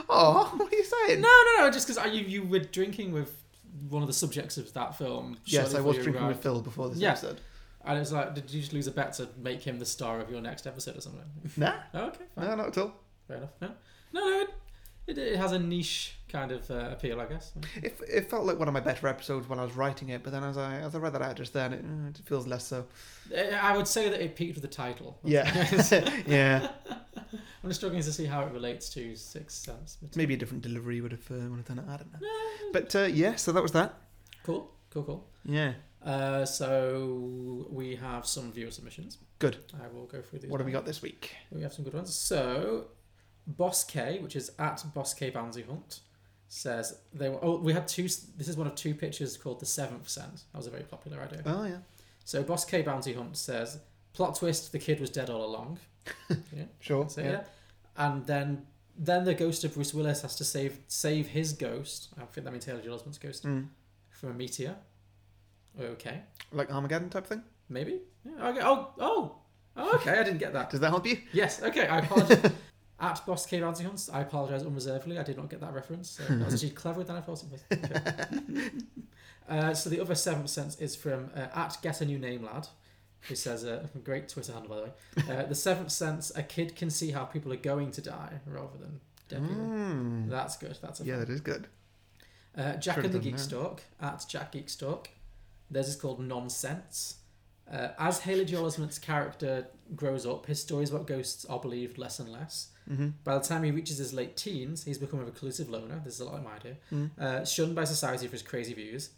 Oh, 0.09 0.53
what 0.57 0.73
are 0.73 0.77
you 0.77 0.85
saying? 0.85 1.21
No, 1.21 1.29
no, 1.29 1.65
no. 1.65 1.71
Just 1.71 1.89
because 1.89 2.13
you 2.13 2.23
you 2.23 2.43
were 2.45 2.61
drinking 2.61 3.13
with 3.13 3.33
one 3.89 4.03
of 4.03 4.07
the 4.09 4.15
subjects 4.15 4.57
of 4.57 4.73
that 4.75 4.97
film. 4.97 5.37
Yes, 5.45 5.75
I 5.75 5.81
was 5.81 5.97
drinking 5.99 6.27
with. 6.27 6.41
Phil 6.43 6.61
before 6.63 6.89
this 6.89 6.99
Yeah. 6.99 7.11
episode. 7.11 7.41
And 7.85 7.99
it's 7.99 8.11
like, 8.13 8.35
did 8.35 8.51
you 8.51 8.61
just 8.61 8.73
lose 8.73 8.87
a 8.87 8.91
bet 8.91 9.13
to 9.15 9.29
make 9.39 9.63
him 9.63 9.79
the 9.79 9.87
star 9.87 10.21
of 10.21 10.31
your 10.31 10.41
next 10.41 10.67
episode 10.67 10.97
or 10.97 11.01
something? 11.01 11.23
Nah, 11.57 11.75
Oh, 11.95 12.07
okay, 12.07 12.25
fine. 12.35 12.47
no, 12.47 12.55
not 12.57 12.69
at 12.69 12.79
all. 12.79 12.93
Fair 13.29 13.37
enough. 13.39 13.51
No, 13.61 13.69
no, 14.13 14.21
no. 14.21 14.47
It, 15.07 15.19
it, 15.19 15.37
has 15.37 15.53
a 15.53 15.59
niche 15.59 16.17
kind 16.29 16.51
of 16.51 16.69
uh, 16.71 16.89
appeal, 16.91 17.21
I 17.21 17.27
guess. 17.27 17.53
It, 17.83 17.99
it 18.09 18.29
felt 18.29 18.45
like 18.45 18.59
one 18.59 18.67
of 18.69 18.75
my 18.75 18.81
better 18.81 19.07
episodes 19.07 19.49
when 19.49 19.59
I 19.61 19.65
was 19.65 19.75
writing 19.77 20.09
it, 20.09 20.23
but 20.25 20.33
then 20.33 20.43
as 20.43 20.59
I 20.59 20.77
as 20.77 20.95
I 20.95 20.99
read 20.99 21.13
that 21.13 21.23
out 21.23 21.37
just 21.37 21.53
then, 21.53 21.73
it, 21.73 21.85
uh, 21.85 22.09
it 22.09 22.21
feels 22.27 22.47
less 22.47 22.67
so. 22.67 22.87
Uh, 23.33 23.41
I 23.63 23.77
would 23.77 23.87
say 23.87 24.09
that 24.09 24.21
it 24.21 24.35
peaked 24.37 24.55
with 24.55 24.63
the 24.63 24.69
title. 24.69 25.19
Yeah, 25.25 25.47
yeah. 26.27 26.69
I'm 27.63 27.71
just 27.71 27.81
struggling 27.81 28.03
to 28.03 28.13
see 28.13 28.25
how 28.27 28.43
it 28.43 28.53
relates 28.53 28.89
to 28.91 29.17
Sixth 29.17 29.59
Sense. 29.65 29.99
Maybe 30.15 30.35
a 30.35 30.37
different 30.37 30.63
delivery 30.63 31.01
would 31.01 31.13
have 31.13 31.31
uh, 31.31 31.49
would 31.51 31.57
have 31.59 31.65
done 31.67 31.79
it. 31.79 31.85
I 31.89 31.97
don't 31.97 32.13
know. 32.13 32.29
But 32.73 32.95
uh, 32.97 33.03
yeah, 33.05 33.37
so 33.37 33.53
that 33.53 33.63
was 33.63 33.73
that. 33.73 33.95
Cool, 34.45 34.71
cool, 34.91 35.03
cool. 35.05 35.27
Yeah, 35.45 35.73
Uh, 36.05 36.45
so 36.45 37.67
we 37.71 37.97
have 37.97 38.27
some 38.27 38.53
viewer 38.53 38.71
submissions. 38.71 39.19
good. 39.39 39.57
I 39.75 39.87
will 39.95 40.07
go 40.07 40.21
through 40.23 40.41
these. 40.41 40.51
What 40.51 40.61
have 40.61 40.67
we 40.67 40.73
got 40.73 40.87
this 40.87 41.03
week? 41.03 41.35
We 41.51 41.63
have 41.63 41.73
some 41.73 41.85
good 41.85 41.95
ones. 41.95 42.15
So, 42.15 42.87
Boss 43.47 43.85
K, 43.85 44.19
which 44.21 44.37
is 44.37 44.51
at 44.59 44.83
Boss 44.95 45.15
K 45.15 45.31
Bounty 45.31 45.63
Hunt, 45.63 46.01
says 46.49 46.99
they 47.13 47.29
were. 47.29 47.39
Oh, 47.43 47.57
we 47.59 47.73
had 47.73 47.87
two. 47.89 48.05
This 48.05 48.49
is 48.49 48.57
one 48.57 48.67
of 48.67 48.75
two 48.75 48.95
pictures 48.95 49.37
called 49.37 49.61
the 49.61 49.67
Seventh 49.67 50.09
Sense. 50.09 50.45
That 50.53 50.59
was 50.59 50.67
a 50.67 50.71
very 50.71 50.85
popular 50.85 51.21
idea. 51.21 51.43
Oh 51.47 51.65
yeah, 51.65 51.79
So, 52.25 52.43
Boss 52.43 52.65
K 52.65 52.83
Bounty 52.83 53.13
Hunt 53.15 53.37
says 53.37 53.79
plot 54.13 54.37
twist: 54.37 54.73
the 54.73 54.79
kid 54.79 55.01
was 55.01 55.11
dead 55.11 55.31
all 55.31 55.45
along. 55.45 55.79
yeah. 56.31 56.65
sure. 56.81 57.09
So 57.09 57.21
yeah. 57.21 57.31
yeah. 57.31 57.41
and 57.97 58.27
then 58.27 58.67
then 58.99 59.25
the 59.25 59.35
ghost 59.35 59.63
of 59.65 59.75
Bruce 59.75 59.93
Willis 59.93 60.23
has 60.23 60.35
to 60.37 60.45
save 60.45 60.79
save 60.89 61.29
his 61.29 61.53
ghost. 61.53 62.09
I 62.17 62.25
think 62.27 62.45
that 62.45 62.51
means 62.53 62.65
Taylor 62.65 62.81
Osment's 62.81 63.19
ghost 63.19 63.45
Mm. 63.45 63.69
from 64.11 64.31
a 64.31 64.35
meteor. 64.35 64.77
Okay, 65.79 66.23
Like 66.53 66.73
Armageddon 66.73 67.11
type 67.11 67.27
thing. 67.27 67.43
maybe. 67.69 68.01
Yeah. 68.25 68.49
Okay. 68.49 68.61
Oh, 68.63 68.89
oh, 68.99 69.37
oh. 69.77 69.95
Okay, 69.97 70.13
I 70.19 70.23
didn't 70.23 70.39
get 70.39 70.55
that. 70.55 70.71
Does 70.71 70.81
that 70.81 70.89
help 70.89 71.07
you? 71.07 71.19
Yes, 71.35 71.63
okay, 71.63 71.87
I 71.87 71.99
apologize. 71.99 72.51
At 72.99 73.25
Boss 73.27 73.45
K 73.47 73.61
Bounty 73.61 73.85
Hunts, 73.85 74.09
I 74.09 74.21
apologise 74.23 74.63
unreservedly. 74.63 75.19
I 75.19 75.23
did 75.23 75.37
not 75.37 75.51
get 75.51 75.61
that 75.61 75.75
reference. 75.75 76.11
So 76.11 76.23
that 76.25 76.45
was 76.47 76.55
actually 76.55 76.71
cleverer 76.75 77.05
than 77.05 77.17
I 77.17 77.21
thought 77.21 77.43
it 77.43 77.51
was. 77.51 78.71
Uh, 79.49 79.73
so 79.75 79.89
the 79.89 80.01
other 80.01 80.15
seventh 80.15 80.51
sense 80.51 80.77
is 80.81 80.97
from 80.97 81.31
uh, 81.37 81.47
at 81.55 81.77
Get 81.83 82.01
a 82.01 82.05
New 82.05 82.19
Name 82.19 82.45
Lad. 82.45 82.67
who 83.29 83.35
says, 83.37 83.65
uh, 83.65 83.87
great 84.05 84.29
Twitter 84.29 84.53
handle 84.53 84.71
by 84.71 84.77
the 84.77 84.83
way, 85.31 85.37
uh, 85.43 85.47
the 85.47 85.55
seventh 85.55 85.93
sense, 85.93 86.33
a 86.35 86.43
kid 86.43 86.75
can 86.75 86.91
see 86.91 87.13
how 87.13 87.25
people 87.25 87.53
are 87.53 87.57
going 87.57 87.91
to 87.93 88.01
die 88.01 88.41
rather 88.47 88.77
than 88.79 89.01
dead 89.29 89.47
people. 89.47 89.63
Mm. 89.65 90.29
That's 90.31 90.57
good. 90.57 90.77
That's 90.83 91.01
a 91.01 91.05
Yeah, 91.05 91.17
fun 91.17 91.21
that 91.27 91.31
is 91.33 91.41
good. 91.41 91.69
Uh, 92.57 92.73
Jack 92.77 92.97
Should've 92.97 93.15
and 93.15 93.23
the 93.23 93.31
done 93.31 93.37
that. 93.37 93.41
Geekstalk 93.41 93.79
at 94.01 94.25
Jack 94.29 94.53
Geekstalk. 94.53 95.07
Theirs 95.71 95.89
is 95.89 95.97
called 95.97 96.19
Nonsense. 96.21 97.19
Uh, 97.71 97.89
as 97.99 98.21
Haley 98.21 98.45
Joel 98.47 98.67
Osment's 98.67 98.99
character 98.99 99.67
grows 99.95 100.25
up, 100.27 100.47
his 100.47 100.61
stories 100.63 100.91
about 100.91 101.07
ghosts 101.07 101.45
are 101.45 101.61
believed 101.61 101.99
less 101.99 102.19
and 102.19 102.31
less. 102.33 102.69
Mm-hmm. 102.91 103.09
By 103.25 103.35
the 103.39 103.45
time 103.45 103.63
he 103.63 103.71
reaches 103.71 103.99
his 103.99 104.13
late 104.13 104.37
teens, 104.37 104.85
he's 104.85 104.99
become 104.99 105.21
a 105.21 105.25
reclusive 105.25 105.69
loner. 105.69 106.01
This 106.05 106.15
is 106.15 106.21
a 106.21 106.25
lot 106.25 106.35
like 106.35 106.45
my 106.45 106.55
idea. 106.55 106.77
Mm. 106.93 107.11
Uh, 107.19 107.45
shunned 107.45 107.75
by 107.75 107.85
society 107.85 108.27
for 108.27 108.33
his 108.33 108.43
crazy 108.43 108.75
views. 108.75 109.11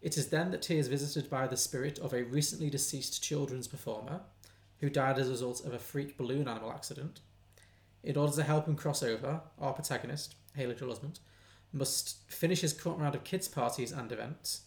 It 0.00 0.16
is 0.16 0.28
then 0.28 0.50
that 0.50 0.64
he 0.64 0.78
is 0.78 0.88
visited 0.88 1.30
by 1.30 1.46
the 1.46 1.56
spirit 1.56 1.98
of 1.98 2.12
a 2.12 2.24
recently 2.24 2.70
deceased 2.70 3.22
children's 3.22 3.68
performer 3.68 4.20
who 4.80 4.90
died 4.90 5.18
as 5.18 5.28
a 5.28 5.32
result 5.32 5.64
of 5.64 5.72
a 5.72 5.78
freak 5.78 6.16
balloon 6.16 6.48
animal 6.48 6.72
accident. 6.72 7.20
In 8.02 8.16
order 8.16 8.34
to 8.34 8.42
help 8.42 8.66
him 8.66 8.74
cross 8.74 9.02
over, 9.02 9.40
our 9.60 9.72
protagonist, 9.72 10.34
Haley 10.56 10.74
Joel 10.74 10.94
Osment, 10.94 11.20
must 11.72 12.18
finish 12.30 12.60
his 12.60 12.72
current 12.72 12.98
round 12.98 13.14
of 13.14 13.22
kids' 13.24 13.46
parties 13.46 13.92
and 13.92 14.10
events. 14.10 14.62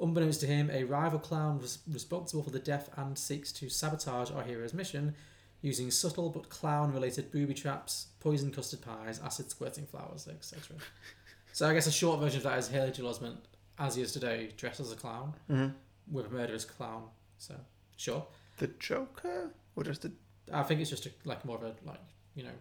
Unbeknownst 0.00 0.40
to 0.40 0.46
him, 0.46 0.70
a 0.72 0.84
rival 0.84 1.18
clown 1.18 1.60
was 1.60 1.78
responsible 1.86 2.42
for 2.42 2.50
the 2.50 2.58
death 2.58 2.88
and 2.96 3.18
seeks 3.18 3.52
to 3.52 3.68
sabotage 3.68 4.30
our 4.30 4.42
hero's 4.42 4.72
mission 4.72 5.14
using 5.60 5.90
subtle 5.90 6.30
but 6.30 6.48
clown 6.48 6.92
related 6.92 7.30
booby 7.32 7.54
traps, 7.54 8.08
poison 8.20 8.50
custard 8.52 8.80
pies, 8.80 9.20
acid 9.24 9.50
squirting 9.50 9.86
flowers, 9.86 10.28
etc. 10.28 10.76
so 11.52 11.68
I 11.68 11.74
guess 11.74 11.86
a 11.86 11.92
short 11.92 12.20
version 12.20 12.38
of 12.38 12.44
that 12.44 12.58
is 12.58 12.68
Haley 12.68 12.92
Joel 12.92 13.12
Osment, 13.14 13.36
as 13.78 13.96
he 13.96 14.02
is 14.02 14.12
today, 14.12 14.50
dressed 14.56 14.80
as 14.80 14.92
a 14.92 14.96
clown 14.96 15.34
Mm-hmm. 15.50 15.74
with 16.14 16.26
a 16.26 16.30
murderous 16.30 16.64
clown. 16.64 17.04
So, 17.38 17.54
sure. 17.96 18.24
The 18.58 18.68
Joker, 18.78 19.50
or 19.76 19.84
just 19.84 20.02
the 20.02 20.12
I 20.52 20.62
think 20.62 20.80
it's 20.80 20.90
just 20.90 21.06
a, 21.06 21.10
like 21.24 21.44
more 21.44 21.56
of 21.56 21.62
a, 21.62 21.74
like, 21.84 22.00
you 22.34 22.42
know, 22.44 22.56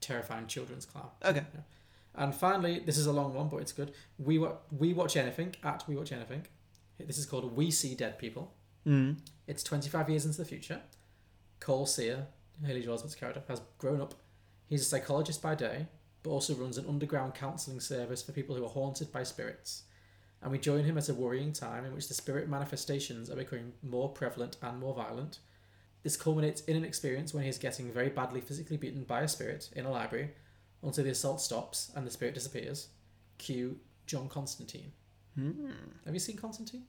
terrifying 0.00 0.46
children's 0.46 0.86
clown. 0.86 1.08
okay. 1.24 1.44
And 2.16 2.34
finally, 2.34 2.80
this 2.80 2.98
is 2.98 3.06
a 3.06 3.12
long 3.12 3.34
one, 3.34 3.48
but 3.48 3.58
it's 3.58 3.72
good. 3.72 3.92
We 4.18 4.38
wa- 4.38 4.56
we 4.76 4.92
watch 4.92 5.16
anything 5.16 5.54
at 5.62 5.84
we 5.86 5.94
watch 5.96 6.10
anything. 6.10 6.44
This 6.98 7.18
is 7.18 7.24
called 7.26 7.54
We 7.56 7.70
See 7.70 7.94
Dead 7.94 8.18
People. 8.18 8.52
Mm. 8.86 9.18
It's 9.46 9.62
25 9.62 10.10
years 10.10 10.24
into 10.26 10.38
the 10.38 10.44
future. 10.44 10.80
Cole 11.60 11.86
Sear, 11.86 12.26
Haley 12.64 12.82
Joel 12.82 12.94
Osment's 12.94 13.14
character, 13.14 13.42
has 13.48 13.62
grown 13.78 14.00
up. 14.00 14.14
He's 14.66 14.82
a 14.82 14.84
psychologist 14.84 15.42
by 15.42 15.54
day, 15.54 15.86
but 16.22 16.30
also 16.30 16.54
runs 16.54 16.78
an 16.78 16.86
underground 16.88 17.34
counselling 17.34 17.80
service 17.80 18.22
for 18.22 18.32
people 18.32 18.56
who 18.56 18.64
are 18.64 18.70
haunted 18.70 19.12
by 19.12 19.22
spirits. 19.22 19.84
And 20.42 20.50
we 20.50 20.58
join 20.58 20.84
him 20.84 20.96
at 20.96 21.08
a 21.08 21.14
worrying 21.14 21.52
time 21.52 21.84
in 21.84 21.94
which 21.94 22.08
the 22.08 22.14
spirit 22.14 22.48
manifestations 22.48 23.30
are 23.30 23.36
becoming 23.36 23.72
more 23.82 24.08
prevalent 24.08 24.56
and 24.62 24.78
more 24.78 24.94
violent. 24.94 25.38
This 26.02 26.16
culminates 26.16 26.62
in 26.62 26.76
an 26.76 26.84
experience 26.84 27.34
when 27.34 27.42
he 27.42 27.50
is 27.50 27.58
getting 27.58 27.92
very 27.92 28.08
badly 28.08 28.40
physically 28.40 28.78
beaten 28.78 29.04
by 29.04 29.20
a 29.20 29.28
spirit 29.28 29.68
in 29.76 29.84
a 29.84 29.90
library 29.90 30.30
until 30.82 31.04
the 31.04 31.10
assault 31.10 31.42
stops 31.42 31.92
and 31.94 32.06
the 32.06 32.10
spirit 32.10 32.34
disappears. 32.34 32.88
Cue 33.36 33.78
John 34.06 34.28
Constantine. 34.28 34.92
Mm. 35.38 35.72
Have 36.06 36.14
you 36.14 36.20
seen 36.20 36.36
Constantine? 36.36 36.84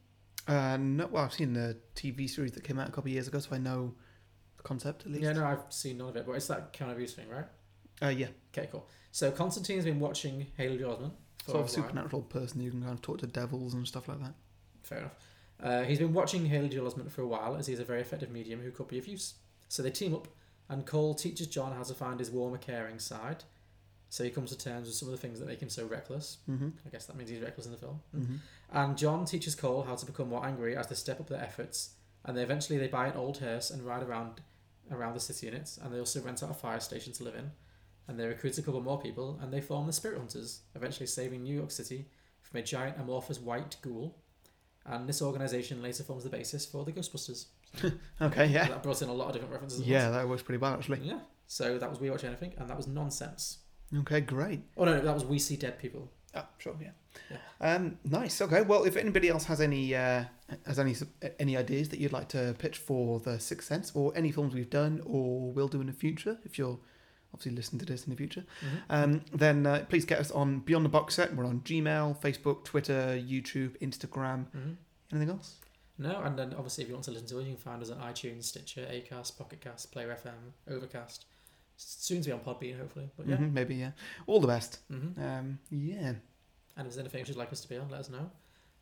Uh, 0.48 0.78
no, 0.78 1.08
well, 1.08 1.26
I've 1.26 1.34
seen 1.34 1.54
the 1.54 1.78
TV 1.96 2.30
series 2.30 2.54
that 2.54 2.64
came 2.64 2.80
out 2.80 2.88
a 2.88 2.92
couple 2.92 3.10
of 3.10 3.14
years 3.14 3.28
ago, 3.28 3.40
so 3.40 3.50
I 3.54 3.58
know 3.58 3.94
concept 4.64 5.06
at 5.06 5.12
least. 5.12 5.24
Yeah, 5.24 5.34
no, 5.34 5.46
I've 5.46 5.64
seen 5.70 5.98
none 5.98 6.10
of 6.10 6.16
it, 6.16 6.26
but 6.26 6.34
it's 6.34 6.48
that 6.48 6.74
kind 6.74 6.92
of 6.92 7.00
use 7.00 7.14
thing, 7.14 7.30
right? 7.30 7.46
Uh, 8.02 8.10
yeah. 8.10 8.28
Okay, 8.56 8.68
cool. 8.72 8.88
So 9.12 9.32
Constantine's 9.32 9.86
been 9.86 10.00
watching 10.00 10.48
Haley 10.58 10.78
Joel 10.78 10.96
Osment 10.96 11.12
for 11.44 11.52
Sort 11.52 11.56
of 11.56 11.56
a 11.56 11.58
while. 11.60 11.68
supernatural 11.68 12.22
person. 12.24 12.62
You 12.62 12.72
can 12.72 12.82
kind 12.82 12.94
of 12.94 13.02
talk 13.02 13.20
to 13.20 13.28
devils 13.28 13.74
and 13.74 13.88
stuff 13.88 14.08
like 14.08 14.20
that. 14.22 14.34
Fair 14.84 15.00
enough. 15.00 15.14
Uh, 15.62 15.84
he's 15.84 16.00
been 16.00 16.14
watching 16.14 16.46
Haley 16.46 16.70
Joel 16.70 16.92
Osment 16.92 17.12
for 17.12 17.22
a 17.22 17.28
while 17.28 17.56
as 17.56 17.68
he's 17.68 17.80
a 17.80 17.84
very 17.86 18.02
effective 18.02 18.32
medium 18.32 18.62
who 18.62 18.72
could 18.72 18.88
be 18.88 18.98
of 18.98 19.08
use. 19.08 19.36
So 19.68 19.84
they 19.84 19.92
team 19.92 20.14
up, 20.16 20.28
and 20.70 20.86
Cole 20.86 21.14
teaches 21.14 21.48
John 21.48 21.74
how 21.76 21.84
to 21.84 21.94
find 21.94 22.20
his 22.20 22.32
warmer, 22.32 22.58
caring 22.58 23.00
side. 23.00 23.44
So 24.10 24.24
he 24.24 24.30
comes 24.30 24.50
to 24.50 24.58
terms 24.58 24.88
with 24.88 24.96
some 24.96 25.08
of 25.08 25.14
the 25.14 25.18
things 25.20 25.40
that 25.40 25.48
make 25.48 25.62
him 25.62 25.70
so 25.70 25.86
reckless. 25.86 26.40
Mm-hmm. 26.50 26.70
I 26.86 26.90
guess 26.90 27.06
that 27.06 27.16
means 27.16 27.30
he's 27.30 27.40
reckless 27.42 27.66
in 27.66 27.72
the 27.72 27.78
film. 27.78 28.02
Mm-hmm. 28.16 28.36
And 28.74 28.98
John 28.98 29.24
teaches 29.24 29.56
Cole 29.56 29.84
how 29.84 29.96
to 29.96 30.06
become 30.06 30.30
more 30.30 30.46
angry 30.46 30.76
as 30.76 30.88
they 30.88 30.96
step 30.96 31.20
up 31.22 31.30
their 31.30 31.42
efforts. 31.42 31.92
And 32.26 32.36
they 32.36 32.44
eventually 32.44 32.78
they 32.78 32.88
buy 32.88 33.08
an 33.08 33.16
old 33.16 33.38
hearse 33.38 33.70
and 33.70 33.84
ride 33.84 34.04
around 34.04 34.42
around 34.92 35.14
the 35.14 35.20
city 35.20 35.48
units. 35.48 35.78
And 35.78 35.94
they 35.94 36.00
also 36.00 36.22
rent 36.22 36.44
out 36.44 36.52
a 36.52 36.54
fire 36.54 36.80
station 36.80 37.14
to 37.14 37.24
live 37.24 37.36
in. 37.36 37.52
And 38.08 38.20
they 38.20 38.26
recruit 38.26 38.58
a 38.58 38.62
couple 38.62 38.82
more 38.82 39.00
people 39.00 39.40
and 39.42 39.54
they 39.54 39.62
form 39.62 39.88
the 39.88 39.94
Spirit 39.94 40.18
Hunters, 40.18 40.62
eventually 40.76 41.08
saving 41.08 41.44
New 41.44 41.56
York 41.56 41.72
City 41.72 42.08
from 42.42 42.60
a 42.60 42.64
giant 42.64 42.98
amorphous 43.00 43.40
white 43.40 43.78
ghoul. 43.82 44.18
And 44.86 45.08
this 45.08 45.22
organisation 45.22 45.82
later 45.82 46.04
forms 46.04 46.24
the 46.24 46.30
basis 46.30 46.66
for 46.66 46.84
the 46.84 46.92
Ghostbusters. 46.92 47.46
Okay, 48.22 48.48
yeah. 48.48 48.68
That 48.68 48.84
brought 48.84 49.02
in 49.02 49.08
a 49.08 49.14
lot 49.14 49.28
of 49.28 49.34
different 49.34 49.54
references. 49.54 49.82
Yeah, 49.82 50.10
that 50.10 50.28
works 50.28 50.44
pretty 50.44 50.58
well 50.58 50.74
actually. 50.74 51.00
Yeah. 51.04 51.20
So 51.48 51.78
that 51.78 51.90
was 51.90 52.00
We 52.00 52.10
Watch 52.10 52.24
Anything, 52.24 52.54
and 52.58 52.70
that 52.70 52.78
was 52.78 52.88
nonsense. 52.88 53.60
Okay, 54.00 54.22
great. 54.22 54.62
Oh 54.78 54.86
no, 54.86 54.96
no, 54.96 55.02
that 55.02 55.14
was 55.14 55.26
We 55.26 55.40
See 55.40 55.56
Dead 55.56 55.80
People. 55.80 56.12
Oh, 56.36 56.46
sure, 56.58 56.76
yeah. 56.82 56.92
Um, 57.60 57.98
nice. 58.04 58.42
Okay. 58.42 58.62
Well, 58.62 58.84
if 58.86 58.96
anybody 58.98 59.30
else 59.30 59.46
has 59.46 59.62
any 59.62 59.94
uh, 59.96 60.26
has 60.66 60.80
any 60.80 60.96
any 61.40 61.56
ideas 61.58 61.90
that 61.90 62.00
you'd 62.00 62.12
like 62.12 62.30
to 62.30 62.56
pitch 62.58 62.78
for 62.80 63.20
the 63.20 63.40
Sixth 63.40 63.68
Sense, 63.68 63.92
or 63.96 64.12
any 64.16 64.32
films 64.32 64.54
we've 64.54 64.70
done 64.70 65.02
or 65.06 65.52
will 65.52 65.68
do 65.68 65.80
in 65.82 65.88
the 65.88 65.94
future, 65.94 66.38
if 66.44 66.58
you're 66.58 66.80
obviously 67.34 67.52
listening 67.54 67.80
to 67.80 67.86
this 67.86 68.04
in 68.06 68.10
the 68.10 68.18
future, 68.18 68.44
Mm-hmm. 68.66 68.76
um, 68.90 69.22
then 69.34 69.66
uh, 69.66 69.86
please 69.90 70.06
get 70.06 70.20
us 70.20 70.32
on 70.32 70.60
Beyond 70.60 70.86
the 70.86 70.90
Box 70.90 71.16
Set. 71.16 71.36
We're 71.36 71.46
on 71.46 71.62
Gmail, 71.62 72.20
Facebook, 72.22 72.64
Twitter, 72.66 73.16
YouTube, 73.18 73.78
Instagram. 73.80 74.48
Mhm. 74.56 74.76
Anything 75.12 75.30
else? 75.30 75.56
No, 75.98 76.20
and 76.22 76.38
then 76.40 76.54
obviously 76.56 76.84
if 76.84 76.90
you 76.90 76.96
want 76.96 77.06
to 77.06 77.12
listen 77.12 77.28
to 77.28 77.38
us, 77.40 77.46
you 77.46 77.54
can 77.54 77.62
find 77.62 77.82
us 77.82 77.92
on 77.92 78.00
iTunes, 78.00 78.46
Stitcher, 78.46 78.82
Acast, 78.92 79.38
Pocket 79.38 79.62
Cast, 79.62 79.92
Player 79.92 80.10
FM, 80.10 80.54
Overcast. 80.74 81.26
Soon 81.78 82.22
to 82.22 82.30
be 82.30 82.32
on 82.34 82.40
Podbean, 82.40 82.78
hopefully. 82.80 83.10
But 83.16 83.28
yeah. 83.28 83.38
Mhm, 83.38 83.54
maybe. 83.54 83.76
Yeah. 83.76 83.92
All 84.28 84.40
the 84.40 84.48
best. 84.48 84.80
hmm 84.90 85.10
Um, 85.22 85.60
yeah. 85.70 86.14
And 86.78 86.88
if 86.88 86.94
there's 86.94 87.00
anything 87.00 87.26
you'd 87.28 87.38
like 87.38 87.52
us 87.52 87.62
to 87.62 87.70
be 87.70 87.78
on, 87.78 87.90
let 87.90 88.00
us 88.02 88.10
know. 88.10 88.30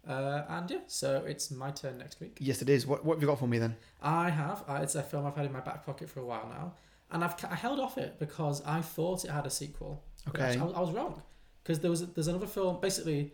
Uh, 0.07 0.43
and 0.49 0.69
yeah, 0.71 0.77
so 0.87 1.23
it's 1.27 1.51
my 1.51 1.71
turn 1.71 1.97
next 1.97 2.19
week. 2.21 2.37
Yes, 2.39 2.61
it 2.61 2.69
is. 2.69 2.87
What 2.87 3.03
What 3.03 3.15
have 3.15 3.21
you 3.21 3.27
got 3.27 3.39
for 3.39 3.47
me 3.47 3.57
then? 3.57 3.75
I 4.01 4.29
have. 4.29 4.63
Uh, 4.67 4.79
it's 4.81 4.95
a 4.95 5.03
film 5.03 5.25
I've 5.25 5.35
had 5.35 5.45
in 5.45 5.51
my 5.51 5.59
back 5.59 5.85
pocket 5.85 6.09
for 6.09 6.21
a 6.21 6.25
while 6.25 6.47
now, 6.49 6.73
and 7.11 7.23
I've 7.23 7.35
I 7.49 7.55
held 7.55 7.79
off 7.79 7.97
it 7.97 8.17
because 8.19 8.61
I 8.65 8.81
thought 8.81 9.25
it 9.25 9.31
had 9.31 9.45
a 9.45 9.49
sequel. 9.49 10.03
Okay. 10.29 10.57
I, 10.57 10.63
was- 10.63 10.73
I 10.73 10.79
was 10.79 10.91
wrong 10.91 11.21
because 11.63 11.79
there 11.79 11.91
was 11.91 12.05
there's 12.13 12.27
another 12.29 12.47
film. 12.47 12.79
Basically, 12.79 13.33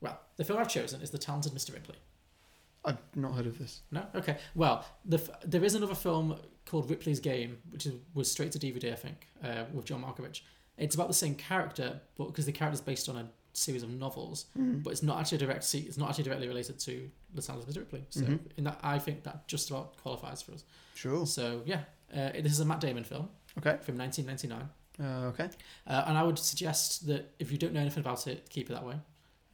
well, 0.00 0.18
the 0.36 0.44
film 0.44 0.58
I've 0.58 0.68
chosen 0.68 1.00
is 1.02 1.10
The 1.10 1.18
Talented 1.18 1.52
Mr. 1.52 1.72
Ripley. 1.72 1.96
I've 2.84 2.98
not 3.14 3.34
heard 3.34 3.46
of 3.46 3.58
this. 3.60 3.82
No, 3.92 4.04
okay. 4.16 4.38
Well, 4.56 4.84
the 5.04 5.20
there 5.44 5.62
is 5.62 5.76
another 5.76 5.94
film 5.94 6.36
called 6.66 6.90
Ripley's 6.90 7.20
Game, 7.20 7.58
which 7.70 7.86
is, 7.86 7.92
was 8.12 8.30
straight 8.30 8.50
to 8.52 8.58
DVD, 8.58 8.92
I 8.92 8.96
think, 8.96 9.28
uh, 9.44 9.64
with 9.72 9.84
John 9.84 10.02
Malkovich. 10.02 10.40
It's 10.76 10.96
about 10.96 11.06
the 11.06 11.14
same 11.14 11.36
character, 11.36 12.00
but 12.16 12.26
because 12.26 12.46
the 12.46 12.52
character's 12.52 12.80
based 12.80 13.08
on 13.08 13.16
a 13.16 13.28
series 13.54 13.82
of 13.82 13.90
novels, 13.90 14.46
Mm. 14.58 14.82
but 14.82 14.90
it's 14.90 15.02
not 15.02 15.18
actually 15.20 15.38
direct. 15.38 15.64
se- 15.64 15.80
It's 15.80 15.98
not 15.98 16.08
actually 16.08 16.24
directly 16.24 16.48
related 16.48 16.78
to 16.80 17.10
The 17.34 17.42
Talented 17.42 17.68
Mr. 17.74 17.78
Ripley. 17.78 18.04
So, 18.10 18.22
Mhm. 18.22 18.38
in 18.56 18.64
that, 18.64 18.80
I 18.82 18.98
think 18.98 19.24
that 19.24 19.46
just 19.46 19.70
about 19.70 19.96
qualifies 19.98 20.40
for 20.42 20.52
us. 20.52 20.64
Sure. 20.94 21.26
So, 21.26 21.62
yeah, 21.66 21.84
uh, 22.12 22.32
this 22.32 22.52
is 22.52 22.60
a 22.60 22.64
Matt 22.64 22.80
Damon 22.80 23.04
film 23.04 23.28
Okay. 23.58 23.78
from 23.82 23.96
1999, 23.98 24.68
Uh, 24.98 25.26
okay. 25.28 25.50
uh, 25.86 26.04
and 26.06 26.16
I 26.16 26.22
would 26.22 26.38
suggest 26.38 27.06
that 27.08 27.34
if 27.38 27.52
you 27.52 27.58
don't 27.58 27.72
know 27.74 27.80
anything 27.80 28.00
about 28.00 28.26
it, 28.26 28.48
keep 28.48 28.70
it 28.70 28.72
that 28.72 28.84
way, 28.86 28.98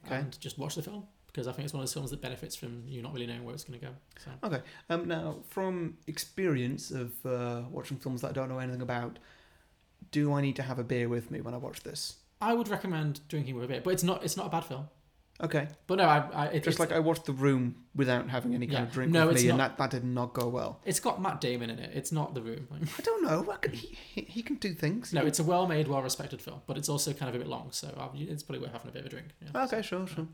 Okay. 0.05 0.15
and 0.19 0.39
just 0.39 0.57
watch 0.57 0.75
the 0.75 0.81
film 0.81 1.05
because 1.27 1.45
I 1.47 1.51
think 1.51 1.65
it's 1.65 1.73
one 1.73 1.81
of 1.81 1.87
those 1.87 1.93
films 1.93 2.09
that 2.11 2.21
benefits 2.21 2.55
from 2.55 2.87
you 2.87 3.01
not 3.01 3.13
really 3.13 3.27
knowing 3.27 3.43
where 3.43 3.53
it's 3.53 3.63
going 3.65 3.79
to 3.79 3.85
go. 3.85 3.93
So. 4.17 4.31
Okay. 4.47 4.61
Um, 4.89 5.07
now, 5.07 5.43
from 5.49 5.97
experience 6.07 6.89
of 6.91 7.25
uh, 7.25 7.63
watching 7.69 7.97
films 7.97 8.21
that 8.21 8.29
I 8.29 8.31
don't 8.33 8.49
know 8.49 8.59
anything 8.59 8.81
about, 8.81 9.19
do 10.11 10.31
I 10.33 10.41
need 10.41 10.55
to 10.55 10.63
have 10.63 10.79
a 10.79 10.83
beer 10.83 11.07
with 11.09 11.29
me 11.31 11.41
when 11.41 11.53
I 11.53 11.57
watch 11.57 11.81
this? 11.83 12.15
I 12.41 12.53
would 12.53 12.67
recommend 12.69 13.21
drinking 13.27 13.55
with 13.55 13.65
a 13.65 13.67
beer, 13.67 13.81
but 13.83 13.91
it's 13.93 14.03
not 14.03 14.23
it's 14.23 14.37
not 14.37 14.47
a 14.47 14.49
bad 14.49 14.65
film. 14.65 14.87
Okay. 15.41 15.69
But 15.87 15.99
no, 15.99 16.03
I, 16.03 16.17
I 16.33 16.45
it, 16.47 16.53
Just 16.65 16.67
it's, 16.67 16.79
like 16.79 16.91
I 16.91 16.99
watched 16.99 17.23
The 17.23 17.31
Room 17.31 17.75
without 17.95 18.29
having 18.29 18.53
any 18.53 18.65
kind 18.67 18.79
Yeah. 18.79 18.83
of 18.83 18.91
drink 18.91 19.13
No, 19.13 19.27
with 19.27 19.41
me, 19.41 19.47
and 19.49 19.57
that, 19.57 19.77
that 19.77 19.89
did 19.89 20.03
not 20.03 20.33
go 20.33 20.49
well. 20.49 20.81
it's 20.83 20.99
got 20.99 21.21
Matt 21.21 21.39
Damon 21.39 21.69
in 21.69 21.79
it. 21.79 21.91
It's 21.93 22.11
not 22.11 22.33
The 22.35 22.41
Room. 22.41 22.67
I 22.97 23.01
don't 23.01 23.23
know. 23.23 23.49
I 23.49 23.69
He, 23.69 23.97
he, 24.15 24.21
he 24.23 24.41
can 24.43 24.57
do 24.57 24.73
things. 24.73 25.13
no, 25.13 25.25
it's 25.25 25.39
a 25.39 25.43
well-made, 25.45 25.87
well-respected 25.87 26.41
film, 26.41 26.59
but 26.67 26.77
it's 26.77 26.89
also 26.89 27.13
kind 27.13 27.29
of 27.29 27.35
a 27.35 27.37
bit 27.37 27.47
long, 27.47 27.69
so 27.71 27.87
uh, 27.97 28.09
it's 28.15 28.43
probably 28.43 28.63
worth 28.63 28.73
having 28.73 28.89
a 28.89 28.91
bit 28.91 28.99
of 28.99 29.05
a 29.05 29.09
drink. 29.09 29.27
Yeah. 29.41 29.63
Okay, 29.63 29.81
sure, 29.81 30.05
sure. 30.07 30.27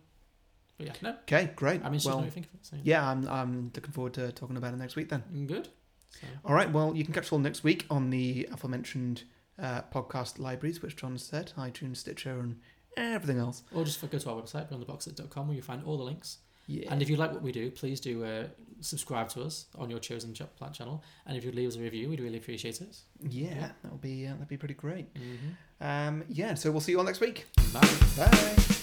But 0.80 0.88
yeah, 0.88 0.94
no, 1.04 1.10
Okay, 1.22 1.52
great. 1.56 1.86
I 1.86 1.90
mean, 1.92 2.02
well, 2.04 2.16
what 2.18 2.26
you 2.26 2.32
think 2.32 2.48
of 2.48 2.56
it. 2.56 2.66
So, 2.66 2.76
yeah, 2.84 3.08
I'm, 3.08 3.28
I'm 3.30 3.72
looking 3.76 3.92
forward 3.92 4.16
to 4.16 4.32
talking 4.32 4.58
about 4.58 4.74
it 4.74 4.78
next 4.78 4.96
week 4.96 5.10
then. 5.10 5.24
good. 5.46 5.68
So, 6.10 6.26
All 6.44 6.56
right, 6.56 6.72
well, 6.72 6.96
you 6.96 7.04
can 7.06 7.14
catch 7.14 7.26
us 7.26 7.32
all 7.32 7.38
next 7.38 7.64
week 7.64 7.86
on 7.92 8.10
the 8.10 8.50
aforementioned 8.52 9.24
uh, 9.62 9.82
podcast 9.94 10.40
libraries, 10.40 10.82
which 10.82 10.96
John 10.96 11.18
said, 11.18 11.54
iTunes, 11.58 11.98
Stitcher, 11.98 12.40
and 12.40 12.60
everything 12.98 13.40
else. 13.40 13.64
or 13.74 13.84
just 13.84 14.02
go 14.10 14.18
to 14.18 14.30
our 14.30 14.42
website, 14.42 14.70
beyondtheboxset.com, 14.72 15.48
where 15.48 15.56
you 15.56 15.62
find 15.62 15.84
all 15.86 15.98
the 15.98 16.04
links. 16.04 16.38
Yeah. 16.68 16.92
And 16.92 17.02
if 17.02 17.10
you 17.10 17.16
like 17.16 17.32
what 17.32 17.44
we 17.44 17.52
do, 17.52 17.70
please 17.70 18.00
do 18.00 18.24
uh, 18.24 18.48
subscribe 18.82 19.30
to 19.30 19.44
us 19.44 19.68
on 19.78 19.90
your 19.90 20.00
chosen 20.00 20.34
ch- 20.34 20.42
plant 20.58 20.74
channel. 20.74 21.04
And 21.28 21.38
if 21.38 21.46
you 21.46 21.52
leave 21.52 21.68
us 21.70 21.76
a 21.76 21.80
review, 21.80 22.10
we'd 22.10 22.20
really 22.20 22.38
appreciate 22.38 22.82
it. 22.82 22.98
yeah, 23.22 23.70
that'll 23.84 24.00
be 24.00 24.26
uh, 24.26 24.32
that'll 24.32 24.48
be 24.48 24.58
pretty 24.58 24.74
great. 24.74 25.14
Mm-hmm. 25.14 25.84
Um, 25.86 26.24
yeah, 26.28 26.56
so 26.56 26.72
we'll 26.72 26.82
see 26.82 26.94
you 26.94 26.98
all 26.98 27.06
next 27.06 27.20
week. 27.20 27.46
Bye. 27.72 27.88
Bye. 28.18 28.75